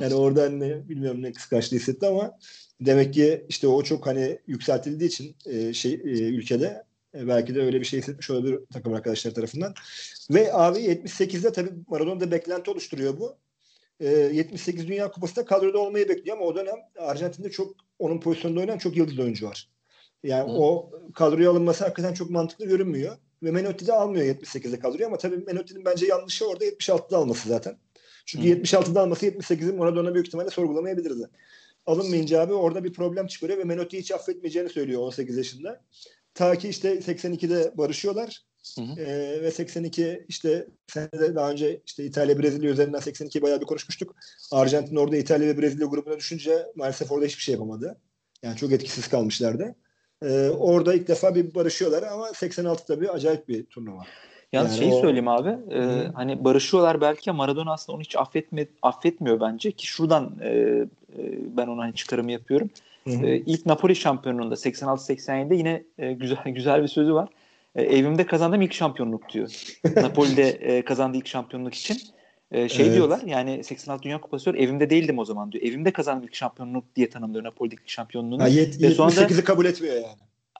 Yani 0.01 0.15
orada 0.15 0.43
hani 0.43 0.89
bilmiyorum 0.89 1.23
ne 1.23 1.33
kıskançlığı 1.33 1.77
hissetti 1.77 2.07
ama 2.07 2.39
demek 2.81 3.15
ki 3.15 3.47
işte 3.49 3.69
o 3.69 3.83
çok 3.83 4.07
hani 4.07 4.39
yükseltildiği 4.47 5.11
için 5.11 5.37
e, 5.47 5.73
şey 5.73 5.93
e, 5.93 6.09
ülkede 6.09 6.85
e, 7.15 7.29
belki 7.29 7.55
de 7.55 7.63
öyle 7.63 7.81
bir 7.81 7.87
şey 7.87 8.01
hissetmiş 8.01 8.31
olabilir 8.31 8.61
takım 8.73 8.95
arkadaşlar 8.95 9.35
tarafından. 9.35 9.75
Ve 10.31 10.53
abi 10.55 10.79
78'de 10.79 11.53
tabii 11.53 11.71
Maradona'da 11.89 12.31
beklenti 12.31 12.71
oluşturuyor 12.71 13.21
bu. 13.21 13.37
E, 14.01 14.09
78 14.09 14.89
Dünya 14.89 15.11
Kupası'nda 15.11 15.45
kadroda 15.45 15.79
olmayı 15.79 16.09
bekliyor 16.09 16.37
ama 16.37 16.47
o 16.47 16.55
dönem 16.55 16.77
Arjantin'de 16.99 17.51
çok 17.51 17.77
onun 17.99 18.21
pozisyonunda 18.21 18.61
oynayan 18.61 18.79
çok 18.79 18.97
yıldız 18.97 19.19
oyuncu 19.19 19.47
var. 19.47 19.76
Yani 20.23 20.53
Hı. 20.53 20.57
o 20.57 20.91
kadroya 21.15 21.51
alınması 21.51 21.85
hakikaten 21.85 22.15
çok 22.15 22.31
mantıklı 22.31 22.67
görünmüyor. 22.67 23.17
Ve 23.43 23.51
Menotti 23.51 23.87
de 23.87 23.93
almıyor 23.93 24.25
78'de 24.25 24.79
kadroya 24.79 25.07
ama 25.07 25.19
tabii 25.19 25.37
Menotti'nin 25.37 25.85
bence 25.85 26.07
yanlışı 26.07 26.49
orada 26.49 26.65
76'da 26.65 27.17
alması 27.17 27.49
zaten. 27.49 27.79
Çünkü 28.27 28.49
Hı. 28.49 28.53
76'da 28.53 29.01
alması 29.01 29.27
78'in 29.27 29.77
Maradona 29.77 30.15
büyük 30.15 30.27
ihtimalle 30.27 30.51
sorgulamayabilirdi. 30.51 31.31
Alınmayınca 31.87 32.41
abi 32.41 32.53
orada 32.53 32.85
bir 32.85 32.93
problem 32.93 33.27
çıkarıyor 33.27 33.59
ve 33.59 33.65
Menotti'yi 33.65 34.03
hiç 34.03 34.13
affetmeyeceğini 34.13 34.69
söylüyor 34.69 35.03
18 35.03 35.37
yaşında. 35.37 35.85
Ta 36.35 36.59
ki 36.59 36.69
işte 36.69 36.95
82'de 36.95 37.73
barışıyorlar. 37.79 38.43
Hı 38.75 38.83
hı. 38.83 39.01
Ee, 39.01 39.43
ve 39.43 39.51
82 39.51 40.25
işte 40.29 40.67
sen 40.87 41.09
de 41.13 41.35
daha 41.35 41.51
önce 41.51 41.83
işte 41.87 42.05
İtalya 42.05 42.39
Brezilya 42.39 42.71
üzerinden 42.71 43.01
82 43.01 43.43
bayağı 43.43 43.61
bir 43.61 43.67
konuşmuştuk. 43.67 44.17
Arjantin 44.53 44.97
orada 44.97 45.17
İtalya 45.17 45.49
ve 45.49 45.59
Brezilya 45.59 45.87
grubuna 45.87 46.17
düşünce 46.17 46.67
maalesef 46.75 47.13
orada 47.13 47.27
hiçbir 47.27 47.43
şey 47.43 47.53
yapamadı. 47.53 48.01
Yani 48.43 48.57
çok 48.57 48.73
etkisiz 48.73 49.09
kalmışlardı. 49.09 49.75
Ee, 50.23 50.49
orada 50.49 50.95
ilk 50.95 51.09
defa 51.09 51.35
bir 51.35 51.55
barışıyorlar 51.55 52.03
ama 52.03 52.27
86 52.35 52.87
tabii 52.87 53.11
acayip 53.11 53.49
bir 53.49 53.65
turnuva. 53.65 54.03
Yalnız 54.53 54.71
Yani 54.71 54.79
şeyi 54.79 54.93
o- 54.93 55.01
söyleyeyim 55.01 55.29
abi. 55.29 55.49
e, 55.71 55.79
Hı. 55.79 56.11
hani 56.15 56.45
barışıyorlar 56.45 57.01
belki 57.01 57.31
ama 57.31 57.37
Maradona 57.37 57.73
aslında 57.73 57.97
onu 57.97 58.03
hiç 58.03 58.17
affetme, 58.17 58.67
affetmiyor 58.83 59.41
bence 59.41 59.71
ki 59.73 59.87
şuradan 59.87 60.37
e, 60.43 60.49
e, 60.49 60.87
ben 61.57 61.67
ona 61.67 61.83
hani 61.83 61.95
çıkarım 61.95 62.29
yapıyorum. 62.29 62.71
Hı 63.05 63.11
hı. 63.11 63.27
E, 63.27 63.37
ilk 63.37 63.67
Napoli 63.67 63.97
şampiyonluğunda 63.97 64.55
86-87'de 64.55 65.55
yine 65.55 65.83
e, 65.99 66.13
güzel 66.13 66.39
güzel 66.47 66.83
bir 66.83 66.89
sözü 66.89 67.15
var. 67.15 67.29
E, 67.75 67.83
evimde 67.83 68.27
kazandığım 68.27 68.63
ilk 68.63 68.73
şampiyonluk 68.73 69.29
diyor. 69.29 69.51
Napoli'de 69.97 70.49
e, 70.49 70.83
kazandığı 70.85 71.17
ilk 71.17 71.27
şampiyonluk 71.29 71.75
için. 71.75 71.99
E, 72.51 72.69
şey 72.69 72.87
Evet. 72.87 72.95
diyorlar 72.95 73.21
yani 73.27 73.65
86 73.65 74.03
Dünya 74.03 74.21
Kupası 74.21 74.45
diyor 74.45 74.55
evimde 74.57 74.91
değildim 74.91 75.19
o 75.19 75.25
zaman 75.25 75.53
diyor. 75.53 75.65
Evimde 75.65 75.93
kazandığım 75.93 76.25
ilk 76.25 76.35
şampiyonluk 76.35 76.97
diye 76.97 77.11
tanımlıyor 77.11 77.45
Napoli'deki 77.45 77.83
ilk 77.83 77.89
şampiyonluğunu. 77.89 78.43
Ha, 78.43 78.49
yet- 78.49 78.83
Ve 78.83 78.91
sonra 78.91 79.11
da- 79.17 79.21
78'i 79.21 79.45
kabul 79.45 79.65
etmiyor 79.65 79.95
yani. 79.95 80.07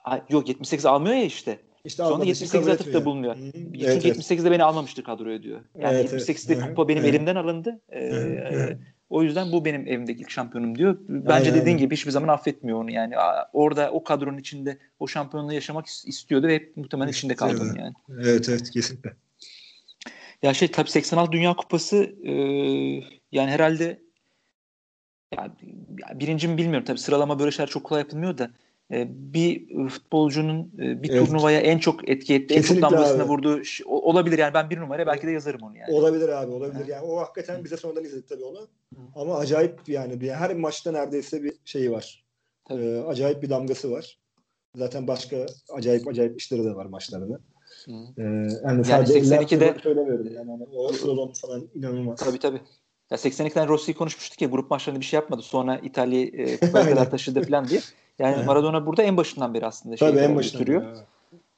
Ay, 0.03 0.21
yok 0.29 0.47
78 0.49 0.85
almıyor 0.85 1.15
ya 1.15 1.23
işte. 1.23 1.57
İşte 1.85 2.03
Sonra 2.03 2.13
almadığı 2.13 2.29
için 2.29 2.45
78'e 2.45 2.59
kabul 2.59 2.71
atıfta 2.71 2.89
etmiyor. 2.89 3.05
bulunuyor. 3.05 3.35
Hı. 3.35 3.39
Çünkü 3.53 3.85
Evet, 3.85 4.05
evet. 4.05 4.17
78'de 4.17 4.51
beni 4.51 4.63
almamıştı 4.63 5.03
kadroya 5.03 5.43
diyor. 5.43 5.59
Yani 5.79 5.93
Evet, 5.95 6.09
evet. 6.13 6.29
78'de 6.29 6.55
Hı 6.55 6.61
hı. 6.61 6.69
kupa 6.69 6.87
benim 6.87 7.03
hı. 7.03 7.07
elimden 7.07 7.35
alındı. 7.35 7.79
Ee, 7.91 7.99
hı. 8.51 8.77
o 9.09 9.23
yüzden 9.23 9.51
bu 9.51 9.65
benim 9.65 9.87
evimdeki 9.87 10.21
ilk 10.21 10.29
şampiyonum 10.29 10.77
diyor. 10.77 10.97
Bence 11.09 11.49
Aynen, 11.49 11.61
dediğin 11.61 11.77
gibi 11.77 11.95
hiçbir 11.95 12.11
zaman 12.11 12.27
affetmiyor 12.27 12.81
onu 12.83 12.91
yani. 12.91 13.13
Orada 13.53 13.91
o 13.91 14.03
kadronun 14.03 14.37
içinde 14.37 14.77
o 14.99 15.07
şampiyonluğu 15.07 15.53
yaşamak 15.53 15.85
is- 15.85 16.07
istiyordu 16.07 16.47
ve 16.47 16.55
hep 16.55 16.77
muhtemelen 16.77 17.11
içinde 17.11 17.33
İstiyordu. 17.33 17.65
yani. 17.77 17.93
Evet 18.21 18.49
evet 18.49 18.71
kesinlikle. 18.71 19.13
Ya 20.43 20.53
şey 20.53 20.71
tabii 20.71 20.89
86 20.89 21.31
Dünya 21.31 21.55
Kupası 21.55 21.97
e, 22.23 22.31
yani 23.31 23.51
herhalde 23.51 24.01
ya, 25.35 25.55
birinci 26.13 26.47
mi 26.47 26.57
bilmiyorum 26.57 26.85
tabii 26.85 26.97
sıralama 26.99 27.39
böyle 27.39 27.51
şeyler 27.51 27.69
çok 27.69 27.83
kolay 27.83 28.01
yapılmıyor 28.01 28.37
da 28.37 28.51
e, 28.91 29.05
bir 29.33 29.67
futbolcunun 29.89 30.71
e, 30.79 31.03
bir 31.03 31.09
Evet. 31.11 31.25
turnuvaya 31.27 31.59
en 31.59 31.77
çok 31.77 32.09
etki 32.09 32.33
ettiği, 32.35 32.53
en 32.53 32.61
çok 32.61 32.67
Kesinlikle 32.67 32.81
damgasını 32.81 33.21
abi. 33.23 33.29
vurduğu 33.29 33.61
o- 33.85 34.01
olabilir 34.09 34.37
yani 34.37 34.53
ben 34.53 34.69
bir 34.69 34.77
numara 34.79 35.07
belki 35.07 35.27
de 35.27 35.31
yazarım 35.31 35.61
onu 35.63 35.77
yani. 35.77 35.93
Olabilir 35.93 36.29
abi 36.29 36.51
olabilir. 36.51 36.85
Hı. 36.85 36.91
Yani 36.91 37.05
o 37.05 37.17
hakikaten 37.19 37.63
bize 37.63 37.77
sonradan 37.77 38.03
izledik 38.03 38.29
tabii 38.29 38.43
onu. 38.43 38.59
Hı. 38.95 38.99
Ama 39.15 39.37
acayip 39.37 39.79
yani 39.87 40.21
bir 40.21 40.29
her 40.31 40.55
maçta 40.55 40.91
neredeyse 40.91 41.43
bir 41.43 41.53
şeyi 41.65 41.91
var. 41.91 42.23
Tabii. 42.65 42.83
Ee, 42.83 43.01
acayip 43.03 43.43
bir 43.43 43.49
damgası 43.49 43.91
var. 43.91 44.17
Zaten 44.75 45.07
başka 45.07 45.45
acayip 45.73 46.07
acayip 46.07 46.41
işleri 46.41 46.63
de 46.63 46.75
var 46.75 46.85
maçlarında. 46.85 47.39
Hı. 47.87 47.91
Ee, 48.17 48.23
yani 48.65 48.85
sadece 48.85 49.19
82'de 49.19 49.65
eller 49.65 49.79
söylemiyorum. 49.79 50.27
Yani 50.35 50.51
hani 50.51 50.65
o 50.75 50.93
slalom 50.93 51.31
falan 51.31 51.63
inanılmaz. 51.75 52.19
Tabii 52.19 52.39
tabii. 52.39 52.61
Ya 53.11 53.17
82'den 53.17 53.67
Rossi'yi 53.67 53.95
konuşmuştuk 53.95 54.41
ya 54.41 54.47
grup 54.47 54.71
maçlarında 54.71 55.01
bir 55.01 55.05
şey 55.05 55.17
yapmadı. 55.17 55.41
Sonra 55.41 55.77
İtalya'yı 55.77 56.27
e, 56.27 56.57
kupaya 56.59 56.89
kadar 56.89 57.11
taşıdı 57.11 57.41
falan 57.43 57.67
diye. 57.67 57.81
Yani. 58.19 58.45
Maradona 58.45 58.85
burada 58.85 59.03
en 59.03 59.17
başından 59.17 59.53
beri 59.53 59.65
aslında 59.65 59.95
Tabii 59.95 60.09
şeyleri 60.09 60.31
en 60.31 60.35
başında. 60.35 60.59
götürüyor. 60.59 60.81
ya. 60.83 60.95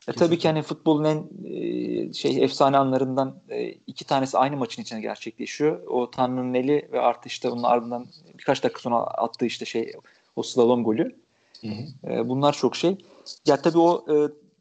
E, 0.08 0.14
tabii 0.14 0.38
ki 0.38 0.48
hani 0.48 0.62
futbolun 0.62 1.04
en 1.04 1.30
e, 1.46 2.14
şey 2.14 2.44
efsane 2.44 2.78
anlarından 2.78 3.36
e, 3.50 3.70
iki 3.70 4.06
tanesi 4.06 4.38
aynı 4.38 4.58
maçın 4.58 4.82
içinde 4.82 5.02
gerçekleşiyor. 5.02 5.88
O 5.88 6.12
Tanrı'nın 6.12 6.54
eli 6.54 6.90
ve 6.92 7.00
artı 7.00 7.28
işte 7.28 7.50
onun 7.50 7.64
ardından 7.64 8.06
birkaç 8.38 8.64
dakika 8.64 8.80
sonra 8.80 8.96
attığı 8.96 9.46
işte 9.46 9.66
şey 9.66 9.94
o 10.36 10.44
slalom 10.44 10.84
golü. 10.84 11.16
Hı 11.62 11.68
hı. 11.68 12.14
E, 12.14 12.30
bunlar 12.30 12.54
çok 12.54 12.76
şey. 12.76 12.98
Ya 13.46 13.62
tabii 13.62 13.78
o 13.78 14.06
e, 14.16 14.16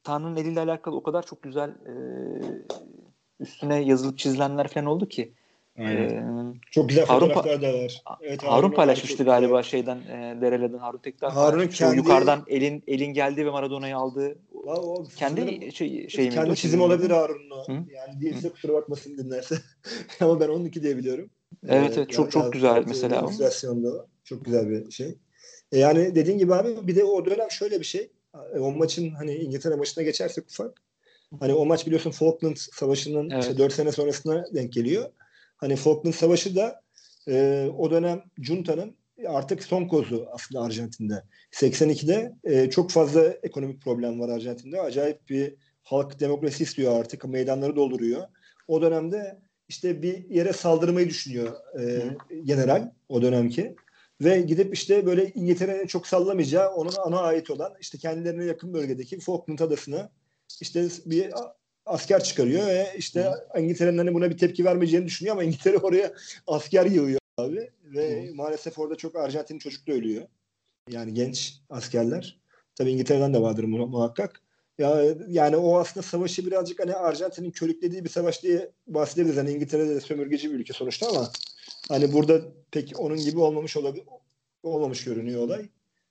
Tanrı'nın 0.04 0.36
eliyle 0.36 0.60
alakalı 0.60 0.96
o 0.96 1.02
kadar 1.02 1.26
çok 1.26 1.42
güzel 1.42 1.68
e, 1.70 1.92
üstüne 3.40 3.82
yazılıp 3.82 4.18
çizilenler 4.18 4.68
falan 4.68 4.86
oldu 4.86 5.08
ki. 5.08 5.32
Aynen. 5.78 5.92
E, 5.92 6.54
Çok 6.70 6.88
güzel 6.88 7.06
Harun 7.06 7.28
fotoğraflar 7.28 7.62
da 7.62 7.74
var. 7.74 8.02
Evet, 8.20 8.42
Harun 8.42 8.52
Harun'un 8.52 8.70
paylaşmıştı 8.74 9.16
çok 9.18 9.26
galiba 9.26 9.60
güzel. 9.60 9.70
şeyden 9.70 9.96
e, 9.98 10.38
Derele'den 10.40 10.78
Harun 10.78 10.98
paylaşmıştı. 10.98 11.84
O 11.84 11.88
kendi- 11.88 11.96
yukarıdan 11.96 12.44
elin 12.46 12.82
elin 12.86 13.12
geldi 13.12 13.46
ve 13.46 13.50
Maradona'yı 13.50 13.96
aldı. 13.96 14.38
Va- 14.54 14.78
o 14.80 15.04
Kendi 15.16 15.40
sanırım- 15.40 15.72
şey, 15.72 16.08
şey 16.08 16.28
kendi 16.30 16.34
çizim 16.48 16.54
çizimi 16.54 16.82
olabilir 16.82 17.02
miydi? 17.08 17.14
Harun'un 17.14 17.50
o. 17.50 17.68
Hı. 17.68 17.72
Yani 17.72 18.20
değilse 18.20 18.48
kusura 18.50 18.72
bakmasın 18.72 19.18
dinlerse. 19.18 19.56
Ama 20.20 20.40
ben 20.40 20.48
onunki 20.48 20.82
diye 20.82 20.96
biliyorum. 20.96 21.30
Evet, 21.68 21.92
evet, 21.98 22.10
çok- 22.10 22.26
ya- 22.26 22.30
çok 22.30 22.44
ya- 22.44 22.50
güzel 22.50 22.84
mesela. 22.88 23.26
Çok 24.24 24.44
güzel 24.44 24.70
bir 24.70 24.90
şey. 24.90 25.18
E 25.72 25.78
yani 25.78 26.14
dediğin 26.14 26.38
gibi 26.38 26.54
abi 26.54 26.86
bir 26.86 26.96
de 26.96 27.04
o 27.04 27.24
dönem 27.24 27.50
şöyle 27.50 27.80
bir 27.80 27.84
şey. 27.84 28.10
E, 28.54 28.58
O 28.58 28.70
maçın 28.70 29.10
hani 29.10 29.34
İngiltere 29.34 29.74
maçına 29.74 30.04
geçersek 30.04 30.44
ufak. 30.44 30.82
Hani 31.40 31.54
o 31.54 31.66
maç 31.66 31.86
biliyorsun 31.86 32.10
Falkland 32.10 32.56
Savaşı'nın 32.56 33.30
Evet. 33.30 33.42
işte 33.42 33.58
4 33.58 33.72
sene 33.72 33.92
sonrasına 33.92 34.44
denk 34.54 34.72
geliyor. 34.72 35.10
Hani 35.56 35.76
Falkland 35.76 36.14
Savaşı 36.14 36.56
da 36.56 36.80
e, 37.28 37.66
o 37.78 37.90
dönem 37.90 38.22
Junta'nın 38.38 38.96
artık 39.26 39.62
son 39.62 39.88
kozu 39.88 40.26
aslında 40.32 40.62
Arjantin'de. 40.64 41.22
82'de 41.52 42.32
e, 42.44 42.70
çok 42.70 42.90
fazla 42.90 43.24
ekonomik 43.42 43.82
problem 43.82 44.20
var 44.20 44.28
Arjantin'de. 44.28 44.80
Acayip 44.80 45.28
bir 45.28 45.54
halk 45.82 46.20
demokrasi 46.20 46.62
istiyor 46.62 47.00
artık. 47.00 47.24
Meydanları 47.24 47.76
dolduruyor. 47.76 48.22
O 48.68 48.82
dönemde 48.82 49.38
işte 49.68 50.02
bir 50.02 50.30
yere 50.30 50.52
saldırmayı 50.52 51.08
düşünüyor 51.08 51.52
e, 51.80 52.02
general 52.44 52.90
o 53.08 53.22
dönemki. 53.22 53.76
Ve 54.20 54.40
gidip 54.40 54.74
işte 54.74 55.06
böyle 55.06 55.32
İngiltere'nin 55.34 55.86
çok 55.86 56.06
sallamayacağı 56.06 56.70
onun 56.70 56.92
ana 57.04 57.20
ait 57.20 57.50
olan 57.50 57.74
işte 57.80 57.98
kendilerine 57.98 58.44
yakın 58.44 58.74
bölgedeki 58.74 59.20
Falkland 59.20 59.58
Adası'na 59.58 60.10
işte 60.60 60.88
bir 61.06 61.30
asker 61.86 62.24
çıkarıyor 62.24 62.66
ve 62.66 62.94
işte 62.96 63.30
İngiltere'nin 63.58 63.98
hani 63.98 64.14
buna 64.14 64.30
bir 64.30 64.38
tepki 64.38 64.64
vermeyeceğini 64.64 65.06
düşünüyor 65.06 65.36
ama 65.36 65.44
İngiltere 65.44 65.78
oraya 65.82 66.12
asker 66.46 66.86
yığıyor 66.86 67.20
abi 67.36 67.70
ve 67.84 68.28
Hı. 68.28 68.34
maalesef 68.34 68.78
orada 68.78 68.94
çok 68.96 69.16
Arjantin 69.16 69.58
çocuk 69.58 69.88
da 69.88 69.92
ölüyor. 69.92 70.26
Yani 70.88 71.14
genç 71.14 71.54
askerler. 71.70 72.40
Tabii 72.74 72.90
İngiltere'den 72.90 73.34
de 73.34 73.40
vardır 73.40 73.64
muhakkak. 73.64 74.42
Ya 74.78 75.02
yani 75.28 75.56
o 75.56 75.78
aslında 75.78 76.06
savaşı 76.06 76.46
birazcık 76.46 76.80
hani 76.80 76.94
Arjantin'in 76.94 77.50
körüklediği 77.50 78.04
bir 78.04 78.08
savaş 78.08 78.42
diye 78.42 78.70
bahsedebiliriz. 78.86 79.38
Hani 79.38 79.50
İngiltere'de 79.50 79.94
de 79.94 80.00
sömürgeci 80.00 80.50
bir 80.50 80.54
ülke 80.54 80.72
sonuçta 80.72 81.08
ama 81.08 81.30
hani 81.88 82.12
burada 82.12 82.40
pek 82.70 82.92
onun 82.98 83.18
gibi 83.18 83.40
olmamış 83.40 83.76
olabilir 83.76 84.04
olmamış 84.62 85.04
görünüyor 85.04 85.42
olay. 85.42 85.68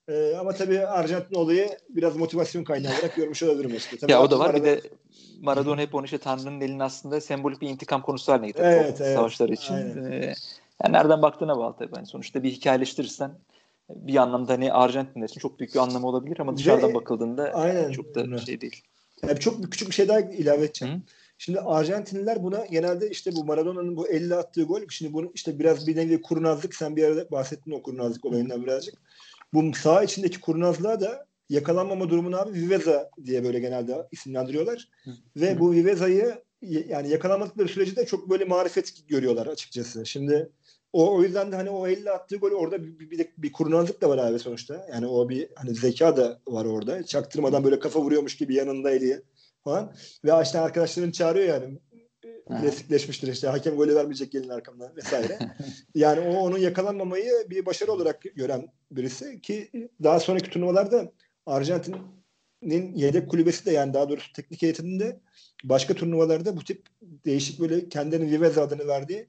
Ee, 0.10 0.36
ama 0.40 0.54
tabii 0.54 0.80
Arjantin 0.80 1.36
olayı 1.36 1.78
biraz 1.90 2.16
motivasyon 2.16 2.64
kaynağı 2.64 2.94
olarak 2.94 3.16
görmüş 3.16 3.44
olabilirim 3.44 3.76
işte. 3.76 3.98
Tabii 3.98 4.12
ya 4.12 4.22
o 4.22 4.32
da 4.32 4.40
var. 4.40 4.50
Arada... 4.50 4.58
Bir 4.58 4.64
de 4.64 4.82
Maradona 5.42 5.82
hep 5.82 5.96
onu 5.96 6.06
işte 6.06 6.18
Tanrı'nın 6.18 6.62
elinin 6.62 6.80
aslında 6.80 7.22
sembolik 7.22 7.62
bir 7.62 7.70
intikam 7.70 8.02
konusu 8.02 8.32
haline 8.32 8.48
getirdi. 8.48 8.66
Evet, 8.68 9.02
evet. 9.02 9.16
Savaşlar 9.16 9.50
için. 9.50 9.74
Ee, 9.74 10.34
yani 10.84 10.94
nereden 10.94 11.22
baktığına 11.22 11.58
bağlı 11.58 11.76
tabii. 11.80 11.96
Yani 11.96 12.08
sonuçta 12.08 12.44
bir 12.44 12.52
hikayeleştirirsen 12.52 13.32
bir 13.90 14.16
anlamda 14.16 14.54
hani 14.54 14.74
Arjantin 14.74 15.24
için 15.24 15.40
çok 15.40 15.60
büyük 15.60 15.74
bir 15.74 15.80
anlamı 15.80 16.08
olabilir 16.08 16.40
ama 16.40 16.58
dışarıdan 16.58 16.90
Ve, 16.90 16.94
bakıldığında 16.94 17.44
aynen, 17.54 17.92
çok 17.92 18.16
da 18.16 18.38
şey 18.38 18.62
değil. 18.62 18.82
Yani 19.28 19.40
çok 19.40 19.72
küçük 19.72 19.90
bir 19.90 19.94
şey 19.94 20.08
daha 20.08 20.20
ilave 20.20 20.66
edeceğim. 20.66 20.96
Hı? 20.96 21.00
Şimdi 21.38 21.60
Arjantinliler 21.60 22.44
buna 22.44 22.66
genelde 22.66 23.10
işte 23.10 23.32
bu 23.36 23.46
Maradona'nın 23.46 23.98
bu 23.98 24.08
50 24.08 24.36
attığı 24.36 24.64
gol 24.64 24.82
şimdi 24.90 25.14
bunu 25.14 25.32
işte 25.34 25.60
biraz 25.60 25.88
bir 25.88 25.96
nevi 25.96 26.22
kurnazlık 26.22 26.76
sen 26.76 26.96
bir 26.96 27.04
arada 27.04 27.32
bahsettin 27.32 27.72
o 27.72 27.82
kurnazlık 27.82 28.26
olayından 28.26 28.64
birazcık. 28.64 28.96
Bu 29.54 29.72
sağ 29.76 30.04
içindeki 30.04 30.42
kurnazlığa 30.42 31.02
da 31.02 31.26
yakalanmama 31.50 32.10
durumunu 32.10 32.38
abi 32.38 32.54
Viveza 32.54 33.10
diye 33.26 33.44
böyle 33.44 33.60
genelde 33.60 34.08
isimlendiriyorlar. 34.12 34.90
Hı. 35.04 35.12
Ve 35.36 35.60
bu 35.60 35.72
Viveza'yı 35.72 36.42
yani 36.62 37.10
yakalanmadıkları 37.10 37.68
sürece 37.68 37.96
de 37.96 38.06
çok 38.06 38.30
böyle 38.30 38.46
marifet 38.46 39.08
görüyorlar 39.08 39.48
açıkçası. 39.48 40.06
Şimdi 40.06 40.50
o, 40.94 41.16
o 41.16 41.24
yüzden 41.24 41.52
de 41.52 41.56
hani 41.56 41.70
o 41.70 41.88
50 41.88 42.12
attığı 42.12 42.36
gol 42.36 42.52
orada 42.52 42.84
bir, 42.84 43.00
bir, 43.00 43.12
bir, 43.12 43.28
bir 43.38 43.52
kurnazlık 43.52 44.02
da 44.02 44.10
var 44.10 44.18
abi 44.18 44.40
sonuçta. 44.40 44.88
Yani 44.92 45.08
o 45.08 45.30
bir 45.30 45.50
hani 45.56 45.76
zeka 45.76 46.18
da 46.18 46.40
var 46.48 46.66
orada. 46.66 47.06
Çaktırmadan 47.06 47.64
böyle 47.64 47.80
kafa 47.80 48.00
vuruyormuş 48.00 48.38
gibi 48.38 48.56
yanında 48.56 48.92
eliye 48.92 49.22
falan. 49.68 49.94
Ve 50.26 50.44
işte 50.44 50.60
arkadaşlarını 50.60 51.12
çağırıyor 51.12 51.48
yani. 51.48 51.80
Klasikleşmiştir 52.48 53.28
işte 53.28 53.48
hakem 53.48 53.76
golü 53.76 53.96
vermeyecek 53.96 54.32
gelin 54.32 54.50
arkamdan 54.50 54.96
vesaire. 54.96 55.40
yani 55.96 56.20
o 56.20 56.38
onun 56.38 56.58
yakalanmamayı 56.58 57.32
bir 57.50 57.66
başarı 57.66 57.92
olarak 57.92 58.22
gören 58.22 58.68
birisi 58.92 59.42
ki 59.42 59.70
daha 60.04 60.20
sonraki 60.20 60.50
turnuvalarda 60.50 61.12
Arjantin'in 61.46 62.96
yedek 62.96 63.30
kulübesi 63.30 63.66
de 63.66 63.72
yani 63.72 63.94
daha 63.94 64.10
doğrusu 64.10 64.34
teknik 64.34 64.64
eğitiminde 64.64 65.20
başka 65.64 65.94
turnuvalarda 65.94 66.58
bu 66.58 66.64
tip 66.64 66.88
değişik 67.02 67.60
böyle 67.60 67.90
kendilerinin 67.90 68.32
Vivez 68.32 68.58
adını 68.58 68.88
verdiği 68.88 69.28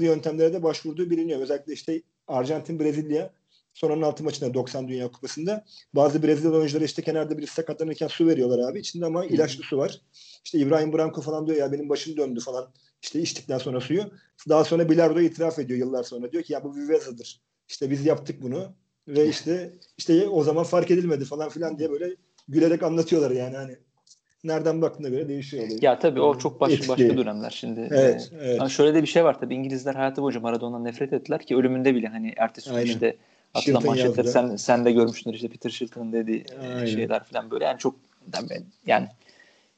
yöntemlere 0.00 0.52
de 0.52 0.62
başvurduğu 0.62 1.10
biliniyor. 1.10 1.40
Özellikle 1.40 1.72
işte 1.72 2.02
Arjantin, 2.26 2.80
Brezilya 2.80 3.30
son 3.78 3.90
16 3.90 4.24
maçında 4.24 4.54
90 4.54 4.88
Dünya 4.88 5.12
Kupası'nda 5.12 5.64
bazı 5.94 6.22
Brezilya 6.22 6.52
oyuncuları 6.52 6.84
işte 6.84 7.02
kenarda 7.02 7.38
bir 7.38 7.46
sakatlanırken 7.46 8.08
su 8.08 8.26
veriyorlar 8.26 8.70
abi. 8.70 8.80
İçinde 8.80 9.06
ama 9.06 9.24
ilaçlı 9.24 9.62
su 9.64 9.78
var. 9.78 10.00
İşte 10.44 10.58
İbrahim 10.58 10.92
Branco 10.92 11.20
falan 11.20 11.46
diyor 11.46 11.58
ya 11.58 11.72
benim 11.72 11.88
başım 11.88 12.16
döndü 12.16 12.40
falan. 12.40 12.72
İşte 13.02 13.20
içtikten 13.20 13.58
sonra 13.58 13.80
suyu. 13.80 14.02
Daha 14.48 14.64
sonra 14.64 14.88
Bilardo 14.88 15.20
itiraf 15.20 15.58
ediyor 15.58 15.78
yıllar 15.78 16.02
sonra. 16.02 16.32
Diyor 16.32 16.42
ki 16.42 16.52
ya 16.52 16.64
bu 16.64 16.76
Viveza'dır. 16.76 17.40
İşte 17.68 17.90
biz 17.90 18.06
yaptık 18.06 18.42
bunu 18.42 18.64
ve 19.08 19.28
işte 19.28 19.72
işte 19.98 20.28
o 20.28 20.44
zaman 20.44 20.64
fark 20.64 20.90
edilmedi 20.90 21.24
falan 21.24 21.48
filan 21.48 21.78
diye 21.78 21.90
böyle 21.90 22.16
gülerek 22.48 22.82
anlatıyorlar 22.82 23.30
yani 23.30 23.56
hani 23.56 23.76
nereden 24.44 24.82
baktığına 24.82 25.08
göre 25.08 25.28
değişiyor 25.28 25.66
oluyor. 25.66 25.82
Ya 25.82 25.98
tabii 25.98 26.20
o 26.20 26.38
çok 26.38 26.60
baş, 26.60 26.88
başka 26.88 27.16
dönemler 27.16 27.50
şimdi. 27.50 27.88
Evet, 27.90 28.30
ee, 28.32 28.44
evet. 28.44 28.68
şöyle 28.68 28.94
de 28.94 29.02
bir 29.02 29.08
şey 29.08 29.24
var 29.24 29.40
tabii 29.40 29.54
İngilizler 29.54 29.94
hayatı 29.94 30.22
boyunca 30.22 30.40
Maradona'dan 30.40 30.84
nefret 30.84 31.12
ettiler 31.12 31.46
ki 31.46 31.56
ölümünde 31.56 31.94
bile 31.94 32.06
hani 32.08 32.34
ertesi 32.36 32.70
gün 32.70 32.78
işte 32.78 33.16
atılan 33.54 33.86
manşetleri 33.86 34.28
sen, 34.28 34.56
sen 34.56 34.84
de 34.84 34.92
görmüşsündür 34.92 35.36
işte 35.36 35.48
Peter 35.48 35.70
Shilton'ın 35.70 36.12
dediği 36.12 36.44
Aynen. 36.62 36.86
şeyler 36.86 37.24
falan 37.24 37.50
böyle 37.50 37.64
yani 37.64 37.78
çok 37.78 37.94
yani 38.86 39.08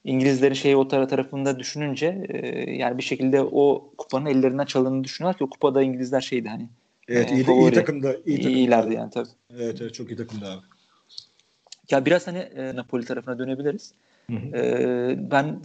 İngilizlerin 0.04 0.54
şeyi 0.54 0.76
o 0.76 0.88
tara 0.88 1.06
tarafında 1.06 1.58
düşününce 1.58 2.24
e, 2.28 2.70
yani 2.70 2.98
bir 2.98 3.02
şekilde 3.02 3.42
o 3.42 3.90
kupanın 3.98 4.26
ellerinden 4.26 4.64
çalındığını 4.64 5.04
düşünüyorlar 5.04 5.38
ki 5.38 5.44
o 5.44 5.50
kupada 5.50 5.82
İngilizler 5.82 6.20
şeydi 6.20 6.48
hani 6.48 6.68
Evet 7.08 7.32
e, 7.32 7.34
iyi, 7.34 7.44
favori. 7.44 7.60
iyi 7.60 7.72
takımda. 7.72 8.12
Iyi 8.26 8.36
takımda. 8.36 8.58
İyilerdi 8.58 8.94
yani 8.94 9.10
tabii. 9.10 9.28
Evet, 9.58 9.80
evet 9.82 9.94
çok 9.94 10.10
iyi 10.10 10.16
takımda 10.16 10.46
abi. 10.46 10.62
Ya 11.90 12.04
biraz 12.06 12.26
hani 12.26 12.38
e, 12.38 12.76
Napoli 12.76 13.04
tarafına 13.04 13.38
dönebiliriz. 13.38 13.92
Hı 14.30 14.36
hı. 14.36 14.56
E, 14.56 15.30
ben 15.30 15.60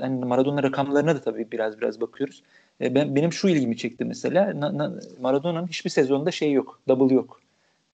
hani 0.00 0.24
Maradona 0.24 0.62
rakamlarına 0.62 1.14
da 1.16 1.20
tabii 1.20 1.50
biraz 1.52 1.80
biraz 1.80 2.00
bakıyoruz. 2.00 2.42
E, 2.80 2.94
ben 2.94 3.16
benim 3.16 3.32
şu 3.32 3.48
ilgimi 3.48 3.76
çekti 3.76 4.04
mesela. 4.04 4.60
Na, 4.60 4.78
na, 4.78 4.92
Maradona'nın 5.20 5.66
hiçbir 5.66 5.90
sezonda 5.90 6.30
şey 6.30 6.52
yok. 6.52 6.80
Double 6.88 7.14
yok. 7.14 7.40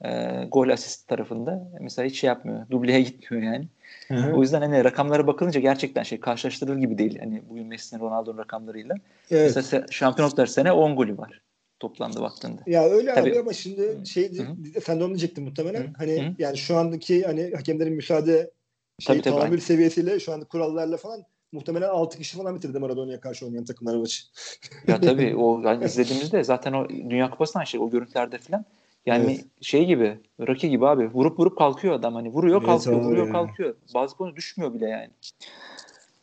E, 0.05 0.45
gol 0.53 0.69
asist 0.69 1.09
tarafında. 1.09 1.69
Mesela 1.81 2.09
hiç 2.09 2.21
şey 2.21 2.29
yapmıyor. 2.29 2.71
Dubleye 2.71 3.01
gitmiyor 3.11 3.45
yani. 3.45 3.69
Hı 4.09 4.15
hı. 4.15 4.37
O 4.37 4.43
yüzden 4.43 4.61
hani 4.61 4.85
rakamlara 4.85 5.27
bakılınca 5.27 5.61
gerçekten 5.61 6.03
şey 6.03 6.21
karşılaştırılır 6.21 6.77
gibi 6.77 6.99
değil. 6.99 7.19
Hani 7.19 7.43
bugün 7.49 7.67
Messi'nin 7.67 8.01
Ronaldo'nun 8.01 8.39
rakamlarıyla. 8.39 8.95
Evet. 9.31 9.53
Mesela 9.57 9.87
şampiyonluklar 9.91 10.47
sene 10.47 10.73
10 10.73 10.97
golü 10.97 11.19
var 11.19 11.41
toplamda 11.81 12.21
baktığında. 12.21 12.63
Ya 12.67 12.85
öyle 12.85 13.15
Tabii. 13.15 13.31
abi 13.31 13.39
ama 13.41 13.53
şimdi 13.53 14.07
şey 14.07 14.31
sen 14.85 15.01
de 15.01 15.05
onu 15.05 15.09
diyecektin 15.09 15.45
muhtemelen. 15.45 15.81
Hı-hı. 15.81 15.93
Hani 15.97 16.23
Hı-hı. 16.23 16.35
yani 16.39 16.57
şu 16.57 16.77
andaki 16.77 17.23
hani 17.23 17.51
hakemlerin 17.55 17.93
müsaade 17.93 18.51
şey, 19.01 19.23
tabii, 19.23 19.61
seviyesiyle 19.61 20.21
şu 20.21 20.33
anda 20.33 20.45
kurallarla 20.45 20.97
falan 20.97 21.25
muhtemelen 21.53 21.89
6 21.89 22.19
kişi 22.19 22.37
falan 22.37 22.55
bitirdi 22.57 22.79
Maradona'ya 22.79 23.21
karşı 23.21 23.47
oynayan 23.47 23.65
takımlar 23.65 23.97
maçı. 23.97 24.23
ya 24.89 25.01
tabii 25.01 25.37
o 25.39 25.61
yani 25.65 25.85
izlediğimizde 25.85 26.45
zaten 26.45 26.73
o 26.73 26.89
Dünya 26.89 27.31
Kupası'ndan 27.31 27.65
şey 27.65 27.81
o 27.81 27.91
görüntülerde 27.91 28.39
falan 28.39 28.65
yani 29.07 29.33
evet. 29.33 29.45
şey 29.61 29.85
gibi, 29.85 30.19
Rocky 30.41 30.71
gibi 30.71 30.87
abi. 30.87 31.09
Vurup 31.15 31.39
vurup 31.39 31.59
kalkıyor 31.59 31.95
adam 31.95 32.15
hani. 32.15 32.29
Vuruyor 32.29 32.65
kalkıyor, 32.65 32.97
evet, 32.97 33.07
vuruyor 33.07 33.27
yani. 33.27 33.33
kalkıyor. 33.33 33.75
Bazı 33.95 34.17
konu 34.17 34.37
düşmüyor 34.37 34.75
bile 34.75 34.89
yani. 34.89 35.11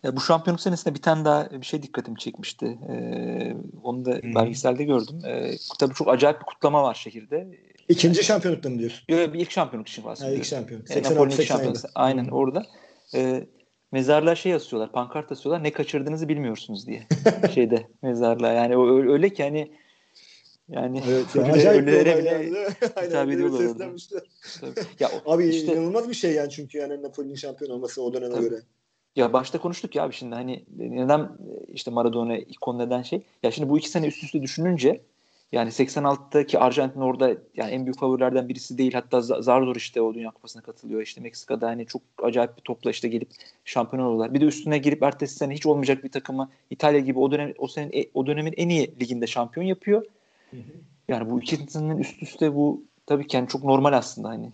Ya 0.04 0.16
bu 0.16 0.22
şampiyonluk 0.22 0.62
senesinde 0.62 0.96
bir 0.96 1.02
tane 1.02 1.26
daha 1.26 1.52
bir 1.52 1.66
şey 1.66 1.84
dikkatimi 1.84 2.20
çekmişti. 2.20 2.78
Ee, 2.90 3.56
onu 3.84 4.06
da 4.06 4.12
hmm. 4.12 4.36
belgeselde 4.36 4.84
gördüm. 4.84 5.20
Ee, 5.26 5.52
tabii 5.80 5.94
çok 5.94 6.08
acayip 6.08 6.40
bir 6.40 6.46
kutlama 6.46 6.84
var 6.84 6.94
şehirde. 6.94 7.48
İkinci 7.90 8.18
yani, 8.18 8.26
şampiyonlukta 8.26 8.70
mı 8.70 8.80
diyorsun? 8.80 9.06
Yok 9.10 9.36
ilk 9.36 9.52
şampiyonluk 9.52 9.88
için 9.88 10.06
bahsediyorum. 10.06 10.40
İlk 10.40 10.46
şampiyonluk. 10.46 10.88
86 10.88 11.42
ilk 11.42 11.48
şampiyonluk. 11.48 11.82
Aynen 11.96 12.26
hmm. 12.26 12.32
orada. 12.32 12.66
Ee, 13.16 13.44
mezarlığa 13.92 14.36
şey 14.36 14.54
asıyorlar, 14.54 14.92
pankart 14.92 15.32
asıyorlar. 15.32 15.64
Ne 15.64 15.72
kaçırdığınızı 15.72 16.30
bilmiyorsunuz 16.30 16.88
diye. 16.88 17.04
şeyde 17.54 17.88
mezarlığa. 18.02 18.52
Yani 18.52 18.76
öyle 19.12 19.30
ki 19.30 19.44
hani 19.44 19.72
yani 20.70 21.02
evet, 21.08 21.26
yani 21.36 21.52
ölülere 21.70 22.18
bile 22.18 22.70
hitap 23.08 23.30
ediyorlar 23.30 23.66
orada. 23.66 23.86
Ya, 25.00 25.10
Abi 25.26 25.48
işte, 25.48 25.74
inanılmaz 25.74 26.10
bir 26.10 26.14
şey 26.14 26.34
yani 26.34 26.50
çünkü 26.50 26.78
yani 26.78 27.04
Napoli'nin 27.04 27.36
şampiyon 27.36 27.72
olması 27.72 28.04
o 28.04 28.14
döneme 28.14 28.36
tabii. 28.36 28.50
göre. 28.50 28.62
Ya 29.16 29.34
başta 29.34 29.58
konuştuk 29.58 29.96
ya 29.96 30.04
abi 30.04 30.14
şimdi 30.14 30.36
hani 30.36 30.66
neden 30.78 31.30
işte 31.68 31.92
Maradona 31.92 32.38
ikon 32.38 32.80
neden 32.80 33.02
şey. 33.02 33.22
Ya 33.44 33.52
şimdi 33.52 33.70
bu 33.70 33.78
iki 33.78 33.90
sene 33.90 34.08
üst 34.08 34.24
üste 34.24 34.42
düşününce 34.42 35.02
yani 35.54 35.70
86'daki 35.70 36.60
Arjantin 36.60 37.02
orada 37.02 37.38
yani 37.56 37.72
en 37.72 37.86
büyük 37.86 38.00
favorilerden 38.00 38.50
birisi 38.50 38.78
değil. 38.78 38.94
Hatta 38.94 39.22
zar 39.22 39.64
zor 39.64 39.76
işte 39.76 40.02
o 40.02 40.14
Dünya 40.14 40.32
Kupası'na 40.32 40.62
katılıyor. 40.62 41.02
İşte 41.02 41.22
Meksika'da 41.22 41.68
hani 41.68 41.86
çok 41.86 42.02
acayip 42.24 42.58
bir 42.58 42.62
topla 42.62 42.92
işte 42.92 43.08
gelip 43.08 43.30
şampiyon 43.66 44.04
oluyorlar. 44.04 44.34
Bir 44.34 44.42
de 44.42 44.46
üstüne 44.46 44.78
girip 44.78 45.04
ertesi 45.04 45.36
sene 45.36 45.54
hiç 45.54 45.66
olmayacak 45.66 46.04
bir 46.04 46.12
takımı 46.12 46.50
İtalya 46.70 47.00
gibi 47.00 47.20
o 47.20 47.32
dönem 47.32 47.54
o 47.58 47.68
senin 47.68 47.92
e, 47.94 48.06
o 48.14 48.28
dönemin 48.28 48.54
en 48.58 48.70
iyi 48.70 48.94
liginde 49.02 49.28
şampiyon 49.28 49.66
yapıyor. 49.66 50.06
Yani 51.08 51.30
bu 51.30 51.42
ikisinin 51.42 51.98
üst 51.98 52.24
üste 52.24 52.56
bu 52.56 52.86
tabii 53.06 53.28
ki 53.28 53.38
yani 53.38 53.48
çok 53.48 53.64
normal 53.64 53.94
aslında 53.94 54.30
hani 54.30 54.52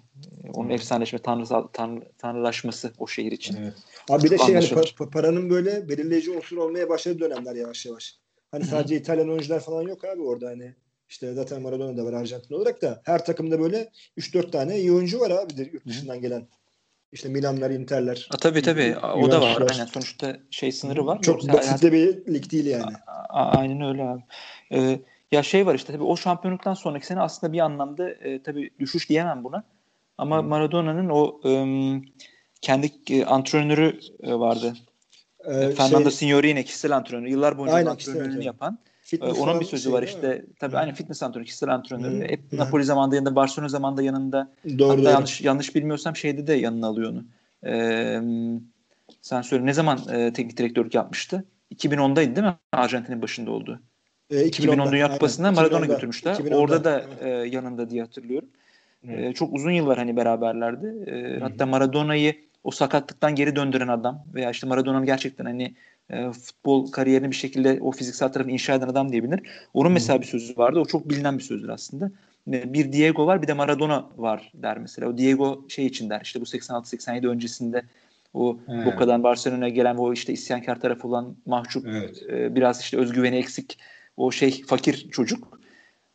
onun 0.54 0.70
efsaneleşme 0.70 1.20
tanrısal 1.20 1.68
tanrı, 1.74 2.12
tanrılaşması 2.18 2.93
o 2.97 3.08
şehir 3.08 3.32
için. 3.32 3.56
Evet. 3.56 3.74
Abi 4.10 4.24
bir 4.24 4.30
de 4.30 4.38
şey 4.38 4.56
yani 4.56 4.66
pa- 4.66 5.10
paranın 5.10 5.50
böyle 5.50 5.89
belirleyici 5.89 6.32
unsur 6.32 6.58
olmaya 6.58 6.89
başladığı 6.89 7.20
dönemler 7.20 7.56
yavaş 7.56 7.86
yavaş. 7.86 8.16
Hani 8.52 8.66
sadece 8.66 8.95
İtalyan 8.95 9.30
oyuncular 9.30 9.60
falan 9.60 9.82
yok 9.82 10.06
abi 10.06 10.22
orada 10.22 10.47
hani. 10.47 10.76
İşte 11.10 11.34
zaten 11.34 11.62
Maradona 11.62 11.97
da 11.97 12.06
var 12.06 12.14
Arjantin 12.14 12.56
olarak 12.56 12.82
da 12.82 13.02
her 13.06 13.26
takımda 13.26 13.60
böyle 13.60 13.89
3 14.18 14.34
4 14.34 14.52
tane 14.52 14.80
iyi 14.80 14.91
oyuncu 14.91 15.20
var 15.20 15.32
abi 15.32 15.70
yurt 15.74 15.86
dışından 15.86 16.22
gelen. 16.22 16.47
İşte 17.12 17.30
Milanlar, 17.30 17.70
Inter'ler. 17.70 18.30
A, 18.32 18.38
tabii 18.38 18.62
tabii. 18.62 18.95
O 18.97 19.32
da 19.32 19.41
var. 19.41 19.62
Aynen. 19.72 19.86
Sonuçta 19.86 20.38
şey 20.52 20.72
sınırı 20.72 21.06
var. 21.06 21.22
Çok 21.22 21.54
basit 21.54 21.84
de 21.84 21.91
bir 21.91 22.34
lig 22.34 22.52
değil 22.52 22.66
yani. 22.66 22.93
A, 23.08 23.43
aynen 23.43 23.82
öyle 23.82 24.04
abi. 24.04 24.24
Ee, 24.74 25.00
ya 25.32 25.44
şey 25.44 25.66
var 25.66 25.76
işte 25.76 25.94
tabii 25.94 26.04
o 26.04 26.18
şampiyonluktan 26.18 26.74
sonraki 26.74 27.06
sene 27.06 27.22
aslında 27.22 27.54
bir 27.54 27.60
anlamda 27.60 28.10
e, 28.10 28.44
tabii 28.44 28.70
düşüş 28.80 29.10
diyemem 29.10 29.44
buna. 29.44 29.64
Ama 30.18 30.42
Maradona'nın 30.42 31.10
o 31.10 31.42
e, 31.46 31.52
kendi 32.62 32.92
e, 33.10 33.26
antrenörü 33.26 34.00
e, 34.24 34.34
vardı. 34.34 34.74
Ee, 35.46 35.72
Fernando 35.72 36.10
şey, 36.10 36.12
Signorini 36.12 36.66
kişisel 36.66 36.96
antrenör. 36.96 37.28
Yıllar 37.28 37.58
boyunca 37.58 37.76
aynen, 37.76 37.92
antrenörlüğünü 37.92 38.44
yapan. 38.44 38.80
Fitness 39.02 39.38
ee, 39.38 39.42
onun 39.42 39.60
bir 39.60 39.66
sözü 39.66 39.84
şey 39.84 39.94
var 39.94 40.04
işte. 40.04 40.46
Tabii 40.60 40.78
aynı 40.78 40.94
fitness 40.94 41.24
antrenörü, 41.24 41.46
kişisel 41.46 41.70
antrenörü. 41.70 42.28
Hep 42.28 42.52
Hı. 42.52 42.58
Napoli 42.58 42.84
zamanında 42.84 43.16
yanında, 43.16 43.36
Barcelona 43.36 43.70
zamanında 43.70 44.02
yanında. 44.02 44.52
Doğru, 44.80 44.90
Hatta 44.90 45.02
doğru. 45.02 45.10
yanlış 45.10 45.42
yanlış 45.42 45.76
bilmiyorsam 45.76 46.16
şeyde 46.16 46.48
de 46.48 46.54
yanına 46.54 46.88
alıyor 46.88 47.12
onu. 47.12 47.24
Ee, 47.66 48.22
sen 49.22 49.42
söyle 49.42 49.66
ne 49.66 49.74
zaman 49.74 50.00
e, 50.12 50.34
teknik 50.34 50.58
direktörlük 50.58 50.96
yapmıştı? 50.96 51.46
2010'daydı 51.76 52.36
değil 52.36 52.48
mi? 52.48 52.56
Arjantin'in 52.74 53.22
başında 53.22 53.52
oldu. 53.52 53.82
E, 54.30 54.46
2010 54.46 54.92
Dünya 54.92 55.12
Kupası'nda 55.12 55.52
Maradona 55.52 55.86
götürmüşler. 55.86 56.36
2010'da, 56.36 56.58
Orada 56.58 56.84
da 56.84 57.06
evet. 57.22 57.24
e, 57.24 57.56
yanında 57.56 57.90
diye 57.90 58.02
hatırlıyorum. 58.02 58.50
E, 59.08 59.34
çok 59.34 59.54
uzun 59.54 59.72
yıllar 59.72 59.98
hani 59.98 60.16
beraberlerdi. 60.16 61.12
E, 61.12 61.40
hatta 61.40 61.66
Maradona'yı 61.66 62.36
o 62.64 62.72
sakatlıktan 62.72 63.36
geri 63.36 63.56
döndüren 63.56 63.88
adam 63.88 64.26
veya 64.34 64.52
işte 64.52 64.68
Maradona'nın 64.68 65.06
gerçekten 65.06 65.46
hani 65.46 65.74
e, 66.10 66.32
futbol 66.32 66.92
kariyerini 66.92 67.32
bir 67.32 67.36
şekilde 67.36 67.78
o 67.82 67.92
fiziksel 67.92 68.30
tarafını 68.30 68.54
inşa 68.54 68.74
eden 68.74 68.88
adam 68.88 69.12
diyebilir. 69.12 69.42
Onun 69.74 69.92
mesela 69.92 70.22
bir 70.22 70.26
sözü 70.26 70.58
vardı. 70.58 70.80
O 70.80 70.86
çok 70.86 71.10
bilinen 71.10 71.38
bir 71.38 71.44
sözdür 71.44 71.70
aslında. 71.70 72.12
E, 72.52 72.74
bir 72.74 72.92
Diego 72.92 73.26
var 73.26 73.42
bir 73.42 73.48
de 73.48 73.54
Maradona 73.54 74.10
var 74.18 74.52
der 74.54 74.78
mesela. 74.78 75.10
O 75.10 75.18
Diego 75.18 75.66
şey 75.68 75.86
için 75.86 76.10
der 76.10 76.22
işte 76.24 76.42
bu 76.42 76.46
86-87 76.46 77.28
öncesinde 77.28 77.84
o 78.34 78.60
evet. 78.68 78.86
Boca'dan 78.86 79.24
Barcelona'ya 79.24 79.70
gelen 79.70 79.96
o 79.96 80.14
işte 80.14 80.34
isyankar 80.34 80.82
tarafı 80.82 81.08
olan 81.08 81.36
mahcup 81.46 81.88
evet. 81.88 82.24
e, 82.30 82.56
biraz 82.56 82.82
işte 82.82 82.98
özgüveni 82.98 83.36
eksik 83.36 83.78
o 84.20 84.32
şey 84.32 84.63
fakir 84.63 85.09
çocuk. 85.11 85.59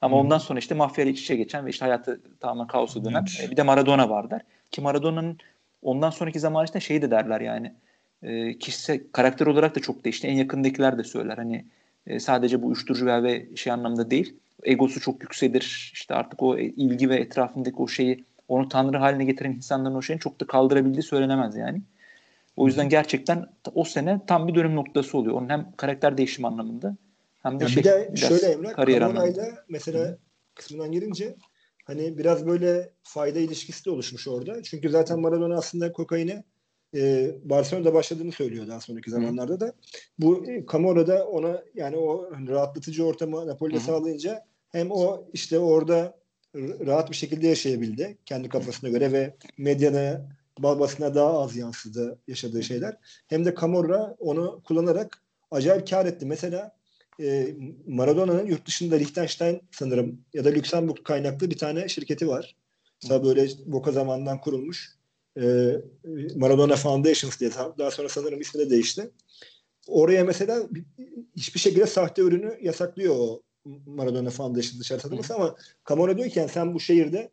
Ama 0.01 0.17
ondan 0.17 0.39
sonra 0.39 0.59
işte 0.59 0.75
mafya 0.75 1.05
ile 1.05 1.11
iç 1.11 1.21
içe 1.23 1.37
geçen 1.37 1.67
ve 1.67 1.71
işte 1.71 1.85
hayatı 1.85 2.21
tamamen 2.41 2.67
kaosu 2.67 3.05
dönen 3.05 3.25
evet. 3.39 3.49
e, 3.49 3.51
bir 3.51 3.57
de 3.57 3.63
Maradona 3.63 4.11
var 4.11 4.31
der. 4.31 4.41
Ki 4.71 4.81
Maradona'nın 4.81 5.39
ondan 5.83 6.11
sonraki 6.11 6.41
zaman 6.41 6.65
işte 6.65 6.81
şey 6.81 7.03
de 7.03 7.11
derler 7.11 7.41
yani 7.41 7.73
e, 8.23 8.59
kişisel 8.59 9.01
karakter 9.13 9.47
olarak 9.47 9.77
da 9.77 9.81
çok 9.81 10.05
değişti. 10.05 10.27
En 10.27 10.37
yakındakiler 10.37 10.99
de 10.99 11.05
söyler. 11.05 11.37
Hani 11.37 11.65
e, 12.07 12.21
sadece 12.21 12.63
bu 12.63 12.67
uyuşturucu 12.67 13.07
ve 13.07 13.47
şey 13.57 13.73
anlamda 13.73 14.11
değil. 14.11 14.37
Egosu 14.63 15.01
çok 15.01 15.23
yükselir. 15.23 15.91
İşte 15.95 16.15
artık 16.15 16.43
o 16.43 16.59
ilgi 16.59 17.11
ve 17.11 17.17
etrafındaki 17.17 17.77
o 17.77 17.89
şeyi 17.89 18.25
onu 18.49 18.69
tanrı 18.69 18.99
haline 18.99 19.25
getiren 19.25 19.53
insanların 19.53 19.95
o 19.95 20.03
şeyini 20.03 20.21
çok 20.21 20.41
da 20.41 20.47
kaldırabildiği 20.47 21.03
söylenemez 21.03 21.57
yani. 21.57 21.81
O 22.57 22.67
yüzden 22.67 22.89
gerçekten 22.89 23.47
o 23.75 23.85
sene 23.85 24.21
tam 24.27 24.49
bir 24.49 24.55
dönüm 24.55 24.77
noktası 24.77 25.19
oluyor. 25.19 25.35
Onun 25.35 25.49
hem 25.49 25.67
karakter 25.77 26.19
değişimi 26.19 26.47
anlamında 26.47 26.97
hem 27.45 27.61
de 27.61 27.65
yani 27.65 27.73
şey, 27.73 27.83
bir 27.83 27.89
de 27.89 28.17
şöyle 28.17 28.47
Emre 28.47 29.05
anlamında. 29.05 29.65
mesela 29.69 30.05
Hı. 30.05 30.19
kısmından 30.55 30.93
girince 30.93 31.37
hani 31.85 32.19
biraz 32.19 32.47
böyle 32.47 32.93
fayda 33.03 33.39
ilişkisi 33.39 33.85
de 33.85 33.91
oluşmuş 33.91 34.29
orada. 34.29 34.63
Çünkü 34.63 34.91
zaten 34.91 35.21
Maradona 35.21 35.59
aslında 35.59 35.93
kokaini 35.93 36.45
e, 36.95 37.31
Barcelona'da 37.45 37.95
başladığını 37.95 38.33
söylüyor 38.33 38.69
daha 38.69 38.81
sonraki 38.81 39.11
zamanlarda 39.11 39.61
da. 39.61 39.73
Bu 40.19 40.51
e, 40.51 40.65
Camorra 40.73 41.25
ona 41.25 41.63
yani 41.75 41.97
o 41.97 42.31
rahatlatıcı 42.49 43.05
ortamı 43.05 43.47
Napoli'de 43.47 43.81
sağlayınca 43.81 44.47
hem 44.69 44.91
o 44.91 45.25
işte 45.33 45.59
orada 45.59 46.19
rahat 46.57 47.11
bir 47.11 47.17
şekilde 47.17 47.47
yaşayabildi 47.47 48.19
kendi 48.27 48.49
kafasına 48.49 48.91
göre 48.91 49.13
ve 49.13 49.37
medyana 49.59 50.29
babasına 50.59 51.15
daha 51.15 51.43
az 51.43 51.57
yansıdı 51.57 52.19
yaşadığı 52.29 52.63
şeyler. 52.63 52.97
Hem 53.27 53.45
de 53.45 53.55
Camorra 53.61 54.17
onu 54.19 54.63
kullanarak 54.65 55.23
acayip 55.51 55.91
kar 55.91 56.07
etti. 56.07 56.27
Mesela 56.27 56.77
e, 57.21 57.55
Maradona'nın 57.87 58.47
yurt 58.47 58.67
dışında 58.67 58.97
Liechtenstein 58.97 59.61
sanırım 59.71 60.21
ya 60.35 60.45
da 60.45 60.49
Lüksemburg 60.49 61.05
kaynaklı 61.05 61.51
bir 61.51 61.59
tane 61.59 61.89
şirketi 61.89 62.29
var. 62.29 62.57
Mesela 63.03 63.25
böyle 63.25 63.49
Boca 63.67 63.93
zamanından 63.93 64.41
kurulmuş. 64.41 64.99
E, 65.41 65.75
Maradona 66.37 66.77
Foundations 66.77 67.41
diye 67.41 67.51
daha 67.79 67.91
sonra 67.91 68.09
sanırım 68.09 68.41
ismi 68.41 68.61
de 68.61 68.71
değişti. 68.71 69.11
Oraya 69.87 70.25
mesela 70.25 70.69
hiçbir 71.37 71.61
şekilde 71.61 71.87
sahte 71.87 72.23
ürünü 72.23 72.59
yasaklıyor 72.63 73.15
o 73.19 73.43
Maradona 73.87 74.31
Foundation 74.31 74.81
dışarı 74.81 75.01
satılması 75.01 75.35
ama 75.35 75.57
Camorra 75.89 76.19
diyor 76.19 76.31
ki 76.31 76.39
yani 76.39 76.49
sen 76.49 76.75
bu 76.75 76.81
şehirde 76.81 77.31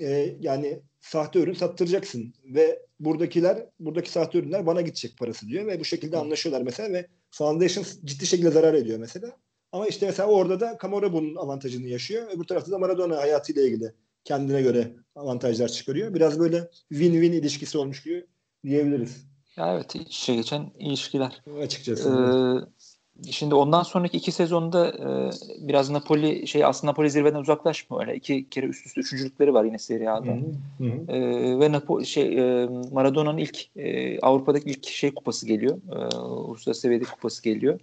e, 0.00 0.36
yani 0.40 0.80
sahte 1.00 1.38
ürün 1.38 1.54
sattıracaksın 1.54 2.34
ve 2.44 2.82
buradakiler 3.00 3.66
buradaki 3.80 4.10
sahte 4.10 4.38
ürünler 4.38 4.66
bana 4.66 4.80
gidecek 4.80 5.18
parası 5.18 5.48
diyor 5.48 5.66
ve 5.66 5.80
bu 5.80 5.84
şekilde 5.84 6.16
anlaşıyorlar 6.16 6.62
mesela 6.62 6.92
ve 6.92 7.06
Foundation 7.30 7.84
ciddi 8.04 8.26
şekilde 8.26 8.50
zarar 8.50 8.74
ediyor 8.74 8.98
mesela. 8.98 9.36
Ama 9.72 9.86
işte 9.86 10.06
mesela 10.06 10.28
orada 10.28 10.60
da 10.60 10.78
Camorra 10.82 11.12
bunun 11.12 11.34
avantajını 11.34 11.88
yaşıyor. 11.88 12.28
Öbür 12.36 12.44
tarafta 12.44 12.72
da 12.72 12.78
Maradona 12.78 13.16
hayatıyla 13.16 13.62
ilgili 13.62 13.94
kendine 14.24 14.62
göre 14.62 14.92
avantajlar 15.14 15.68
çıkarıyor. 15.68 16.14
Biraz 16.14 16.38
böyle 16.40 16.70
win-win 16.92 17.34
ilişkisi 17.34 17.78
olmuş 17.78 18.02
gibi 18.02 18.26
diyebiliriz. 18.64 19.26
Ya 19.56 19.74
evet 19.74 19.94
iç 19.94 20.18
içe 20.18 20.34
geçen 20.34 20.70
ilişkiler. 20.78 21.42
Açıkçası. 21.62 22.08
Ee, 22.08 22.75
Şimdi 23.30 23.54
ondan 23.54 23.82
sonraki 23.82 24.16
iki 24.16 24.32
sezonda 24.32 24.88
e, 24.88 25.30
biraz 25.68 25.90
Napoli 25.90 26.46
şey 26.46 26.64
aslında 26.64 26.90
Napoli 26.90 27.10
zirveden 27.10 27.38
uzaklaşmıyor. 27.38 28.06
Öyle 28.06 28.16
iki 28.16 28.48
kere 28.48 28.66
üst 28.66 28.86
üste 28.86 29.00
üçüncülükleri 29.00 29.54
var 29.54 29.64
yine 29.64 29.78
Serie 29.78 30.08
A'da. 30.08 30.32
Hı 30.78 30.84
hı. 30.84 31.12
E, 31.12 31.20
ve 31.60 31.72
Napoli 31.72 32.06
şey 32.06 32.38
e, 32.38 32.68
Maradona'nın 32.92 33.38
ilk 33.38 33.76
e, 33.76 34.20
Avrupa'daki 34.20 34.70
ilk 34.70 34.86
şey 34.86 35.14
kupası 35.14 35.46
geliyor. 35.46 35.76
E, 35.92 36.16
uluslararası 36.16 36.80
seviyedeki 36.80 37.10
kupası 37.10 37.42
geliyor. 37.42 37.74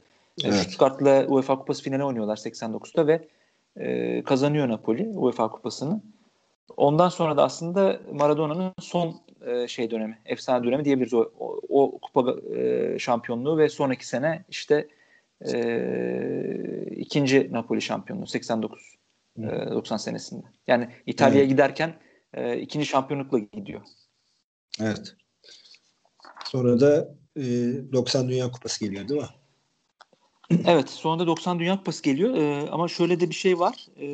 E, 0.43 0.47
evet. 0.47 0.55
Stuttgart'la 0.55 1.25
UEFA 1.27 1.59
kupası 1.59 1.83
finali 1.83 2.03
oynuyorlar 2.03 2.37
89'da 2.37 3.07
ve 3.07 3.27
e, 3.77 4.23
kazanıyor 4.23 4.69
Napoli 4.69 5.07
UEFA 5.07 5.51
kupasını. 5.51 6.01
Ondan 6.77 7.09
sonra 7.09 7.37
da 7.37 7.43
aslında 7.43 7.99
Maradona'nın 8.11 8.71
son 8.79 9.15
e, 9.45 9.67
şey 9.67 9.91
dönemi, 9.91 10.17
efsane 10.25 10.63
dönemi 10.63 10.85
diyebiliriz. 10.85 11.13
O, 11.13 11.31
o, 11.39 11.59
o 11.69 11.99
kupa 11.99 12.35
e, 12.55 12.99
şampiyonluğu 12.99 13.57
ve 13.57 13.69
sonraki 13.69 14.07
sene 14.07 14.43
işte 14.49 14.87
e, 15.53 16.95
ikinci 16.95 17.49
Napoli 17.51 17.81
şampiyonluğu 17.81 18.27
89 18.27 18.95
e, 19.37 19.41
90 19.41 19.97
senesinde. 19.97 20.45
Yani 20.67 20.89
İtalya'ya 21.05 21.41
evet. 21.41 21.51
giderken 21.51 21.95
e, 22.33 22.57
ikinci 22.57 22.85
şampiyonlukla 22.85 23.39
gidiyor. 23.39 23.81
Evet. 24.81 25.15
Sonra 26.45 26.79
da 26.79 27.15
e, 27.35 27.43
90 27.93 28.29
Dünya 28.29 28.51
Kupası 28.51 28.85
geliyor 28.85 29.09
değil 29.09 29.21
mi? 29.21 29.27
Evet, 30.67 30.89
sonra 30.89 31.19
da 31.19 31.27
90 31.27 31.59
Dünya 31.59 31.77
Kupası 31.77 32.03
geliyor. 32.03 32.35
E, 32.35 32.69
ama 32.69 32.87
şöyle 32.87 33.19
de 33.19 33.29
bir 33.29 33.35
şey 33.35 33.59
var. 33.59 33.87
E, 33.99 34.07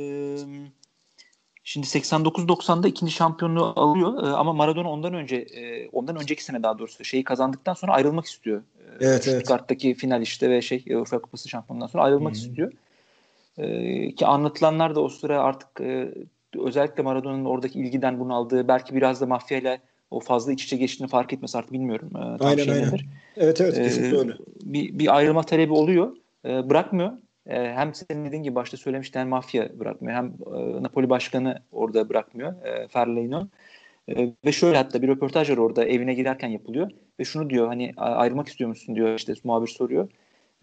Şimdi 1.63 1.87
89-90'da 1.87 2.87
ikinci 2.87 3.11
şampiyonluğu 3.11 3.73
alıyor 3.75 4.23
e, 4.23 4.27
ama 4.27 4.53
Maradona 4.53 4.91
ondan 4.91 5.13
önce 5.13 5.35
e, 5.35 5.89
ondan 5.89 6.15
önceki 6.15 6.43
sene 6.43 6.63
daha 6.63 6.79
doğrusu 6.79 7.05
şeyi 7.05 7.23
kazandıktan 7.23 7.73
sonra 7.73 7.93
ayrılmak 7.93 8.25
istiyor. 8.25 8.61
E, 8.99 9.05
evet, 9.05 9.23
Stuttgart'taki 9.23 9.87
evet. 9.87 9.97
final 9.97 10.21
işte 10.21 10.49
ve 10.49 10.61
şey 10.61 10.85
UEFA 10.89 11.19
Kupası 11.19 11.49
şampiyonundan 11.49 11.87
sonra 11.87 12.03
ayrılmak 12.03 12.35
Hı-hı. 12.35 12.41
istiyor. 12.41 12.71
E, 13.57 14.15
ki 14.15 14.25
anlatılanlar 14.25 14.95
da 14.95 15.01
o 15.01 15.09
sıra 15.09 15.41
artık 15.41 15.81
e, 15.81 16.13
özellikle 16.57 17.03
Maradona'nın 17.03 17.45
oradaki 17.45 17.79
ilgiden 17.79 18.19
bunu 18.19 18.35
aldığı 18.35 18.67
belki 18.67 18.95
biraz 18.95 19.21
da 19.21 19.25
mafyayla 19.25 19.77
o 20.11 20.19
fazla 20.19 20.51
iç 20.51 20.63
içe 20.63 20.77
geçtiğini 20.77 21.09
fark 21.09 21.33
etmesi 21.33 21.57
artık 21.57 21.73
bilmiyorum. 21.73 22.09
E, 22.15 22.43
aynen 22.43 22.63
şey 22.63 22.73
aynen. 22.73 22.87
Nedir. 22.87 23.05
Evet 23.37 23.61
evet 23.61 23.75
kesinlikle 23.75 24.17
e, 24.17 24.19
öyle. 24.19 24.33
Bir, 24.63 24.99
bir 24.99 25.15
ayrılma 25.15 25.43
talebi 25.43 25.73
oluyor. 25.73 26.15
E, 26.45 26.69
bırakmıyor 26.69 27.11
e, 27.45 27.73
hem 27.73 27.93
senin 27.93 28.25
dediğin 28.25 28.43
gibi 28.43 28.55
başta 28.55 28.77
söylemişten 28.77 29.27
mafya 29.27 29.79
bırakmıyor 29.79 30.17
hem 30.17 30.25
e, 30.25 30.83
Napoli 30.83 31.09
başkanı 31.09 31.59
orada 31.71 32.09
bırakmıyor 32.09 32.65
e, 32.65 32.87
Ferleino. 32.87 33.47
E, 34.07 34.33
ve 34.45 34.51
şöyle 34.51 34.77
hatta 34.77 35.01
bir 35.01 35.07
röportaj 35.07 35.49
var 35.49 35.57
orada 35.57 35.85
evine 35.85 36.13
giderken 36.13 36.47
yapılıyor 36.47 36.91
ve 37.19 37.23
şunu 37.23 37.49
diyor 37.49 37.67
hani 37.67 37.93
ayrılmak 37.97 38.47
istiyor 38.47 38.67
musun 38.67 38.95
diyor 38.95 39.15
işte 39.15 39.33
muhabir 39.43 39.67
soruyor. 39.67 40.09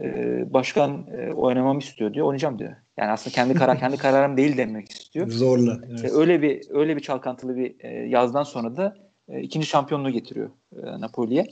E, 0.01 0.09
başkan 0.53 1.07
e, 1.18 1.33
oynamamı 1.33 1.79
istiyor 1.79 2.14
diyor 2.14 2.27
oynayacağım 2.27 2.59
diyor. 2.59 2.72
Yani 2.97 3.11
aslında 3.11 3.35
kendi 3.35 3.55
karar 3.55 3.79
kendi 3.81 3.97
kararım 3.97 4.37
değil 4.37 4.57
demek 4.57 4.91
istiyor. 4.91 5.29
Zorla. 5.29 5.79
Evet. 5.91 6.05
E, 6.05 6.11
öyle 6.11 6.43
bir 6.43 6.62
öyle 6.70 6.97
bir 6.97 7.01
çalkantılı 7.01 7.57
bir 7.57 7.74
e, 7.81 7.89
yazdan 8.09 8.43
sonra 8.43 8.77
da 8.77 8.97
e, 9.29 9.41
ikinci 9.41 9.66
şampiyonluğu 9.66 10.11
getiriyor 10.11 10.51
e, 10.83 11.01
Napoli'ye. 11.01 11.47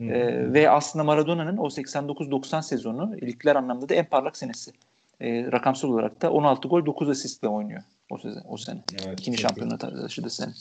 E, 0.00 0.52
ve 0.52 0.70
aslında 0.70 1.04
Maradona'nın 1.04 1.56
o 1.56 1.66
89-90 1.66 2.62
sezonu 2.62 3.16
ligler 3.22 3.56
anlamda 3.56 3.88
da 3.88 3.94
en 3.94 4.06
parlak 4.06 4.36
senesi. 4.36 4.72
E, 5.20 5.52
rakamsal 5.52 5.88
olarak 5.88 6.22
da 6.22 6.32
16 6.32 6.68
gol 6.68 6.86
9 6.86 7.08
asistle 7.08 7.48
oynuyor 7.48 7.82
o 8.10 8.18
sene. 8.18 8.42
O 8.48 8.56
sene. 8.56 8.82
Evet, 9.06 9.20
İkinci 9.20 9.38
şampiyonluğu 9.38 9.78
taşıdı 9.78 10.30
sene. 10.30 10.52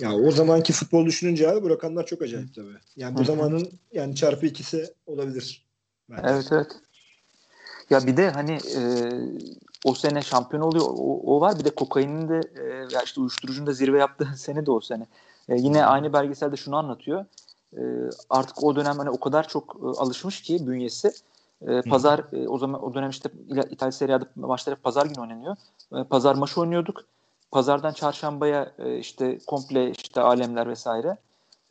Ya 0.00 0.12
o 0.12 0.30
zamanki 0.30 0.72
futbol 0.72 1.06
düşününce 1.06 1.50
abi 1.50 1.62
bu 1.62 1.70
rakamlar 1.70 2.06
çok 2.06 2.22
acayip 2.22 2.54
tabii. 2.54 2.74
Yani 2.96 3.16
bu 3.16 3.24
zamanın 3.24 3.70
yani 3.92 4.14
çarpı 4.14 4.46
ikisi 4.46 4.94
olabilir. 5.06 5.64
Bence. 6.10 6.22
Evet 6.26 6.48
evet. 6.52 6.66
Ya 7.90 8.06
bir 8.06 8.16
de 8.16 8.30
hani 8.30 8.52
e, 8.52 8.80
o 9.84 9.94
sene 9.94 10.22
şampiyon 10.22 10.62
oluyor. 10.62 10.84
O, 10.88 11.36
o 11.36 11.40
var. 11.40 11.58
Bir 11.58 11.64
de 11.64 11.70
kokainin 11.70 12.28
de 12.28 12.40
e, 12.56 12.94
ya 12.94 13.02
işte 13.04 13.20
uyuşturucunun 13.20 13.66
da 13.66 13.72
zirve 13.72 13.98
yaptığı 13.98 14.28
sene 14.36 14.66
de 14.66 14.70
o 14.70 14.80
sene. 14.80 15.06
E, 15.48 15.56
yine 15.56 15.84
aynı 15.84 16.12
belgeselde 16.12 16.56
şunu 16.56 16.76
anlatıyor 16.76 17.24
e, 17.76 17.82
artık 18.30 18.64
o 18.64 18.76
dönem 18.76 18.98
hani 18.98 19.10
o 19.10 19.20
kadar 19.20 19.48
çok 19.48 19.76
e, 19.82 19.86
alışmış 19.86 20.42
ki 20.42 20.66
bünyesi. 20.66 21.12
E, 21.68 21.82
pazar 21.82 22.24
e, 22.32 22.48
o 22.48 22.58
zaman 22.58 22.84
o 22.84 22.94
dönem 22.94 23.10
işte 23.10 23.28
İtalya 23.70 23.92
Serie 23.92 24.14
A'da 24.14 24.24
maçlar 24.36 24.76
hep 24.76 24.82
pazar 24.82 25.06
günü 25.06 25.20
oynanıyor. 25.20 25.56
E, 25.96 26.04
pazar 26.04 26.34
maçı 26.34 26.60
oynuyorduk. 26.60 27.04
Pazardan 27.50 27.92
çarşambaya 27.92 28.72
e, 28.78 28.98
işte 28.98 29.38
komple 29.46 29.90
işte 29.90 30.20
alemler 30.20 30.68
vesaire. 30.68 31.16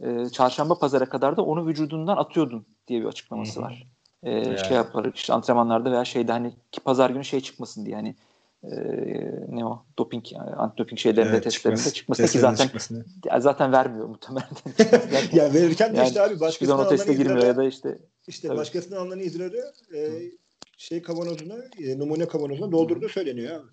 e, 0.04 0.30
çarşamba 0.30 0.80
pazara 0.80 1.06
kadar 1.06 1.38
da 1.38 1.42
onu 1.46 1.68
vücudundan 1.68 2.18
atıyordun 2.18 2.66
diye 2.88 3.02
bir 3.02 3.06
açıklaması 3.06 3.62
var. 3.62 3.88
E, 4.24 4.32
yani. 4.32 4.60
Şey 4.60 4.78
yaparak 4.78 5.16
işte 5.16 5.34
antrenmanlarda 5.34 5.92
veya 5.92 6.06
şeyde 6.06 6.32
hani 6.32 6.54
ki 6.72 6.82
pazar 6.82 7.10
günü 7.10 7.26
şey 7.26 7.42
çıkmasın 7.42 7.86
diye 7.86 7.96
hani 7.96 8.16
e, 8.64 8.70
ne 9.50 9.66
o 9.66 9.86
doping 9.98 10.32
yani 10.32 10.50
antidoping 10.50 11.00
şeylerinde 11.00 11.34
evet, 11.34 11.44
testlerinde 11.44 11.92
çıkması 11.92 12.28
ki 12.28 12.40
zaten 12.40 12.66
çıkmasını. 12.66 13.06
zaten 13.40 13.72
vermiyor 13.72 14.08
muhtemelen. 14.08 14.50
ya 15.34 15.54
verirken 15.54 15.94
de 15.94 15.98
yani 15.98 16.08
işte 16.08 16.22
abi 16.22 16.40
başkasının 16.40 16.78
o 16.78 16.88
teste 16.88 17.14
girmiyor 17.14 17.48
ya 17.48 17.58
da 17.58 17.64
işte 17.64 17.98
işte 18.28 18.48
tabii. 18.48 18.58
başkasının 18.58 18.96
alınan 18.96 19.20
idrarı 19.20 19.74
e, 19.96 20.00
şey 20.78 21.02
kavanozuna 21.02 21.56
e, 21.80 22.00
numune 22.00 22.28
kavanozuna 22.28 22.72
doldurduğu 22.72 23.10
söyleniyor 23.10 23.56
abi. 23.56 23.68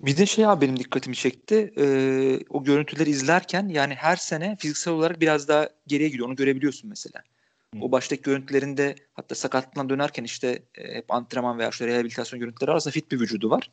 Bir 0.00 0.16
de 0.16 0.26
şey 0.26 0.46
abi 0.46 0.60
benim 0.60 0.78
dikkatimi 0.78 1.16
çekti. 1.16 1.72
E, 1.76 1.86
o 2.50 2.64
görüntüleri 2.64 3.10
izlerken 3.10 3.68
yani 3.68 3.94
her 3.94 4.16
sene 4.16 4.56
fiziksel 4.56 4.94
olarak 4.94 5.20
biraz 5.20 5.48
daha 5.48 5.68
geriye 5.86 6.08
gidiyor. 6.08 6.28
Onu 6.28 6.36
görebiliyorsun 6.36 6.90
mesela. 6.90 7.22
Hı. 7.74 7.78
O 7.80 7.92
baştaki 7.92 8.22
görüntülerinde 8.22 8.94
hatta 9.12 9.34
sakatlığından 9.34 9.88
dönerken 9.88 10.24
işte 10.24 10.62
e, 10.74 10.94
hep 10.94 11.10
antrenman 11.10 11.58
veya 11.58 11.68
işte 11.68 11.86
rehabilitasyon 11.86 12.40
görüntüleri 12.40 12.70
arasında 12.70 12.92
fit 12.92 13.12
bir 13.12 13.20
vücudu 13.20 13.50
var. 13.50 13.70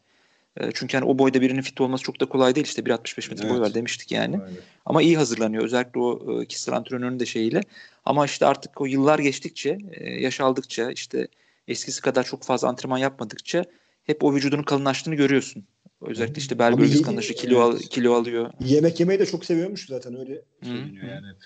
E, 0.58 0.72
çünkü 0.74 0.98
hani 0.98 1.10
o 1.10 1.20
boyda 1.20 1.42
birinin 1.42 1.62
fit 1.62 1.82
olması 1.82 2.04
çok 2.04 2.22
da 2.22 2.26
kolay 2.26 2.56
değil. 2.56 2.68
İşte 2.68 2.82
1.65 2.82 3.30
metre 3.30 3.44
evet. 3.46 3.54
boy 3.54 3.60
var 3.60 3.74
demiştik 3.74 4.12
yani. 4.12 4.36
Aynen. 4.36 4.58
Ama 4.86 5.02
iyi 5.02 5.18
hazırlanıyor. 5.18 5.64
Özellikle 5.64 6.00
o 6.00 6.42
e, 6.42 6.46
kişisel 6.46 6.76
antrenörün 6.76 7.20
de 7.20 7.26
şeyiyle. 7.26 7.62
Ama 8.06 8.26
işte 8.26 8.46
artık 8.46 8.82
o 8.82 8.86
yıllar 8.86 9.20
geçtikçe, 9.20 9.78
e, 9.92 10.10
yaş 10.10 10.42
aldıkça 10.42 10.92
işte 10.92 11.28
eskisi 11.68 12.02
kadar 12.02 12.24
çok 12.24 12.44
fazla 12.44 12.68
antrenman 12.68 12.98
yapmadıkça 12.98 13.66
hep 14.04 14.24
o 14.24 14.36
vücudunun 14.36 14.64
kalınlaştığını 14.64 15.16
görüyorsun. 15.16 15.66
Özellikle 16.02 16.40
işte 16.40 16.60
bel 16.60 16.78
bölgesi 16.78 17.02
kalınlaşıyor, 17.02 17.40
kilo, 17.40 17.60
al, 17.60 17.80
kilo 17.80 18.14
alıyor. 18.14 18.52
Yemek 18.60 19.00
yemeyi 19.00 19.20
de 19.20 19.26
çok 19.26 19.46
seviyormuş 19.46 19.86
zaten 19.88 20.20
öyle 20.20 20.42
söyleniyor 20.64 21.08
yani 21.08 21.28
hep. 21.28 21.38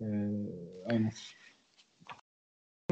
Ee, 0.00 0.04
aynen. 0.86 1.12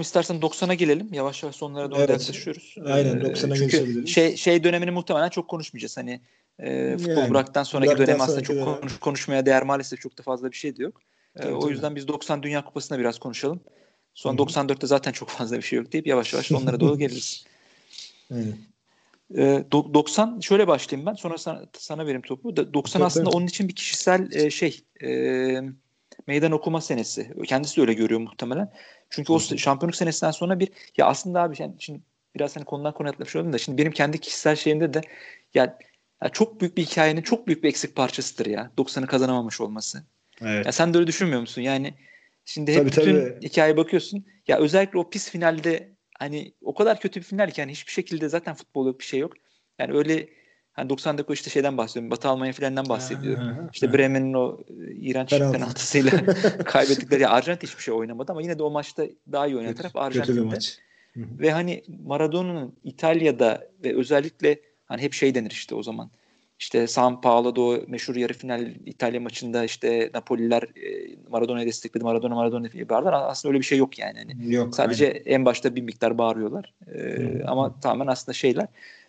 İstersen 0.00 0.36
90'a 0.36 0.74
gelelim. 0.74 1.08
Yavaş 1.12 1.42
yavaş 1.42 1.56
sonlara 1.56 1.90
doğru 1.90 1.98
evet. 1.98 2.10
yaklaşıyoruz. 2.10 2.76
Aynen 2.84 3.16
90'a 3.16 3.54
ee, 3.54 3.58
Çünkü 3.58 4.06
şey, 4.06 4.36
şey 4.36 4.64
dönemini 4.64 4.90
muhtemelen 4.90 5.28
çok 5.28 5.48
konuşmayacağız. 5.48 5.96
Hani 5.96 6.20
e, 6.58 6.96
futbol 6.98 7.12
yani, 7.12 7.30
bıraktıktan 7.30 7.62
sonraki 7.62 7.98
dönem 7.98 8.20
aslında 8.20 8.40
çok 8.40 8.64
konuş, 8.64 8.98
konuşmaya 8.98 9.46
değer 9.46 9.62
maalesef 9.62 10.00
çok 10.00 10.18
da 10.18 10.22
fazla 10.22 10.50
bir 10.50 10.56
şey 10.56 10.76
de 10.76 10.82
yok. 10.82 11.00
Ee, 11.36 11.40
tabii, 11.40 11.54
o 11.54 11.60
tabii. 11.60 11.72
yüzden 11.72 11.96
biz 11.96 12.08
90 12.08 12.42
Dünya 12.42 12.64
Kupası'na 12.64 12.98
biraz 12.98 13.18
konuşalım. 13.18 13.60
Son 14.14 14.36
94'te 14.36 14.86
zaten 14.86 15.12
çok 15.12 15.28
fazla 15.28 15.56
bir 15.56 15.62
şey 15.62 15.78
yok 15.78 15.92
deyip 15.92 16.06
yavaş 16.06 16.32
yavaş 16.32 16.52
onlara 16.52 16.80
doğru 16.80 16.98
geliriz. 16.98 17.44
E, 19.36 19.64
90 19.72 20.40
şöyle 20.40 20.68
başlayayım 20.68 21.06
ben 21.06 21.14
sonra 21.14 21.38
sana, 21.38 21.66
sana 21.78 22.02
vereyim 22.02 22.22
topu. 22.22 22.56
90 22.56 23.00
aslında 23.00 23.30
onun 23.30 23.46
için 23.46 23.68
bir 23.68 23.74
kişisel 23.74 24.32
e, 24.32 24.50
şey 24.50 24.80
e, 25.02 25.08
meydan 26.26 26.52
okuma 26.52 26.80
senesi. 26.80 27.32
Kendisi 27.46 27.76
de 27.76 27.80
öyle 27.80 27.94
görüyor 27.94 28.20
muhtemelen. 28.20 28.72
Çünkü 29.10 29.32
o 29.32 29.40
şampiyonluk 29.40 29.96
senesinden 29.96 30.30
sonra 30.30 30.60
bir 30.60 30.68
ya 30.96 31.06
aslında 31.06 31.42
abi 31.42 31.56
yani 31.58 31.74
şimdi 31.78 32.00
biraz 32.34 32.56
hani 32.56 32.64
konudan 32.64 32.94
konuya 32.94 33.12
atlamış 33.12 33.36
oldum 33.36 33.52
da 33.52 33.58
şimdi 33.58 33.78
benim 33.78 33.92
kendi 33.92 34.18
kişisel 34.18 34.56
şeyimde 34.56 34.94
de 34.94 35.00
ya, 35.54 35.78
ya 36.22 36.28
çok 36.28 36.60
büyük 36.60 36.76
bir 36.76 36.82
hikayenin 36.82 37.22
çok 37.22 37.46
büyük 37.46 37.62
bir 37.62 37.68
eksik 37.68 37.96
parçasıdır 37.96 38.46
ya 38.46 38.70
90'ı 38.78 39.06
kazanamamış 39.06 39.60
olması. 39.60 40.02
Evet. 40.42 40.66
Ya 40.66 40.72
sen 40.72 40.94
de 40.94 40.98
öyle 40.98 41.06
düşünmüyor 41.06 41.40
musun? 41.40 41.62
Yani 41.62 41.94
şimdi 42.44 42.72
hep 42.72 42.78
tabii, 42.78 42.90
bütün 42.90 43.20
tabii. 43.20 43.46
hikayeye 43.46 43.76
bakıyorsun. 43.76 44.24
Ya 44.48 44.58
özellikle 44.58 44.98
o 44.98 45.10
pis 45.10 45.30
finalde 45.30 45.90
hani 46.18 46.52
o 46.62 46.74
kadar 46.74 47.00
kötü 47.00 47.20
bir 47.20 47.24
final 47.24 47.50
ki 47.50 47.60
yani 47.60 47.72
hiçbir 47.72 47.92
şekilde 47.92 48.28
zaten 48.28 48.54
futbol 48.54 48.86
yok 48.86 49.00
bir 49.00 49.04
şey 49.04 49.20
yok. 49.20 49.32
Yani 49.78 49.96
öyle 49.96 50.28
hani 50.80 50.90
90 50.90 51.18
dakika 51.18 51.32
işte 51.32 51.50
şeyden 51.50 51.76
bahsediyorum. 51.76 52.10
Batı 52.10 52.28
Almanya 52.28 52.52
filandan 52.52 52.88
bahsediyorum. 52.88 53.68
işte 53.72 53.92
Bremen'in 53.92 54.34
o 54.34 54.58
iğrenç 55.00 55.30
penaltısıyla 55.30 56.10
kaybettikleri. 56.64 57.22
Ya 57.22 57.30
Arjantin 57.30 57.66
hiçbir 57.66 57.82
şey 57.82 57.94
oynamadı 57.94 58.32
ama 58.32 58.42
yine 58.42 58.58
de 58.58 58.62
o 58.62 58.70
maçta 58.70 59.06
daha 59.32 59.46
iyi 59.46 59.56
oynayan 59.56 59.74
taraf 59.74 59.96
Arjantin'de. 59.96 60.40
Maç. 60.40 60.78
Ve 61.16 61.50
hani 61.50 61.82
Maradona'nın 62.04 62.72
İtalya'da 62.84 63.68
ve 63.84 63.96
özellikle 63.96 64.60
hani 64.84 65.02
hep 65.02 65.12
şey 65.12 65.34
denir 65.34 65.50
işte 65.50 65.74
o 65.74 65.82
zaman. 65.82 66.10
İşte 66.60 66.86
San 66.86 67.20
Paolo'da 67.20 67.60
o 67.60 67.78
meşhur 67.88 68.16
yarı 68.16 68.32
final 68.32 68.74
İtalya 68.86 69.20
maçında 69.20 69.64
işte 69.64 70.10
Napoliler 70.14 70.62
e, 70.62 71.16
Maradona'yı 71.28 71.66
destekledi. 71.66 72.04
Maradona 72.04 72.34
Maradona 72.34 72.72
diye 72.72 72.88
bağırdılar. 72.88 73.12
Aslında 73.12 73.50
öyle 73.50 73.60
bir 73.60 73.66
şey 73.66 73.78
yok 73.78 73.98
yani. 73.98 74.18
yani 74.18 74.54
yok, 74.54 74.74
sadece 74.74 75.06
aynen. 75.06 75.22
en 75.26 75.44
başta 75.44 75.76
bir 75.76 75.82
miktar 75.82 76.18
bağırıyorlar. 76.18 76.74
Ee, 76.94 77.42
ama 77.46 77.80
tamamen 77.80 78.12
aslında 78.12 78.32
şeyler. 78.32 78.66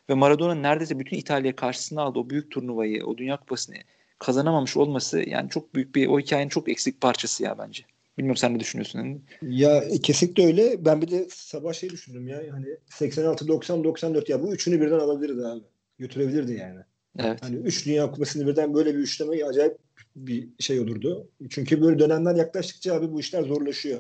Ve 0.10 0.14
Maradona 0.14 0.56
neredeyse 0.56 1.00
bütün 1.00 1.18
İtalya 1.18 1.56
karşısına 1.56 2.02
aldı 2.02 2.20
o 2.20 2.30
büyük 2.30 2.52
turnuvayı, 2.52 3.06
o 3.06 3.18
Dünya 3.18 3.38
Kupası'nı 3.38 3.76
kazanamamış 4.20 4.78
olması 4.78 5.30
yani 5.30 5.50
çok 5.50 5.76
büyük 5.76 5.96
bir 5.96 6.08
o 6.08 6.20
hikayenin 6.20 6.50
çok 6.50 6.70
eksik 6.70 7.02
parçası 7.02 7.44
ya 7.44 7.58
bence. 7.58 7.84
Bilmiyorum 8.18 8.38
sen 8.38 8.54
ne 8.54 8.60
düşünüyorsun? 8.60 9.24
Ya 9.42 9.84
kesinlikle 10.04 10.46
öyle. 10.46 10.86
Ben 10.86 11.02
bir 11.02 11.12
de 11.12 11.28
sabah 11.30 11.74
şey 11.74 11.90
düşündüm 11.90 12.28
ya. 12.28 12.44
Hani 12.52 12.66
86, 12.86 13.48
90, 13.48 13.84
94 13.84 14.30
ya 14.30 14.44
bu 14.44 14.54
üçünü 14.54 14.82
birden 14.82 15.00
alabilirdi 15.00 15.46
abi. 15.46 15.62
Götürebilirdi 16.00 16.54
yani. 16.54 16.80
Evet. 17.20 17.40
Hani 17.42 17.56
üç 17.56 17.86
Dünya 17.86 18.12
Kupası'nı 18.12 18.48
birden 18.48 18.74
böyle 18.74 18.94
bir 18.94 19.00
üçleme 19.00 19.44
acayip 19.44 19.78
bir 20.16 20.50
şey 20.60 20.80
olurdu. 20.80 21.30
Çünkü 21.50 21.82
böyle 21.82 22.00
dönemler 22.00 22.36
yaklaştıkça 22.36 22.94
abi 22.94 23.12
bu 23.12 23.20
işler 23.20 23.44
zorlaşıyor. 23.44 24.00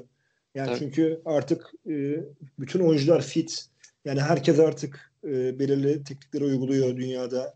Yani 0.55 0.67
Tabii. 0.67 0.79
çünkü 0.79 1.21
artık 1.25 1.71
e, 1.89 2.15
bütün 2.59 2.79
oyuncular 2.79 3.21
fit. 3.21 3.65
Yani 4.05 4.21
herkes 4.21 4.59
artık 4.59 5.13
e, 5.23 5.59
belirli 5.59 6.03
teknikleri 6.03 6.43
uyguluyor 6.43 6.97
dünyada. 6.97 7.53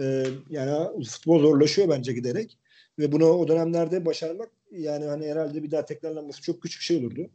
E, 0.00 0.26
yani 0.50 1.04
futbol 1.04 1.40
zorlaşıyor 1.40 1.88
bence 1.88 2.12
giderek. 2.12 2.58
Ve 2.98 3.12
bunu 3.12 3.26
o 3.26 3.48
dönemlerde 3.48 4.06
başarmak 4.06 4.50
yani 4.70 5.04
hani 5.04 5.26
herhalde 5.26 5.62
bir 5.62 5.70
daha 5.70 5.84
tekrarlanması 5.84 6.42
çok 6.42 6.62
küçük 6.62 6.80
bir 6.80 6.84
şey 6.84 6.96
olurdu. 6.96 7.30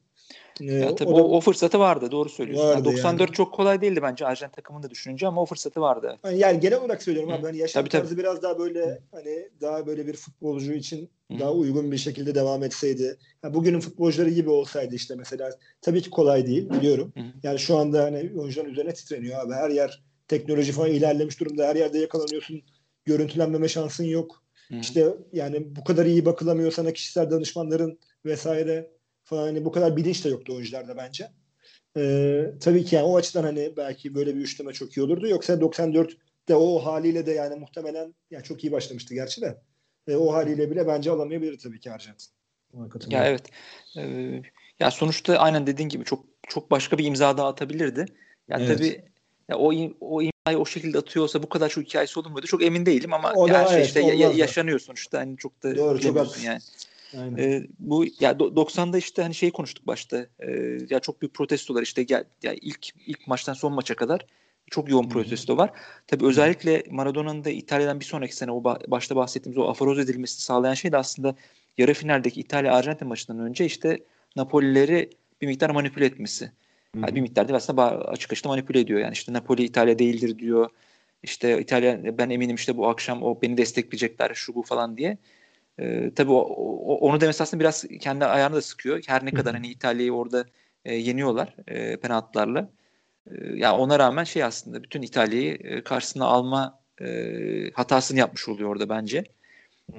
Ee, 0.61 0.73
ya 0.73 0.95
tabii 0.95 1.09
o, 1.09 1.17
da, 1.17 1.23
o, 1.23 1.41
fırsatı 1.41 1.79
vardı 1.79 2.11
doğru 2.11 2.29
söylüyorsun. 2.29 2.67
Vardı 2.67 2.87
yani 2.87 2.97
94 2.97 3.29
yani. 3.29 3.35
çok 3.35 3.53
kolay 3.53 3.81
değildi 3.81 3.99
bence 4.01 4.25
Arjantin 4.25 4.55
takımını 4.55 4.83
da 4.83 4.89
düşününce 4.89 5.27
ama 5.27 5.41
o 5.41 5.45
fırsatı 5.45 5.81
vardı. 5.81 6.19
Yani, 6.23 6.39
yani 6.39 6.59
genel 6.59 6.79
olarak 6.79 7.03
söylüyorum 7.03 7.31
Hı. 7.31 7.35
abi 7.35 7.43
hani 7.43 7.57
yaşam 7.57 7.81
tabii, 7.83 7.89
tarzı 7.89 8.09
tabii. 8.09 8.19
biraz 8.19 8.41
daha 8.41 8.59
böyle 8.59 8.99
hani 9.11 9.49
daha 9.61 9.85
böyle 9.85 10.07
bir 10.07 10.13
futbolcu 10.13 10.73
için. 10.73 11.09
Daha 11.39 11.53
uygun 11.53 11.91
bir 11.91 11.97
şekilde 11.97 12.35
devam 12.35 12.63
etseydi. 12.63 13.17
Yani 13.43 13.53
bugünün 13.53 13.79
futbolcuları 13.79 14.29
gibi 14.29 14.49
olsaydı 14.49 14.95
işte 14.95 15.15
mesela 15.15 15.49
tabii 15.81 16.01
ki 16.01 16.09
kolay 16.09 16.47
değil 16.47 16.69
biliyorum. 16.69 17.13
Yani 17.43 17.59
şu 17.59 17.77
anda 17.77 18.03
hani 18.03 18.31
oyuncuların 18.35 18.69
üzerine 18.69 18.93
titreniyor 18.93 19.39
abi. 19.39 19.53
Her 19.53 19.69
yer 19.69 20.03
teknoloji 20.27 20.71
falan 20.71 20.91
ilerlemiş 20.91 21.39
durumda. 21.39 21.67
Her 21.67 21.75
yerde 21.75 21.99
yakalanıyorsun. 21.99 22.61
Görüntülenmeme 23.05 23.67
şansın 23.67 24.03
yok. 24.03 24.43
İşte 24.81 25.13
yani 25.33 25.75
bu 25.75 25.83
kadar 25.83 26.05
iyi 26.05 26.25
bakılamıyor 26.25 26.71
sana 26.71 26.93
kişisel 26.93 27.31
danışmanların 27.31 27.99
vesaire 28.25 28.91
falan 29.23 29.43
hani 29.43 29.65
bu 29.65 29.71
kadar 29.71 29.97
bilinç 29.97 30.25
de 30.25 30.29
yoktu 30.29 30.53
oyuncularda 30.55 30.97
bence. 30.97 31.29
Ee, 31.97 32.45
tabii 32.59 32.85
ki 32.85 32.95
yani 32.95 33.05
o 33.05 33.17
açıdan 33.17 33.43
hani 33.43 33.73
belki 33.77 34.15
böyle 34.15 34.35
bir 34.35 34.41
üçleme 34.41 34.73
çok 34.73 34.97
iyi 34.97 35.01
olurdu. 35.01 35.27
Yoksa 35.27 35.53
94'te 35.53 36.55
o 36.55 36.79
haliyle 36.79 37.25
de 37.25 37.31
yani 37.31 37.55
muhtemelen 37.55 38.15
yani 38.31 38.43
çok 38.43 38.63
iyi 38.63 38.71
başlamıştı 38.71 39.13
gerçi 39.13 39.41
de. 39.41 39.61
E, 40.09 40.15
o 40.15 40.33
haliyle 40.33 40.71
bile 40.71 40.87
bence 40.87 41.11
alamayabilir 41.11 41.57
tabii 41.57 41.79
ki 41.79 41.91
Arjantin. 41.91 42.27
Ya 43.09 43.25
evet. 43.25 43.43
Ee, 43.97 44.41
ya 44.79 44.91
sonuçta 44.91 45.37
aynen 45.37 45.67
dediğin 45.67 45.89
gibi 45.89 46.05
çok 46.05 46.25
çok 46.47 46.71
başka 46.71 46.97
bir 46.97 47.05
imza 47.05 47.37
daha 47.37 47.47
atabilirdi. 47.47 48.05
Ya 48.49 48.57
evet. 48.59 48.77
tabii 48.77 49.01
ya 49.49 49.57
o 49.57 49.73
o 49.99 50.21
imzayı 50.21 50.59
o 50.59 50.65
şekilde 50.65 50.97
atıyorsa 50.97 51.43
bu 51.43 51.49
kadar 51.49 51.69
çok 51.69 51.83
hikayesi 51.83 52.19
olur 52.19 52.29
muydu? 52.29 52.45
Çok 52.45 52.63
emin 52.63 52.85
değilim 52.85 53.13
ama 53.13 53.33
o 53.33 53.49
da, 53.49 53.59
her 53.59 53.65
şey 53.65 53.77
evet, 53.77 53.87
işte 53.87 54.01
ya, 54.01 54.31
yaşanıyor 54.31 54.79
sonuçta. 54.79 55.19
Hani 55.19 55.37
çok 55.37 55.63
da 55.63 55.75
Doğru, 55.75 55.99
çok 55.99 56.43
yani. 56.43 57.41
E, 57.41 57.67
bu 57.79 58.05
ya 58.19 58.31
90'da 58.31 58.97
işte 58.97 59.21
hani 59.21 59.35
şeyi 59.35 59.51
konuştuk 59.51 59.87
başta. 59.87 60.27
E, 60.39 60.51
ya 60.89 60.99
çok 60.99 61.21
büyük 61.21 61.33
protestolar 61.33 61.81
işte 61.81 62.03
gel 62.03 62.23
ya 62.43 62.53
ilk 62.61 62.87
ilk 63.07 63.27
maçtan 63.27 63.53
son 63.53 63.73
maça 63.73 63.95
kadar 63.95 64.25
çok 64.71 64.89
yoğun 64.89 65.09
protesto 65.09 65.57
var. 65.57 65.71
Tabii 66.07 66.25
özellikle 66.25 66.83
Maradona'nın 66.89 67.43
da 67.43 67.49
İtalya'dan 67.49 67.99
bir 67.99 68.05
sonraki 68.05 68.35
sene 68.35 68.51
o 68.51 68.63
başta 68.63 69.15
bahsettiğimiz 69.15 69.57
o 69.57 69.69
aforoz 69.69 69.99
edilmesini 69.99 70.41
sağlayan 70.41 70.73
şey 70.73 70.91
de 70.91 70.97
aslında 70.97 71.35
yarı 71.77 71.93
finaldeki 71.93 72.39
İtalya 72.39 72.73
Arjantin 72.73 73.07
maçından 73.07 73.39
önce 73.39 73.65
işte 73.65 73.99
Napolileri 74.35 75.09
bir 75.41 75.47
miktar 75.47 75.69
manipüle 75.69 76.05
etmesi. 76.05 76.51
Yani 76.95 77.15
bir 77.15 77.21
miktar 77.21 77.47
değil 77.47 77.55
aslında 77.55 78.07
açık 78.07 78.31
açık 78.31 78.45
manipüle 78.45 78.79
ediyor. 78.79 78.99
Yani 78.99 79.13
işte 79.13 79.33
Napoli 79.33 79.63
İtalya 79.63 79.99
değildir 79.99 80.39
diyor. 80.39 80.69
İşte 81.23 81.61
İtalya 81.61 82.17
ben 82.17 82.29
eminim 82.29 82.55
işte 82.55 82.77
bu 82.77 82.87
akşam 82.87 83.23
o 83.23 83.41
beni 83.41 83.57
destekleyecekler 83.57 84.31
şu 84.33 84.55
bu 84.55 84.63
falan 84.63 84.97
diye. 84.97 85.17
E, 85.79 86.11
tabii 86.15 86.31
o, 86.31 86.39
o, 86.39 86.95
onu 86.95 87.21
demesi 87.21 87.43
aslında 87.43 87.61
biraz 87.61 87.85
kendi 87.99 88.25
ayağını 88.25 88.55
da 88.55 88.61
sıkıyor. 88.61 89.03
Her 89.07 89.25
ne 89.25 89.31
kadar 89.31 89.53
hani 89.53 89.67
İtalya'yı 89.67 90.13
orada 90.13 90.45
e, 90.85 90.95
yeniyorlar 90.95 91.55
e, 91.67 91.97
penaltılarla. 91.97 92.69
E, 93.29 93.47
ya 93.47 93.55
yani 93.55 93.77
ona 93.77 93.99
rağmen 93.99 94.23
şey 94.23 94.43
aslında 94.43 94.83
bütün 94.83 95.01
İtalya'yı 95.01 95.53
e, 95.53 95.83
karşısına 95.83 96.25
alma 96.25 96.79
e, 97.01 97.71
hatasını 97.73 98.19
yapmış 98.19 98.49
oluyor 98.49 98.69
orada 98.69 98.89
bence. 98.89 99.23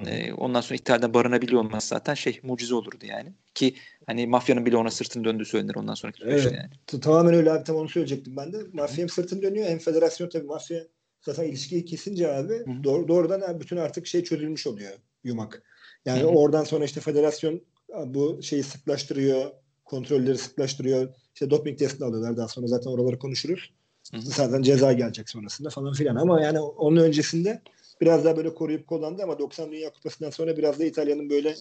E, 0.05 0.33
ondan 0.33 0.61
sonra 0.61 0.75
İtalya'da 0.75 1.13
barınabiliyor 1.13 1.61
olması 1.61 1.87
zaten 1.87 2.13
şey 2.13 2.39
mucize 2.43 2.75
olurdu 2.75 3.05
yani. 3.05 3.33
Ki 3.55 3.75
hani 4.05 4.27
mafyanın 4.27 4.65
bile 4.65 4.77
ona 4.77 4.91
sırtını 4.91 5.23
döndüğü 5.23 5.45
söylenir 5.45 5.75
ondan 5.75 5.93
sonraki 5.93 6.19
süreçte 6.19 6.49
evet. 6.49 6.59
yani. 6.91 7.01
Tamamen 7.01 7.33
öyle 7.33 7.51
abi 7.51 7.63
tam 7.63 7.75
onu 7.75 7.89
söyleyecektim 7.89 8.37
ben 8.37 8.53
de. 8.53 8.57
Mafya 8.73 8.97
hem 8.97 9.09
sırtını 9.09 9.41
dönüyor 9.41 9.67
hem 9.67 9.77
federasyon 9.77 10.29
tabii 10.29 10.45
mafya 10.45 10.83
zaten 11.21 11.43
ilişkiyi 11.43 11.85
kesince 11.85 12.33
abi 12.33 12.53
Hı-hı. 12.53 12.83
doğrudan 12.83 13.59
bütün 13.59 13.77
artık 13.77 14.07
şey 14.07 14.23
çözülmüş 14.23 14.67
oluyor 14.67 14.91
yumak. 15.23 15.63
Yani 16.05 16.19
Hı-hı. 16.19 16.27
oradan 16.27 16.63
sonra 16.63 16.85
işte 16.85 17.01
federasyon 17.01 17.61
bu 18.05 18.43
şeyi 18.43 18.63
sıklaştırıyor, 18.63 19.51
kontrolleri 19.85 20.37
sıklaştırıyor. 20.37 21.13
İşte 21.33 21.49
doping 21.49 21.79
testini 21.79 22.07
alıyorlar 22.07 22.37
daha 22.37 22.47
sonra 22.47 22.67
zaten 22.67 22.91
oraları 22.91 23.19
konuşuruz. 23.19 23.71
Hı-hı. 24.11 24.21
Zaten 24.21 24.61
ceza 24.61 24.93
gelecek 24.93 25.29
sonrasında 25.29 25.69
falan 25.69 25.93
filan 25.93 26.15
ama 26.15 26.41
yani 26.41 26.59
onun 26.59 26.97
öncesinde 26.97 27.61
biraz 28.01 28.25
daha 28.25 28.37
böyle 28.37 28.53
koruyup 28.53 28.87
kullandı 28.87 29.23
ama 29.23 29.39
90 29.39 29.71
Dünya 29.71 29.93
Kupası'ndan 29.93 30.29
sonra 30.29 30.57
biraz 30.57 30.79
da 30.79 30.85
İtalya'nın 30.85 31.29
böyle 31.29 31.55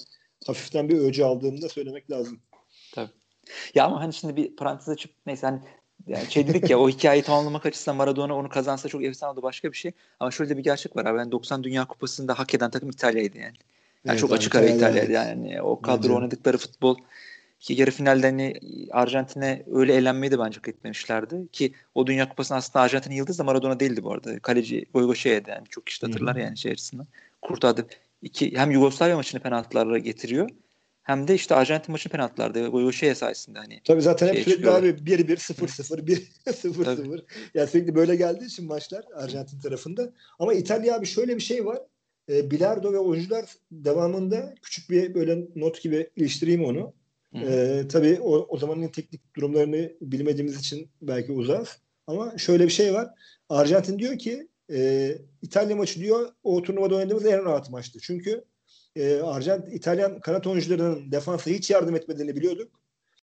hafiften 0.47 0.89
bir 0.89 0.99
öcü 0.99 1.23
aldığını 1.23 1.63
da 1.63 1.69
söylemek 1.69 2.11
lazım. 2.11 2.41
Tabii. 2.95 3.11
Ya 3.75 3.85
ama 3.85 4.01
hani 4.01 4.13
şimdi 4.13 4.37
bir 4.37 4.57
parantez 4.57 4.89
açıp 4.89 5.11
neyse 5.27 5.47
hani 5.47 5.61
yani 6.07 6.31
şey 6.31 6.49
dedik 6.49 6.71
ya 6.71 6.79
o 6.79 6.89
hikayeyi 6.89 7.25
tamamlamak 7.25 7.67
açısından 7.67 7.97
Maradona 7.97 8.37
onu 8.37 8.49
kazansa 8.49 8.89
çok 8.89 9.05
efsane 9.05 9.33
oldu 9.33 9.43
başka 9.43 9.73
bir 9.73 9.77
şey. 9.77 9.93
Ama 10.21 10.31
şöyle 10.31 10.57
bir 10.57 10.63
gerçek 10.63 10.97
var 10.97 11.05
abi. 11.05 11.19
Yani 11.19 11.33
90 11.33 11.65
Dünya 11.65 11.85
Kupası'nda 11.85 12.39
hak 12.39 12.55
eden 12.55 12.71
takım 12.71 12.91
İtalya'ydı 12.91 13.39
yani. 13.39 13.47
Yani 13.47 13.57
evet, 14.05 14.19
çok 14.19 14.33
açık 14.33 14.55
ara 14.55 14.67
İtalya'ydı 14.67 15.13
yani. 15.13 15.63
O 15.63 15.81
kadro 15.81 16.03
bence. 16.03 16.13
oynadıkları 16.13 16.59
futbol 16.59 16.97
ki 17.61 17.75
yarı 17.75 17.91
finalde 17.91 18.27
hani 18.27 18.55
Arjantin'e 18.91 19.63
öyle 19.73 19.95
eğlenmeyi 19.95 20.33
de 20.33 20.39
bence 20.39 20.57
hak 20.57 20.69
etmemişlerdi. 20.69 21.49
Ki 21.53 21.73
o 21.95 22.07
Dünya 22.07 22.29
Kupası'nda 22.29 22.59
aslında 22.59 22.81
Arjantin'in 22.85 23.15
yıldız 23.15 23.39
da 23.39 23.45
Maradona 23.45 23.81
değildi 23.81 24.03
bu 24.03 24.13
arada. 24.13 24.39
Kaleci 24.39 24.87
Goygoşe'ydi 24.95 25.51
yani. 25.51 25.67
Çok 25.71 25.87
kişi 25.87 26.07
hatırlar 26.07 26.37
yani 26.37 26.59
şey 26.59 26.73
açısından. 26.73 27.07
Kurtardı. 27.43 27.87
İki, 28.23 28.59
hem 28.59 28.71
Yugoslavya 28.71 29.17
maçını 29.17 29.41
penaltılarla 29.41 29.99
getiriyor 29.99 30.51
hem 31.03 31.29
de 31.29 31.35
işte 31.35 31.55
Arjantin 31.55 31.93
maçını 31.93 32.13
penaltılarda 32.13 32.71
o 32.71 32.93
şey 32.93 33.15
sayesinde 33.15 33.59
hani. 33.59 33.81
Tabii 33.85 34.03
zaten 34.03 34.29
hep 34.29 34.35
sürekli 34.35 34.51
çıkıyorlar. 34.51 34.83
abi 34.83 34.89
1-1 34.89 35.37
0-0 35.37 36.07
1-0-0 36.47 37.23
yani 37.55 37.69
sürekli 37.69 37.95
böyle 37.95 38.17
geldiği 38.17 38.45
için 38.45 38.67
maçlar 38.67 39.05
Arjantin 39.15 39.61
tarafında. 39.61 40.13
Ama 40.39 40.55
İtalya 40.55 40.97
abi 40.97 41.07
şöyle 41.07 41.37
bir 41.37 41.43
şey 41.43 41.67
var. 41.67 41.79
E, 42.29 42.51
bilardo 42.51 42.93
ve 42.93 42.99
oyuncular 42.99 43.45
devamında 43.73 44.55
küçük 44.63 44.91
bir 44.91 45.15
böyle 45.15 45.39
not 45.57 45.83
gibi 45.83 46.11
iliştireyim 46.17 46.65
onu. 46.65 46.93
E, 47.35 47.83
tabii 47.89 48.21
o, 48.21 48.47
o 48.49 48.59
zamanın 48.59 48.89
teknik 48.89 49.37
durumlarını 49.37 49.93
bilmediğimiz 50.01 50.61
için 50.61 50.91
belki 51.03 51.33
uzak. 51.33 51.69
Ama 52.07 52.39
şöyle 52.39 52.65
bir 52.65 52.71
şey 52.71 52.95
var. 52.95 53.09
Arjantin 53.49 53.99
diyor 53.99 54.19
ki 54.19 54.49
e, 54.73 55.19
İtalya 55.43 55.77
maçı 55.77 56.01
diyor 56.01 56.33
o 56.43 56.63
turnuvada 56.63 56.95
oynadığımız 56.95 57.27
en 57.27 57.45
rahat 57.45 57.71
maçtı. 57.71 57.99
Çünkü 58.03 58.45
e, 58.97 59.15
Arjant 59.15 59.73
İtalyan 59.73 60.21
kanat 60.21 60.47
oyuncularının 60.47 61.13
defansa 61.13 61.51
hiç 61.51 61.71
yardım 61.71 61.97
etmediğini 61.97 62.37
biliyorduk. 62.37 62.81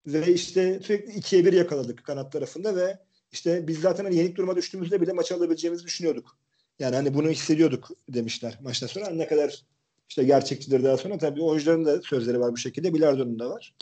Ve 0.06 0.32
işte 0.32 0.80
sürekli 0.82 1.12
ikiye 1.12 1.44
bir 1.44 1.52
yakaladık 1.52 2.04
kanat 2.04 2.32
tarafında 2.32 2.76
ve 2.76 2.98
işte 3.32 3.68
biz 3.68 3.80
zaten 3.80 4.04
hani 4.04 4.16
yenik 4.16 4.36
duruma 4.36 4.56
düştüğümüzde 4.56 5.00
bile 5.00 5.12
maçı 5.12 5.34
alabileceğimizi 5.34 5.84
düşünüyorduk. 5.84 6.38
Yani 6.78 6.96
hani 6.96 7.14
bunu 7.14 7.30
hissediyorduk 7.30 7.90
demişler 8.08 8.58
maçtan 8.62 8.86
sonra. 8.86 9.10
Ne 9.10 9.26
kadar 9.26 9.64
işte 10.08 10.24
gerçekçidir 10.24 10.84
daha 10.84 10.96
sonra 10.96 11.18
tabii 11.18 11.42
oyuncuların 11.42 11.84
da 11.84 12.02
sözleri 12.02 12.40
var 12.40 12.52
bu 12.52 12.56
şekilde. 12.56 12.94
Bilardo'nun 12.94 13.38
da 13.38 13.50
var. 13.50 13.74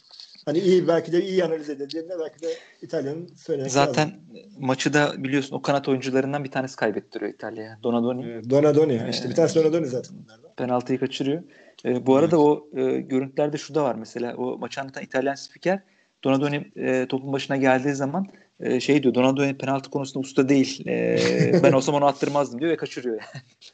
Hani 0.44 0.58
iyi 0.58 0.88
belki 0.88 1.12
de 1.12 1.24
iyi 1.24 1.44
analiz 1.44 1.70
edildiğinde 1.70 2.18
belki 2.20 2.42
de 2.42 2.48
İtalya'nın 2.82 3.26
söylemek 3.36 3.72
Zaten 3.72 4.06
lazım. 4.06 4.52
maçı 4.58 4.92
da 4.92 5.24
biliyorsun 5.24 5.56
o 5.56 5.62
kanat 5.62 5.88
oyuncularından 5.88 6.44
bir 6.44 6.50
tanesi 6.50 6.76
kaybettiriyor 6.76 7.34
İtalya'ya. 7.34 7.78
Donadoni. 7.82 8.26
Evet, 8.26 8.50
Donadoni. 8.50 8.92
Ee, 9.06 9.10
işte 9.10 9.30
bir 9.30 9.34
tanesi 9.34 9.54
Donadoni 9.54 9.86
zaten 9.86 10.16
bunlardan. 10.22 10.54
Penaltıyı 10.56 10.98
kaçırıyor. 11.00 11.42
E, 11.84 12.06
bu 12.06 12.16
arada 12.16 12.40
o 12.40 12.68
e, 12.76 13.00
görüntülerde 13.00 13.58
şu 13.58 13.74
da 13.74 13.84
var 13.84 13.94
mesela 13.94 14.36
o 14.36 14.58
maçı 14.58 14.80
anlatan 14.80 15.04
İtalyan 15.04 15.34
spiker 15.34 15.82
Donadoni 16.24 16.72
e, 16.76 17.06
topun 17.08 17.32
başına 17.32 17.56
geldiği 17.56 17.94
zaman 17.94 18.26
e, 18.60 18.80
şey 18.80 19.02
diyor 19.02 19.14
Donadoni 19.14 19.58
penaltı 19.58 19.90
konusunda 19.90 20.24
usta 20.24 20.48
değil. 20.48 20.88
E, 20.88 21.60
ben 21.62 21.72
olsam 21.72 21.94
onu 21.94 22.06
attırmazdım 22.06 22.60
diyor 22.60 22.70
ve 22.72 22.76
kaçırıyor. 22.76 23.20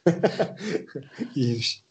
İyiymiş. 1.35 1.88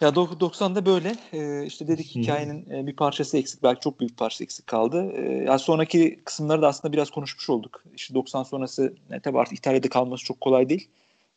Ya 0.00 0.08
90'da 0.08 0.86
böyle 0.86 1.16
e, 1.32 1.66
işte 1.66 1.88
dedik 1.88 2.06
hikayenin 2.06 2.70
e, 2.70 2.86
bir 2.86 2.96
parçası 2.96 3.38
eksik 3.38 3.62
belki 3.62 3.80
çok 3.80 4.00
büyük 4.00 4.12
bir 4.12 4.16
parçası 4.16 4.44
eksik 4.44 4.66
kaldı. 4.66 5.12
E, 5.12 5.44
ya 5.44 5.58
sonraki 5.58 6.20
kısımları 6.24 6.62
da 6.62 6.68
aslında 6.68 6.92
biraz 6.92 7.10
konuşmuş 7.10 7.50
olduk. 7.50 7.84
İşte 7.94 8.14
90 8.14 8.42
sonrası 8.42 8.94
ne 9.10 9.20
tabii 9.20 9.38
artık 9.38 9.58
İtalya'da 9.58 9.88
kalması 9.88 10.24
çok 10.24 10.40
kolay 10.40 10.68
değil. 10.68 10.88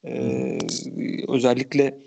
E, 0.04 0.58
özellikle 1.28 2.00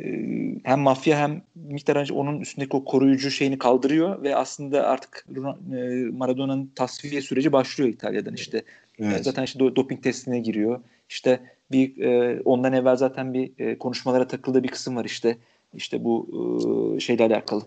ee, 0.00 0.60
hem 0.64 0.80
mafya 0.80 1.18
hem 1.18 1.42
Mihtar 1.54 2.08
onun 2.10 2.40
üstündeki 2.40 2.76
o 2.76 2.84
koruyucu 2.84 3.30
şeyini 3.30 3.58
kaldırıyor 3.58 4.22
ve 4.22 4.36
aslında 4.36 4.86
artık 4.86 5.26
e, 5.36 5.80
Maradona'nın 6.12 6.72
tasfiye 6.74 7.20
süreci 7.22 7.52
başlıyor 7.52 7.90
İtalya'dan 7.90 8.34
işte. 8.34 8.62
Evet. 8.98 9.24
Zaten 9.24 9.42
işte 9.42 9.58
doping 9.58 10.02
testine 10.02 10.38
giriyor. 10.38 10.80
İşte 11.08 11.40
bir 11.72 11.98
e, 11.98 12.42
ondan 12.44 12.72
evvel 12.72 12.96
zaten 12.96 13.34
bir 13.34 13.52
e, 13.58 13.78
konuşmalara 13.78 14.28
takıldığı 14.28 14.62
bir 14.62 14.68
kısım 14.68 14.96
var 14.96 15.04
işte. 15.04 15.38
İşte 15.74 16.04
bu 16.04 16.96
şeyle 17.00 17.24
alakalı. 17.24 17.62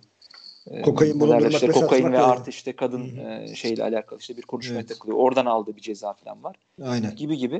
Kokain 0.83 1.19
bulundurmak 1.19 1.53
işte 1.53 1.67
kokain 1.67 2.11
ve 2.11 2.19
artı 2.19 2.49
işte 2.49 2.75
kadın 2.75 3.17
Hı-hı. 3.17 3.55
şeyle 3.55 3.83
alakalı 3.83 4.19
işte 4.19 4.37
bir 4.37 4.41
konuşmaya 4.41 4.79
evet. 4.79 4.89
takılıyor. 4.89 5.17
Oradan 5.17 5.45
aldığı 5.45 5.75
bir 5.75 5.81
ceza 5.81 6.13
falan 6.13 6.43
var. 6.43 6.55
Aynen. 6.83 7.15
Gibi 7.15 7.37
gibi. 7.37 7.57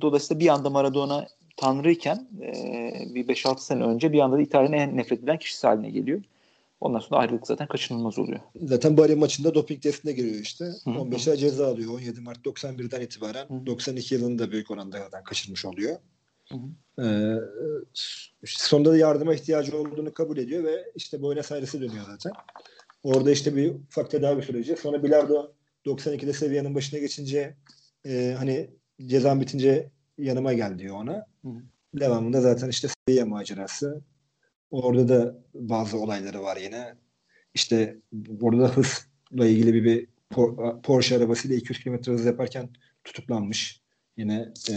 Dolayısıyla 0.00 0.40
bir 0.40 0.48
anda 0.48 0.70
Maradona 0.70 1.26
tanrıyken 1.56 2.28
e, 2.40 3.14
bir 3.14 3.28
5-6 3.28 3.58
sene 3.58 3.84
önce 3.84 4.12
bir 4.12 4.20
anda 4.20 4.36
da 4.36 4.40
İtalya'nın 4.40 4.76
en 4.76 4.96
nefret 4.96 5.18
edilen 5.18 5.38
kişisi 5.38 5.66
haline 5.66 5.90
geliyor. 5.90 6.20
Ondan 6.80 6.98
sonra 6.98 7.20
ayrılık 7.20 7.46
zaten 7.46 7.66
kaçınılmaz 7.66 8.18
oluyor. 8.18 8.40
Zaten 8.62 8.96
Bari 8.96 9.16
maçında 9.16 9.54
doping 9.54 9.82
testine 9.82 10.12
giriyor 10.12 10.34
işte. 10.34 10.64
Hı-hı. 10.64 11.00
15 11.00 11.28
ay 11.28 11.36
ceza 11.36 11.66
alıyor. 11.66 11.92
17 11.94 12.20
Mart 12.20 12.46
91'den 12.46 13.00
itibaren. 13.00 13.48
Hı-hı. 13.48 13.66
92 13.66 14.14
yılında 14.14 14.50
büyük 14.50 14.70
oranda 14.70 14.98
zaten 14.98 15.24
kaçırmış 15.24 15.64
oluyor. 15.64 15.96
Ee, 17.02 17.36
sonunda 18.44 18.92
da 18.92 18.96
yardıma 18.96 19.34
ihtiyacı 19.34 19.78
olduğunu 19.78 20.14
kabul 20.14 20.36
ediyor 20.36 20.64
ve 20.64 20.84
işte 20.94 21.22
Buenos 21.22 21.52
Aires'e 21.52 21.80
dönüyor 21.80 22.04
zaten. 22.06 22.32
Orada 23.02 23.30
işte 23.30 23.56
bir 23.56 23.74
ufak 23.74 24.10
tedavi 24.10 24.42
süreci. 24.42 24.76
Sonra 24.76 25.02
Bilardo 25.02 25.52
92'de 25.86 26.32
seviyenin 26.32 26.74
başına 26.74 27.00
geçince 27.00 27.56
e, 28.06 28.34
hani 28.38 28.70
cezan 29.06 29.40
bitince 29.40 29.90
yanıma 30.18 30.52
gel 30.52 30.78
diyor 30.78 30.96
ona. 30.96 31.26
Hı. 31.44 31.48
Devamında 31.94 32.40
zaten 32.40 32.68
işte 32.68 32.88
seviye 33.08 33.24
macerası. 33.24 34.00
Orada 34.70 35.08
da 35.08 35.38
bazı 35.54 35.98
olayları 35.98 36.42
var 36.42 36.56
yine. 36.56 36.94
İşte 37.54 37.96
orada 38.40 38.62
da 38.62 38.68
hızla 38.68 39.46
ilgili 39.46 39.74
bir, 39.74 39.84
bir 39.84 40.08
Porsche 40.82 41.16
arabasıyla 41.16 41.56
200 41.56 41.84
km 41.84 42.12
hız 42.12 42.24
yaparken 42.24 42.68
tutuklanmış. 43.04 43.80
Yine 44.16 44.52
e, 44.70 44.74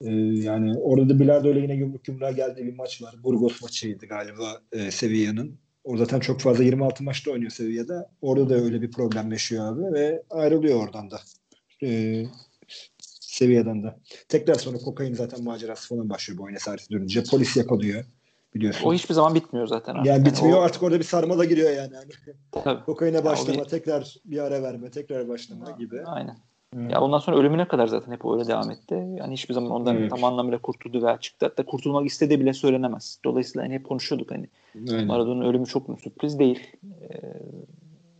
e, 0.00 0.10
yani 0.44 0.78
orada 0.78 1.08
da 1.08 1.20
Bilardo 1.20 1.52
ile 1.52 1.60
yine 1.60 1.74
yumruk 1.74 2.08
yumruğa 2.08 2.30
geldiği 2.30 2.66
bir 2.66 2.74
maç 2.74 3.02
var. 3.02 3.14
Burgos 3.22 3.62
maçıydı 3.62 4.06
galiba 4.06 4.62
e, 4.72 4.90
Sevilla'nın. 4.90 5.58
Orada 5.84 6.04
zaten 6.04 6.20
çok 6.20 6.40
fazla 6.40 6.64
26 6.64 7.04
maçta 7.04 7.30
oynuyor 7.30 7.50
Sevilla'da. 7.50 8.10
Orada 8.20 8.50
da 8.50 8.54
öyle 8.54 8.82
bir 8.82 8.90
problem 8.90 9.32
yaşıyor 9.32 9.72
abi 9.72 9.94
ve 9.94 10.22
ayrılıyor 10.30 10.84
oradan 10.84 11.10
da. 11.10 11.20
E, 11.82 12.22
seviyeden 13.00 13.82
de. 13.82 13.96
Tekrar 14.28 14.54
sonra 14.54 14.78
kokain 14.78 15.14
zaten 15.14 15.44
macerası 15.44 15.88
falan 15.88 16.10
başlıyor 16.10 16.38
bu 16.38 16.42
oyuna 16.42 16.58
Aires 16.66 16.90
dönünce. 16.90 17.22
Polis 17.30 17.56
yakalıyor 17.56 18.04
biliyorsun. 18.56 18.88
O 18.88 18.94
hiçbir 18.94 19.14
zaman 19.14 19.34
bitmiyor 19.34 19.66
zaten. 19.66 19.94
Artık. 19.94 20.06
Yani 20.06 20.24
bitmiyor 20.24 20.56
yani 20.56 20.62
o... 20.62 20.64
artık 20.64 20.82
orada 20.82 20.98
bir 20.98 21.04
sarmala 21.04 21.44
giriyor 21.44 21.70
yani. 21.70 21.92
Tabii. 22.64 22.84
Kokaine 22.84 23.24
başlama, 23.24 23.64
bir... 23.64 23.68
tekrar 23.68 24.16
bir 24.24 24.38
ara 24.38 24.62
verme, 24.62 24.90
tekrar 24.90 25.28
başlama 25.28 25.70
gibi. 25.70 26.02
Aynen. 26.04 26.36
Hmm. 26.72 26.90
Ya 26.90 27.00
ondan 27.00 27.18
sonra 27.18 27.36
ölümüne 27.36 27.68
kadar 27.68 27.86
zaten 27.86 28.12
hep 28.12 28.24
öyle 28.24 28.46
devam 28.48 28.70
etti. 28.70 28.94
Yani 28.94 29.32
hiçbir 29.32 29.54
zaman 29.54 29.70
ondan 29.70 29.96
evet. 29.96 30.10
tam 30.10 30.24
anlamıyla 30.24 30.58
kurtuldu 30.58 31.02
veya 31.02 31.18
çıktı. 31.20 31.46
Hatta 31.46 31.64
kurtulmak 31.64 32.06
istediği 32.06 32.40
bile 32.40 32.52
söylenemez. 32.52 33.18
Dolayısıyla 33.24 33.64
hani 33.64 33.74
hep 33.74 33.84
konuşuyorduk 33.84 34.30
hani 34.30 34.48
Maradona'nın 35.06 35.44
ölümü 35.44 35.66
çok 35.66 35.88
mu 35.88 35.96
sürpriz 35.96 36.38
değil. 36.38 36.60
Ee, 37.02 37.16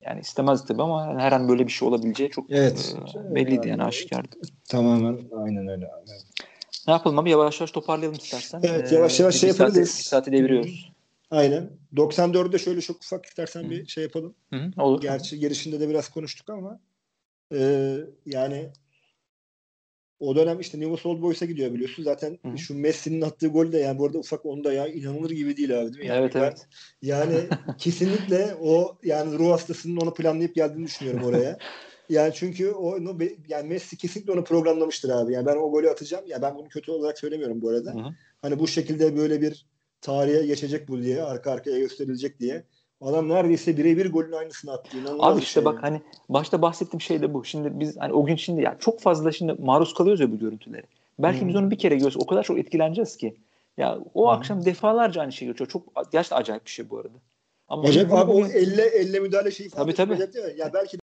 yani 0.03 0.21
istemez 0.21 0.67
tabii 0.67 0.83
ama 0.83 1.21
her 1.21 1.33
an 1.33 1.49
böyle 1.49 1.67
bir 1.67 1.73
şey 1.73 1.89
olabileceği 1.89 2.31
çok 2.31 2.51
evet. 2.51 2.97
e, 3.31 3.35
belliydi 3.35 3.69
yani 3.69 3.83
aşikardı. 3.83 4.37
Tamamen 4.69 5.19
aynen 5.33 5.69
öyle. 5.69 5.87
Aynen. 5.87 6.21
Ne 6.87 6.93
yapalım 6.93 7.19
abi 7.19 7.31
yavaş 7.31 7.61
yavaş 7.61 7.71
toparlayalım 7.71 8.19
istersen. 8.19 8.61
Evet 8.63 8.93
yavaş 8.93 9.21
yavaş 9.21 9.37
ee, 9.37 9.39
şey 9.39 9.49
yapabiliriz. 9.49 9.91
Saati, 9.91 9.99
bir 9.99 10.05
saati 10.05 10.33
deviriyoruz. 10.33 10.93
Aynen. 11.31 11.71
94'de 11.97 12.59
şöyle 12.59 12.81
çok 12.81 12.97
ufak 12.97 13.27
istersen 13.27 13.65
Hı. 13.65 13.71
bir 13.71 13.87
şey 13.87 14.05
yapalım. 14.05 14.35
Hı, 14.53 14.71
olur. 14.77 15.01
Gerçi 15.01 15.39
girişinde 15.39 15.81
de 15.81 15.89
biraz 15.89 16.09
konuştuk 16.09 16.51
ama 16.51 16.81
e, 17.53 17.97
yani 18.27 18.73
o 20.21 20.37
dönem 20.37 20.61
işte 20.61 20.81
Newell's 20.81 21.07
Old 21.07 21.23
Boys'a 21.23 21.47
gidiyor 21.47 21.75
biliyorsun. 21.75 22.03
Zaten 22.03 22.39
Hı-hı. 22.43 22.59
şu 22.59 22.75
Messi'nin 22.75 23.23
attığı 23.23 23.49
gol 23.49 23.73
de 23.73 23.79
yani 23.79 23.99
bu 23.99 24.07
arada 24.07 24.19
ufak 24.19 24.47
onda 24.47 24.73
ya 24.73 24.87
inanılır 24.87 25.31
gibi 25.31 25.57
değil 25.57 25.81
abi 25.81 25.93
değil 25.93 26.05
mi? 26.05 26.07
Yani 26.07 26.21
evet 26.21 26.35
ben, 26.35 26.41
evet. 26.41 26.67
Yani 27.03 27.35
kesinlikle 27.79 28.55
o 28.61 28.99
yani 29.03 29.39
ruh 29.39 29.53
hastasının 29.53 29.97
onu 29.97 30.15
planlayıp 30.15 30.55
geldiğini 30.55 30.87
düşünüyorum 30.87 31.25
oraya. 31.25 31.59
Yani 32.09 32.33
çünkü 32.35 32.73
o 32.73 32.99
yani 33.49 33.69
Messi 33.69 33.97
kesinlikle 33.97 34.33
onu 34.33 34.45
programlamıştır 34.45 35.11
abi. 35.11 35.33
Yani 35.33 35.47
ben 35.47 35.57
o 35.57 35.71
golü 35.71 35.91
atacağım. 35.91 36.25
Ya 36.27 36.43
ben 36.43 36.59
bunu 36.59 36.69
kötü 36.69 36.91
olarak 36.91 37.19
söylemiyorum 37.19 37.63
bu 37.63 37.69
arada. 37.69 37.95
Hı-hı. 37.95 38.15
Hani 38.43 38.59
bu 38.59 38.69
şekilde 38.69 39.17
böyle 39.17 39.41
bir 39.41 39.67
tarihe 40.01 40.47
geçecek 40.47 40.89
bu 40.89 41.03
diye, 41.03 41.23
arka 41.23 41.51
arkaya 41.51 41.79
gösterilecek 41.79 42.41
diye. 42.41 42.65
Adam 43.01 43.29
neredeyse 43.29 43.77
birebir 43.77 44.13
golün 44.13 44.33
aynısını 44.33 44.73
attı. 44.73 44.99
İnanılmaz 44.99 45.33
Abi 45.33 45.41
işte 45.41 45.53
şey 45.53 45.65
bak 45.65 45.75
yani. 45.75 45.83
hani 45.83 46.01
başta 46.29 46.63
bahsettiğim 46.63 47.01
şey 47.01 47.23
de 47.23 47.35
bu. 47.35 47.45
Şimdi 47.45 47.81
biz 47.81 47.97
hani 47.97 48.13
o 48.13 48.25
gün 48.25 48.37
şimdi 48.37 48.63
ya 48.63 48.77
çok 48.81 49.01
fazla 49.01 49.33
şimdi 49.33 49.53
maruz 49.53 49.95
kalıyoruz 49.95 50.21
ya 50.21 50.33
bu 50.33 50.39
görüntüleri. 50.39 50.85
Belki 51.19 51.41
hmm. 51.41 51.49
biz 51.49 51.57
onu 51.57 51.71
bir 51.71 51.79
kere 51.79 51.97
görsek 51.97 52.23
o 52.23 52.27
kadar 52.27 52.43
çok 52.43 52.59
etkileneceğiz 52.59 53.17
ki. 53.17 53.37
Ya 53.77 53.99
o 54.15 54.29
akşam 54.29 54.65
defalarca 54.65 55.21
aynı 55.21 55.33
şey 55.33 55.49
geçiyor. 55.49 55.71
Çok 55.71 56.13
gerçekten 56.13 56.37
acayip 56.37 56.65
bir 56.65 56.71
şey 56.71 56.91
bu 56.91 56.99
arada. 56.99 57.19
Ama 57.69 57.83
Acayip 57.83 58.13
abi 58.13 58.31
o 58.31 58.47
elle 58.47 58.83
elle 58.83 59.21
müdahale 59.21 59.51
şeyi 59.51 59.69
falan. 59.69 59.85
Tabii 59.85 59.95
tabii. 59.95 60.39
Ya. 60.39 60.49
ya 60.57 60.73
belki 60.75 60.99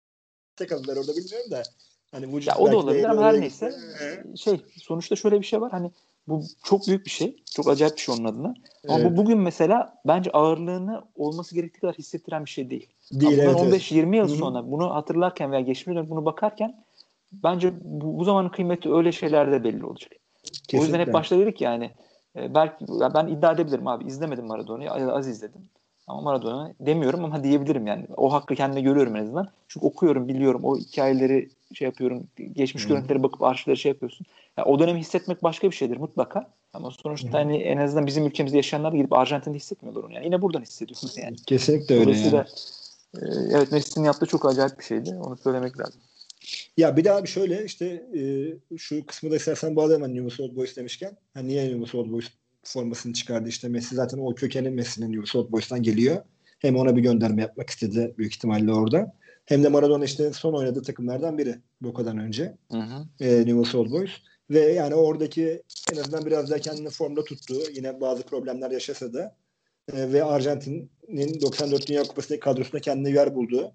tek 0.60 0.72
aldılar 0.72 0.96
orada 0.96 1.16
bilmiyorum 1.16 1.50
da. 1.50 1.62
Hani 2.10 2.28
vücut 2.28 2.46
ya 2.46 2.54
o 2.58 2.72
da 2.72 2.76
olabilir 2.76 3.04
ama 3.04 3.22
her 3.22 3.40
neyse 3.40 3.74
şey 4.36 4.60
sonuçta 4.82 5.16
şöyle 5.16 5.40
bir 5.40 5.46
şey 5.46 5.60
var. 5.60 5.70
Hani 5.70 5.90
bu 6.28 6.42
çok 6.64 6.88
büyük 6.88 7.06
bir 7.06 7.10
şey. 7.10 7.42
Çok 7.54 7.68
acayip 7.68 7.96
bir 7.96 8.00
şey 8.00 8.14
onun 8.14 8.24
adına. 8.24 8.54
Ama 8.88 9.00
evet. 9.00 9.10
bu 9.10 9.16
bugün 9.16 9.38
mesela 9.38 9.94
bence 10.06 10.30
ağırlığını 10.30 11.02
olması 11.14 11.54
gerektiği 11.54 11.80
kadar 11.80 11.94
hissettiren 11.94 12.44
bir 12.44 12.50
şey 12.50 12.70
değil. 12.70 12.88
Değil 13.12 13.38
evet, 13.38 13.56
15-20 13.56 14.16
yıl 14.16 14.28
Hı-hı. 14.28 14.36
sonra 14.36 14.70
bunu 14.70 14.94
hatırlarken 14.94 15.52
veya 15.52 15.60
geçmiş 15.60 15.96
bunu 16.10 16.24
bakarken 16.24 16.84
bence 17.32 17.72
bu, 17.82 18.18
bu 18.18 18.24
zamanın 18.24 18.48
kıymeti 18.48 18.92
öyle 18.92 19.12
şeylerde 19.12 19.64
belli 19.64 19.84
olacak. 19.84 20.12
Kesinlikle. 20.42 20.78
O 20.78 20.82
yüzden 20.82 21.00
hep 21.00 21.12
başta 21.12 21.38
dedik 21.38 21.60
yani 21.60 21.90
e, 22.36 22.54
belki 22.54 22.84
ben 23.14 23.26
iddia 23.26 23.52
edebilirim 23.52 23.86
abi 23.86 24.04
izlemedim 24.04 24.46
Maradona'yı 24.46 24.90
az 24.90 25.28
izledim. 25.28 25.68
Ama 26.10 26.20
Maradona 26.20 26.74
demiyorum 26.80 27.24
ama 27.24 27.44
diyebilirim 27.44 27.86
yani. 27.86 28.06
O 28.16 28.32
hakkı 28.32 28.54
kendime 28.54 28.80
görüyorum 28.80 29.16
en 29.16 29.22
azından. 29.22 29.48
Çünkü 29.68 29.86
okuyorum, 29.86 30.28
biliyorum. 30.28 30.64
O 30.64 30.76
hikayeleri 30.76 31.48
şey 31.74 31.86
yapıyorum. 31.86 32.26
Geçmiş 32.52 32.84
hmm. 32.84 32.88
görüntülere 32.88 33.22
bakıp 33.22 33.42
arşivleri 33.42 33.76
şey 33.76 33.92
yapıyorsun. 33.92 34.26
Yani 34.56 34.68
o 34.68 34.78
dönemi 34.78 35.00
hissetmek 35.00 35.42
başka 35.42 35.70
bir 35.70 35.76
şeydir 35.76 35.96
mutlaka. 35.96 36.50
Ama 36.72 36.90
sonuçta 36.90 37.28
hmm. 37.28 37.34
hani 37.34 37.56
en 37.56 37.76
azından 37.76 38.06
bizim 38.06 38.26
ülkemizde 38.26 38.56
yaşayanlar 38.56 38.92
gidip 38.92 39.12
Arjantin'de 39.12 39.56
hissetmiyorlar 39.56 40.04
onu. 40.04 40.12
Yani 40.12 40.24
yine 40.24 40.42
buradan 40.42 40.62
hissediyorsunuz 40.62 41.18
yani. 41.18 41.36
Kesinlikle 41.36 41.98
öyle 41.98 42.18
yani. 42.18 42.44
E, 43.14 43.24
evet 43.52 43.72
Messi'nin 43.72 44.04
yaptığı 44.04 44.26
çok 44.26 44.46
acayip 44.46 44.78
bir 44.78 44.84
şeydi. 44.84 45.14
Onu 45.22 45.36
söylemek 45.36 45.78
lazım. 45.78 46.00
Ya 46.76 46.96
bir 46.96 47.04
daha 47.04 47.22
bir 47.22 47.28
şöyle 47.28 47.64
işte 47.64 47.86
e, 48.18 48.22
şu 48.78 49.06
kısmı 49.06 49.30
da 49.30 49.36
istersen 49.36 49.76
bağlayalım 49.76 50.02
hani 50.02 50.14
Newell's 50.14 50.40
Old 50.40 50.56
Boys 50.56 50.76
demişken. 50.76 51.16
Hani 51.34 51.48
niye 51.48 51.64
Newell's 51.64 51.94
Old 51.94 52.12
Boys 52.12 52.26
formasını 52.64 53.12
çıkardı 53.12 53.48
işte 53.48 53.68
Messi 53.68 53.94
zaten 53.94 54.18
o 54.18 54.34
kökenin 54.34 54.72
Messi'nin 54.72 55.12
Newell's 55.12 55.34
Old 55.36 55.52
Boys'tan 55.52 55.82
geliyor. 55.82 56.22
Hem 56.58 56.76
ona 56.76 56.96
bir 56.96 57.02
gönderme 57.02 57.42
yapmak 57.42 57.70
istedi 57.70 58.14
büyük 58.18 58.34
ihtimalle 58.34 58.72
orada. 58.72 59.12
Hem 59.46 59.64
de 59.64 59.68
Maradona 59.68 60.04
işte 60.04 60.32
son 60.32 60.52
oynadığı 60.52 60.82
takımlardan 60.82 61.38
biri 61.38 61.56
Boca'dan 61.80 62.18
önce. 62.18 62.56
Hı 62.70 62.78
hı. 62.78 63.06
E, 63.20 63.40
Newell's 63.40 63.74
Old 63.74 63.90
Boys. 63.90 64.10
Ve 64.50 64.60
yani 64.60 64.94
oradaki 64.94 65.62
en 65.92 65.96
azından 65.96 66.26
biraz 66.26 66.50
daha 66.50 66.58
kendini 66.58 66.90
formda 66.90 67.24
tuttu. 67.24 67.54
Yine 67.74 68.00
bazı 68.00 68.22
problemler 68.22 68.70
yaşasa 68.70 69.12
da. 69.12 69.36
E, 69.92 70.12
ve 70.12 70.24
Arjantin'in 70.24 71.40
94 71.40 71.88
Dünya 71.88 72.02
Kupası'ndaki 72.02 72.40
kadrosunda 72.40 72.80
kendine 72.80 73.10
yer 73.10 73.34
bulduğu 73.34 73.72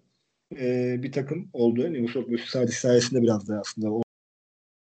e, 0.59 0.95
bir 1.03 1.11
takım 1.11 1.49
oldu. 1.53 1.81
Newell's 1.93 2.15
Old 2.15 2.31
Boys 2.31 2.45
sadece 2.45 2.77
sayesinde 2.77 3.21
biraz 3.21 3.47
da 3.47 3.59
aslında 3.59 3.91
o 3.91 4.01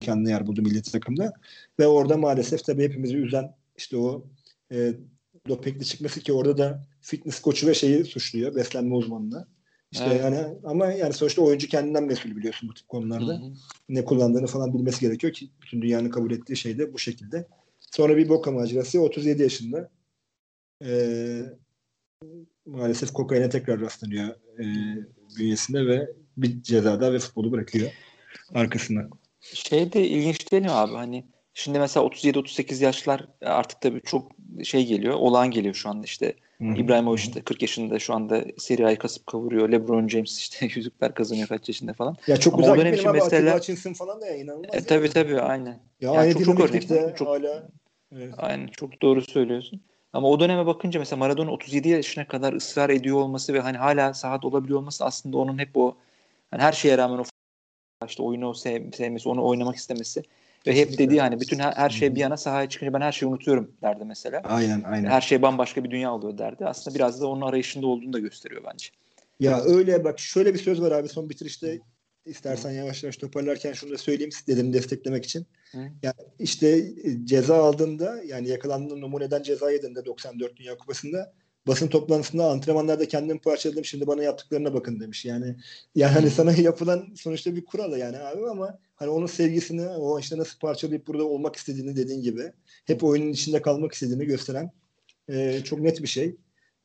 kendine 0.01 0.31
yer 0.31 0.47
buldu 0.47 0.63
milli 0.63 0.83
takımda. 0.83 1.33
Ve 1.81 1.87
orada 1.87 2.17
maalesef 2.17 2.65
tabii 2.65 2.83
hepimizi 2.83 3.17
üzen 3.17 3.55
işte 3.77 3.97
o 3.97 4.27
e, 4.73 4.95
dopingli 5.49 5.85
çıkması 5.85 6.21
ki 6.21 6.33
orada 6.33 6.59
da 6.59 6.85
fitness 7.01 7.41
koçu 7.41 7.67
ve 7.67 7.75
şeyi 7.75 8.05
suçluyor. 8.05 8.55
Beslenme 8.55 8.95
uzmanını. 8.95 9.47
İşte 9.93 10.05
evet. 10.07 10.21
yani 10.21 10.59
ama 10.65 10.87
yani 10.87 11.13
sonuçta 11.13 11.43
oyuncu 11.43 11.69
kendinden 11.69 12.05
mesul 12.05 12.37
biliyorsun 12.37 12.69
bu 12.69 12.75
tip 12.75 12.89
konularda. 12.89 13.33
Hı 13.33 13.37
hı. 13.37 13.53
Ne 13.89 14.05
kullandığını 14.05 14.47
falan 14.47 14.75
bilmesi 14.75 15.01
gerekiyor 15.01 15.33
ki 15.33 15.51
bütün 15.63 15.83
dünyanın 15.83 16.11
kabul 16.11 16.31
ettiği 16.31 16.57
şey 16.57 16.79
de 16.79 16.93
bu 16.93 16.99
şekilde. 16.99 17.47
Sonra 17.81 18.17
bir 18.17 18.29
Boca 18.29 18.51
macerası 18.53 19.01
37 19.01 19.43
yaşında. 19.43 19.91
Ee, 20.85 21.43
maalesef 22.67 23.13
kokaine 23.13 23.49
tekrar 23.49 23.81
rastlanıyor 23.81 24.29
e, 24.59 24.65
bünyesinde 25.39 25.87
ve 25.87 26.11
bir 26.37 26.63
cezada 26.63 27.13
ve 27.13 27.19
futbolu 27.19 27.53
bırakıyor 27.53 27.91
arkasından. 28.55 29.11
Şey 29.41 29.93
de 29.93 30.09
ilginç 30.09 30.53
değil 30.53 30.63
mi 30.63 30.71
abi? 30.71 30.93
Hani 30.93 31.25
Şimdi 31.55 31.79
mesela 31.79 32.07
37-38 32.07 32.85
yaşlar 32.85 33.27
artık 33.45 33.81
tabii 33.81 34.01
çok 34.01 34.33
şey 34.65 34.87
geliyor, 34.87 35.15
olağan 35.15 35.51
geliyor 35.51 35.75
şu 35.75 35.89
anda 35.89 36.05
işte. 36.05 36.35
Hı-hı. 36.59 36.75
İbrahimovic 36.75 37.35
de 37.35 37.41
40 37.41 37.63
yaşında 37.63 37.99
şu 37.99 38.15
anda 38.15 38.45
Serie 38.59 38.87
A'yı 38.87 38.99
kasıp 38.99 39.27
kavuruyor. 39.27 39.73
LeBron 39.73 40.09
James 40.09 40.39
işte 40.39 40.67
yüzükler 40.75 41.15
kazanıyor 41.15 41.49
kaç 41.49 41.69
yaşında 41.69 41.93
falan. 41.93 42.17
Ya 42.27 42.37
çok 42.37 42.59
güzel 42.59 42.79
dönem 42.79 42.95
için 42.95 43.13
mesela 43.13 43.57
Hutchinson 43.57 43.93
falan 43.93 44.21
da 44.21 44.27
ya 44.27 44.37
inanılmaz. 44.37 44.75
E, 44.75 44.85
tabii 44.85 45.11
tabii 45.11 45.41
aynen. 45.41 45.71
Ya 45.71 45.79
yani 46.01 46.19
aynı 46.19 46.33
çok, 46.33 46.45
çok 46.45 46.61
örnek. 46.61 46.89
Çok, 47.17 47.29
hala. 47.29 47.69
Evet. 48.13 48.35
Aynen 48.39 48.67
çok 48.67 49.03
doğru 49.03 49.23
söylüyorsun. 49.23 49.81
Ama 50.13 50.29
o 50.29 50.41
döneme 50.41 50.67
bakınca 50.67 51.01
mesela 51.01 51.17
Maradona 51.19 51.51
37 51.51 51.89
yaşına 51.89 52.29
kadar 52.29 52.53
ısrar 52.53 52.91
ediyor 52.91 53.17
olması 53.17 53.55
ve 53.55 53.61
hani 53.61 53.77
hala 53.77 54.15
sahat 54.15 54.45
olabiliyor 54.45 54.79
olması 54.79 55.05
aslında 55.05 55.39
onun 55.39 55.59
hep 55.59 55.77
o 55.77 55.97
hani 56.51 56.63
her 56.63 56.73
şeye 56.73 56.99
rağmen 56.99 57.19
o 57.19 57.25
işte 58.07 58.23
oyunu 58.23 58.55
sev, 58.55 58.93
sevmesi, 58.93 59.29
onu 59.29 59.45
oynamak 59.47 59.77
istemesi 59.77 60.23
ve 60.67 60.77
hep 60.77 60.99
dedi 60.99 61.15
yani 61.15 61.41
bütün 61.41 61.59
her, 61.59 61.73
her 61.73 61.91
şey 61.91 62.15
bir 62.15 62.21
yana 62.21 62.37
sahaya 62.37 62.69
çıkınca 62.69 62.93
ben 62.93 63.01
her 63.01 63.13
şeyi 63.13 63.29
unutuyorum 63.29 63.73
derdi 63.83 64.05
mesela. 64.05 64.41
Aynen 64.45 64.83
aynen. 64.83 65.11
Her 65.11 65.21
şey 65.21 65.43
bambaşka 65.43 65.85
bir 65.85 65.91
dünya 65.91 66.15
oluyor 66.15 66.39
derdi. 66.39 66.67
Aslında 66.67 66.95
biraz 66.95 67.21
da 67.21 67.27
onun 67.27 67.41
arayışında 67.41 67.87
olduğunu 67.87 68.13
da 68.13 68.19
gösteriyor 68.19 68.63
bence. 68.73 68.89
Ya 69.41 69.61
öyle 69.65 70.05
bak 70.05 70.19
şöyle 70.19 70.55
bir 70.55 70.59
söz 70.59 70.81
var 70.81 70.93
abi 70.93 71.09
son 71.09 71.31
bitirişte 71.31 71.81
istersen 72.27 72.71
yavaş 72.71 73.03
yavaş 73.03 73.17
toparlarken 73.17 73.73
şunu 73.73 73.91
da 73.91 73.99
söyleyeyim 73.99 74.33
dedim 74.47 74.73
desteklemek 74.73 75.25
için. 75.25 75.47
Hı. 75.73 75.79
Yani 76.03 76.15
işte 76.39 76.85
ceza 77.25 77.57
aldığında 77.57 78.23
yani 78.27 78.49
yakalandığında 78.49 78.97
numuneden 78.97 79.43
ceza 79.43 79.71
yediğinde 79.71 80.05
94 80.05 80.57
Dünya 80.57 80.79
Kupası'nda 80.79 81.33
basın 81.67 81.89
toplantısında 81.89 82.51
antrenmanlarda 82.51 83.09
kendim 83.09 83.39
parçaladım 83.39 83.85
şimdi 83.85 84.07
bana 84.07 84.23
yaptıklarına 84.23 84.75
bakın 84.75 85.01
demiş. 85.01 85.25
Yani 85.25 85.57
yani 85.95 86.13
hani 86.13 86.31
sana 86.31 86.53
yapılan 86.57 87.09
sonuçta 87.17 87.57
bir 87.57 87.65
kural 87.65 87.99
yani 87.99 88.19
abi 88.19 88.49
ama 88.51 88.79
hani 88.97 89.11
onun 89.11 89.27
sevgisini 89.27 89.89
o 89.89 90.21
işte 90.21 90.39
nasıl 90.39 90.59
parçalayıp 90.59 91.07
burada 91.07 91.25
olmak 91.25 91.57
istediğini 91.57 91.97
dediğin 91.97 92.23
gibi 92.23 92.53
hep 92.85 93.05
oyunun 93.05 93.33
içinde 93.33 93.63
kalmak 93.63 93.93
istediğini 93.93 94.27
gösteren 94.27 94.71
e, 95.29 95.61
çok 95.65 95.81
net 95.81 96.03
bir 96.03 96.09
şey. 96.09 96.37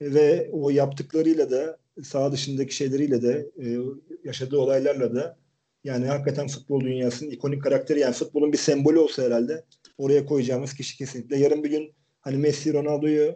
Ve 0.02 0.50
o 0.52 0.70
yaptıklarıyla 0.70 1.52
da 1.52 1.78
sağ 2.04 2.32
dışındaki 2.32 2.76
şeyleriyle 2.76 3.22
de 3.22 3.50
e, 3.64 3.78
yaşadığı 4.24 4.58
olaylarla 4.58 5.16
da 5.16 5.38
yani 5.84 6.06
hakikaten 6.06 6.48
futbol 6.48 6.82
dünyasının 6.82 7.30
ikonik 7.30 7.64
karakteri 7.64 8.00
yani 8.00 8.14
futbolun 8.14 8.54
bir 8.54 8.58
sembolü 8.58 9.00
olsa 9.00 9.24
herhalde 9.24 9.64
oraya 9.98 10.26
koyacağımız 10.26 10.74
kişi 10.74 10.98
kesinlikle. 10.98 11.38
Yarın 11.38 11.64
bir 11.64 11.70
gün 11.70 11.94
hani 12.22 12.38
Messi, 12.38 12.74
Ronaldo'yu 12.74 13.36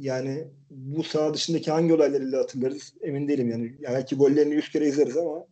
yani 0.00 0.44
bu 0.70 1.02
saha 1.02 1.34
dışındaki 1.34 1.70
hangi 1.70 1.94
olaylarıyla 1.94 2.38
hatırlarız 2.38 2.94
emin 3.02 3.28
değilim 3.28 3.50
yani. 3.50 3.74
yani 3.80 3.94
belki 3.94 4.16
gollerini 4.16 4.54
yüz 4.54 4.70
kere 4.70 4.86
izleriz 4.86 5.16
ama 5.16 5.46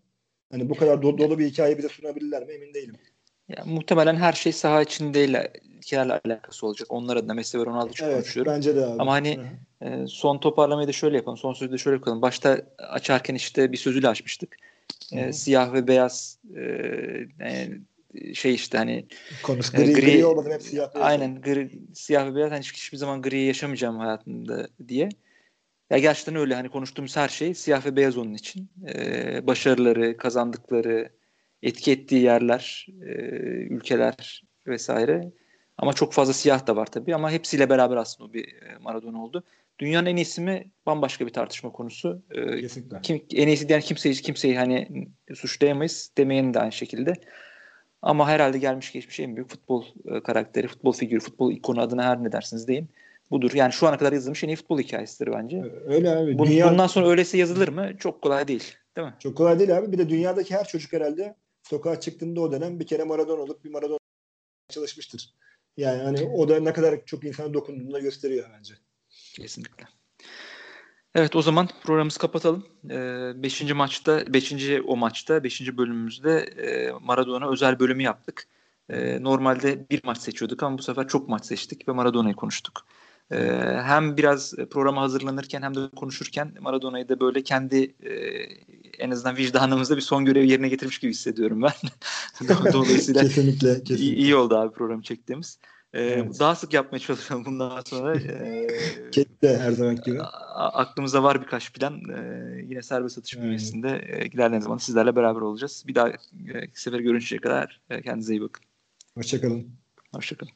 hani 0.51 0.69
bu 0.69 0.75
kadar 0.75 1.03
dolu, 1.03 1.19
dolu 1.19 1.39
bir 1.39 1.47
hikaye 1.47 1.79
bize 1.79 1.89
sunabilirler 1.89 2.47
mi 2.47 2.53
emin 2.53 2.75
değilim. 2.75 2.97
Ya, 3.49 3.65
muhtemelen 3.67 4.17
her 4.17 4.33
şey 4.33 4.53
saha 4.53 4.83
içindeyle 4.83 5.53
kilerle 5.83 6.21
alakası 6.25 6.67
olacak. 6.67 6.87
Onlar 6.91 7.17
adına 7.17 7.35
Messi 7.35 7.61
ve 7.61 7.67
Ronaldo 7.67 7.93
evet, 8.03 8.15
konuşuyorum. 8.15 8.53
Bence 8.53 8.77
de 8.77 8.87
abi. 8.87 9.03
Ama 9.03 9.13
hani 9.13 9.41
e, 9.81 10.07
son 10.07 10.39
toparlamayı 10.39 10.89
da 10.89 10.93
şöyle 10.93 11.17
yapalım. 11.17 11.39
Son 11.39 11.53
sözü 11.53 11.73
de 11.73 11.79
şöyle 11.79 11.97
yapalım. 11.97 12.23
Başta 12.23 12.61
açarken 12.79 13.35
işte 13.35 13.73
bir 13.73 13.77
sözüyle 13.77 14.09
açmıştık. 14.09 14.57
E, 15.13 15.33
siyah 15.33 15.73
ve 15.73 15.89
beyaz 15.89 16.39
e, 16.57 16.63
yani 17.41 17.81
şey 18.35 18.55
işte 18.55 18.79
hani 18.79 19.07
konusu 19.43 19.77
gri, 19.77 19.91
e, 19.91 19.93
gri, 19.93 20.01
gri 20.01 20.25
olmadan 20.25 20.51
hep 20.51 20.63
siyah 20.63 20.95
beyaz. 20.95 21.07
Aynen 21.07 21.41
gri, 21.41 21.71
siyah 21.95 22.27
ve 22.27 22.35
beyaz 22.35 22.51
hani 22.51 22.61
hiçbir 22.61 22.99
zaman 22.99 23.23
gri 23.23 23.41
yaşamayacağım 23.41 23.99
hayatımda 23.99 24.69
diye. 24.89 25.09
Ya 25.91 25.99
gerçekten 25.99 26.37
öyle 26.37 26.55
hani 26.55 26.69
konuştuğumuz 26.69 27.17
her 27.17 27.29
şey 27.29 27.55
siyah 27.55 27.87
ve 27.87 27.97
beyaz 27.97 28.17
onun 28.17 28.35
için. 28.35 28.71
Ee, 28.95 29.47
başarıları, 29.47 30.17
kazandıkları, 30.17 31.13
etki 31.63 31.93
ettiği 31.93 32.23
yerler, 32.23 32.87
e, 33.03 33.13
ülkeler 33.71 34.43
vesaire. 34.67 35.33
Ama 35.79 35.93
çok 35.93 36.13
fazla 36.13 36.33
siyah 36.33 36.67
da 36.67 36.77
var 36.77 36.87
tabii 36.87 37.15
ama 37.15 37.31
hepsiyle 37.31 37.71
beraber 37.71 37.97
aslında 37.97 38.31
o 38.31 38.33
bir 38.33 38.45
e, 38.45 38.79
Maradona 38.81 39.25
oldu. 39.25 39.45
Dünyanın 39.79 40.07
en 40.07 40.17
iyisi 40.17 40.41
mi 40.41 40.71
bambaşka 40.87 41.27
bir 41.27 41.33
tartışma 41.33 41.73
konusu. 41.73 42.23
Ee, 42.31 42.61
Kesinlikle. 42.61 43.01
Kim, 43.03 43.25
en 43.35 43.49
iyisi 43.49 43.69
diyen 43.69 43.81
kimseyi, 43.81 44.15
kimseyi 44.15 44.59
hani 44.59 45.09
suçlayamayız. 45.35 46.13
Demeyenin 46.19 46.55
de 46.55 46.61
aynı 46.61 46.73
şekilde. 46.73 47.13
Ama 48.03 48.29
herhalde 48.29 48.59
gelmiş 48.59 48.93
geçmiş 48.93 49.21
en 49.21 49.37
büyük 49.37 49.51
futbol 49.51 49.85
e, 50.05 50.23
karakteri, 50.23 50.69
futbol 50.69 50.93
figürü, 50.93 51.21
futbol 51.21 51.53
ikonu 51.53 51.81
adına 51.81 52.05
her 52.05 52.25
ne 52.25 52.33
dersiniz 52.33 52.69
deyin. 52.69 52.89
Budur. 53.31 53.51
Yani 53.55 53.73
şu 53.73 53.89
ana 53.89 53.99
kadar 53.99 54.13
yazılmış 54.13 54.45
en 54.45 54.49
iyi 54.49 54.57
futbol 54.57 54.79
hikayesidir 54.79 55.33
bence. 55.33 55.63
Öyle 55.87 56.11
abi. 56.11 56.39
Bun, 56.39 56.47
Dünya... 56.47 56.71
Bundan 56.71 56.87
sonra 56.87 57.09
öylesi 57.09 57.39
yazılır 57.39 57.69
mı? 57.69 57.91
Çok 57.99 58.23
kolay 58.23 58.49
değil. 58.49 58.75
Değil 58.97 59.09
mi? 59.09 59.15
Çok 59.19 59.37
kolay 59.37 59.59
değil 59.59 59.77
abi. 59.77 59.93
Bir 59.93 59.99
de 59.99 60.09
dünyadaki 60.09 60.55
her 60.55 60.69
çocuk 60.69 60.93
herhalde 60.93 61.37
sokağa 61.63 62.01
çıktığında 62.01 62.41
o 62.41 62.53
dönem 62.53 62.81
bir 62.81 62.87
kere 62.87 63.05
Maradona 63.05 63.43
olup 63.43 63.65
bir 63.65 63.71
Maradona 63.71 63.99
çalışmıştır. 64.69 65.35
Yani 65.77 66.03
hani 66.03 66.31
o 66.37 66.49
da 66.49 66.61
ne 66.61 66.73
kadar 66.73 67.05
çok 67.05 67.25
insana 67.25 67.55
dokunduğunu 67.55 67.93
da 67.93 68.01
gösteriyor 68.01 68.51
bence. 68.59 68.75
Kesinlikle. 69.35 69.85
Evet 71.15 71.37
o 71.37 71.43
zaman 71.43 71.69
programımızı 71.85 72.19
kapatalım. 72.19 72.67
Ee, 72.91 73.33
beşinci 73.43 73.75
maçta, 73.75 74.33
beşinci 74.33 74.83
o 74.87 74.97
maçta, 74.97 75.45
beşinci 75.45 75.79
bölümümüzde 75.79 76.39
e, 76.39 76.93
Maradona 77.01 77.51
özel 77.51 77.79
bölümü 77.79 78.03
yaptık. 78.03 78.47
E, 78.89 79.23
normalde 79.23 79.87
bir 79.91 80.01
maç 80.05 80.19
seçiyorduk 80.19 80.63
ama 80.63 80.79
bu 80.79 80.83
sefer 80.83 81.09
çok 81.09 81.29
maç 81.29 81.45
seçtik 81.45 81.89
ve 81.89 81.93
Maradona'yı 81.93 82.35
konuştuk. 82.35 82.87
E, 83.31 83.37
hem 83.83 84.17
biraz 84.17 84.55
programa 84.71 85.03
hazırlanırken 85.03 85.63
hem 85.63 85.75
de 85.75 85.81
konuşurken 85.97 86.55
Maradona'yı 86.61 87.09
da 87.09 87.21
böyle 87.21 87.43
kendi 87.43 87.95
e, 88.03 88.13
en 88.99 89.11
azından 89.11 89.37
vicdanımızda 89.37 89.97
bir 89.97 90.03
son 90.03 90.25
görevi 90.25 90.51
yerine 90.51 90.69
getirmiş 90.69 90.99
gibi 90.99 91.11
hissediyorum 91.11 91.63
ben. 91.63 91.73
Dolayısıyla 92.73 93.23
kesinlikle, 93.23 93.85
kesinlikle. 93.85 94.05
Iyi, 94.05 94.15
iyi 94.15 94.37
oldu 94.37 94.57
abi 94.57 94.75
programı 94.75 95.03
çektiğimiz. 95.03 95.59
Ee, 95.95 96.03
evet. 96.03 96.41
Daha 96.41 96.55
sık 96.55 96.75
yapmaya 96.75 96.99
çalışalım 96.99 97.45
bundan 97.45 97.81
sonra. 97.87 98.17
Ee, 98.17 98.67
Kette 99.13 99.59
her 99.59 99.73
zaman 99.73 99.97
gibi. 99.97 100.21
Aklımızda 100.55 101.23
var 101.23 101.43
birkaç 101.43 101.73
plan. 101.73 102.01
Ee, 102.11 102.65
yine 102.69 102.83
serbest 102.83 103.19
atış 103.19 103.39
bünyesinde 103.41 104.05
e, 104.09 104.27
ilerleyen 104.27 104.61
zaman 104.61 104.79
sizlerle 104.79 105.17
beraber 105.17 105.41
olacağız. 105.41 105.85
Bir 105.87 105.95
daha 105.95 106.09
e, 106.09 106.17
sefer 106.75 107.01
görüşünceye 107.01 107.41
kadar 107.41 107.81
e, 107.91 108.03
kendinize 108.03 108.35
iyi 108.35 108.43
bakın. 108.43 108.65
Hoşçakalın. 109.15 109.67
Hoşçakalın. 110.15 110.53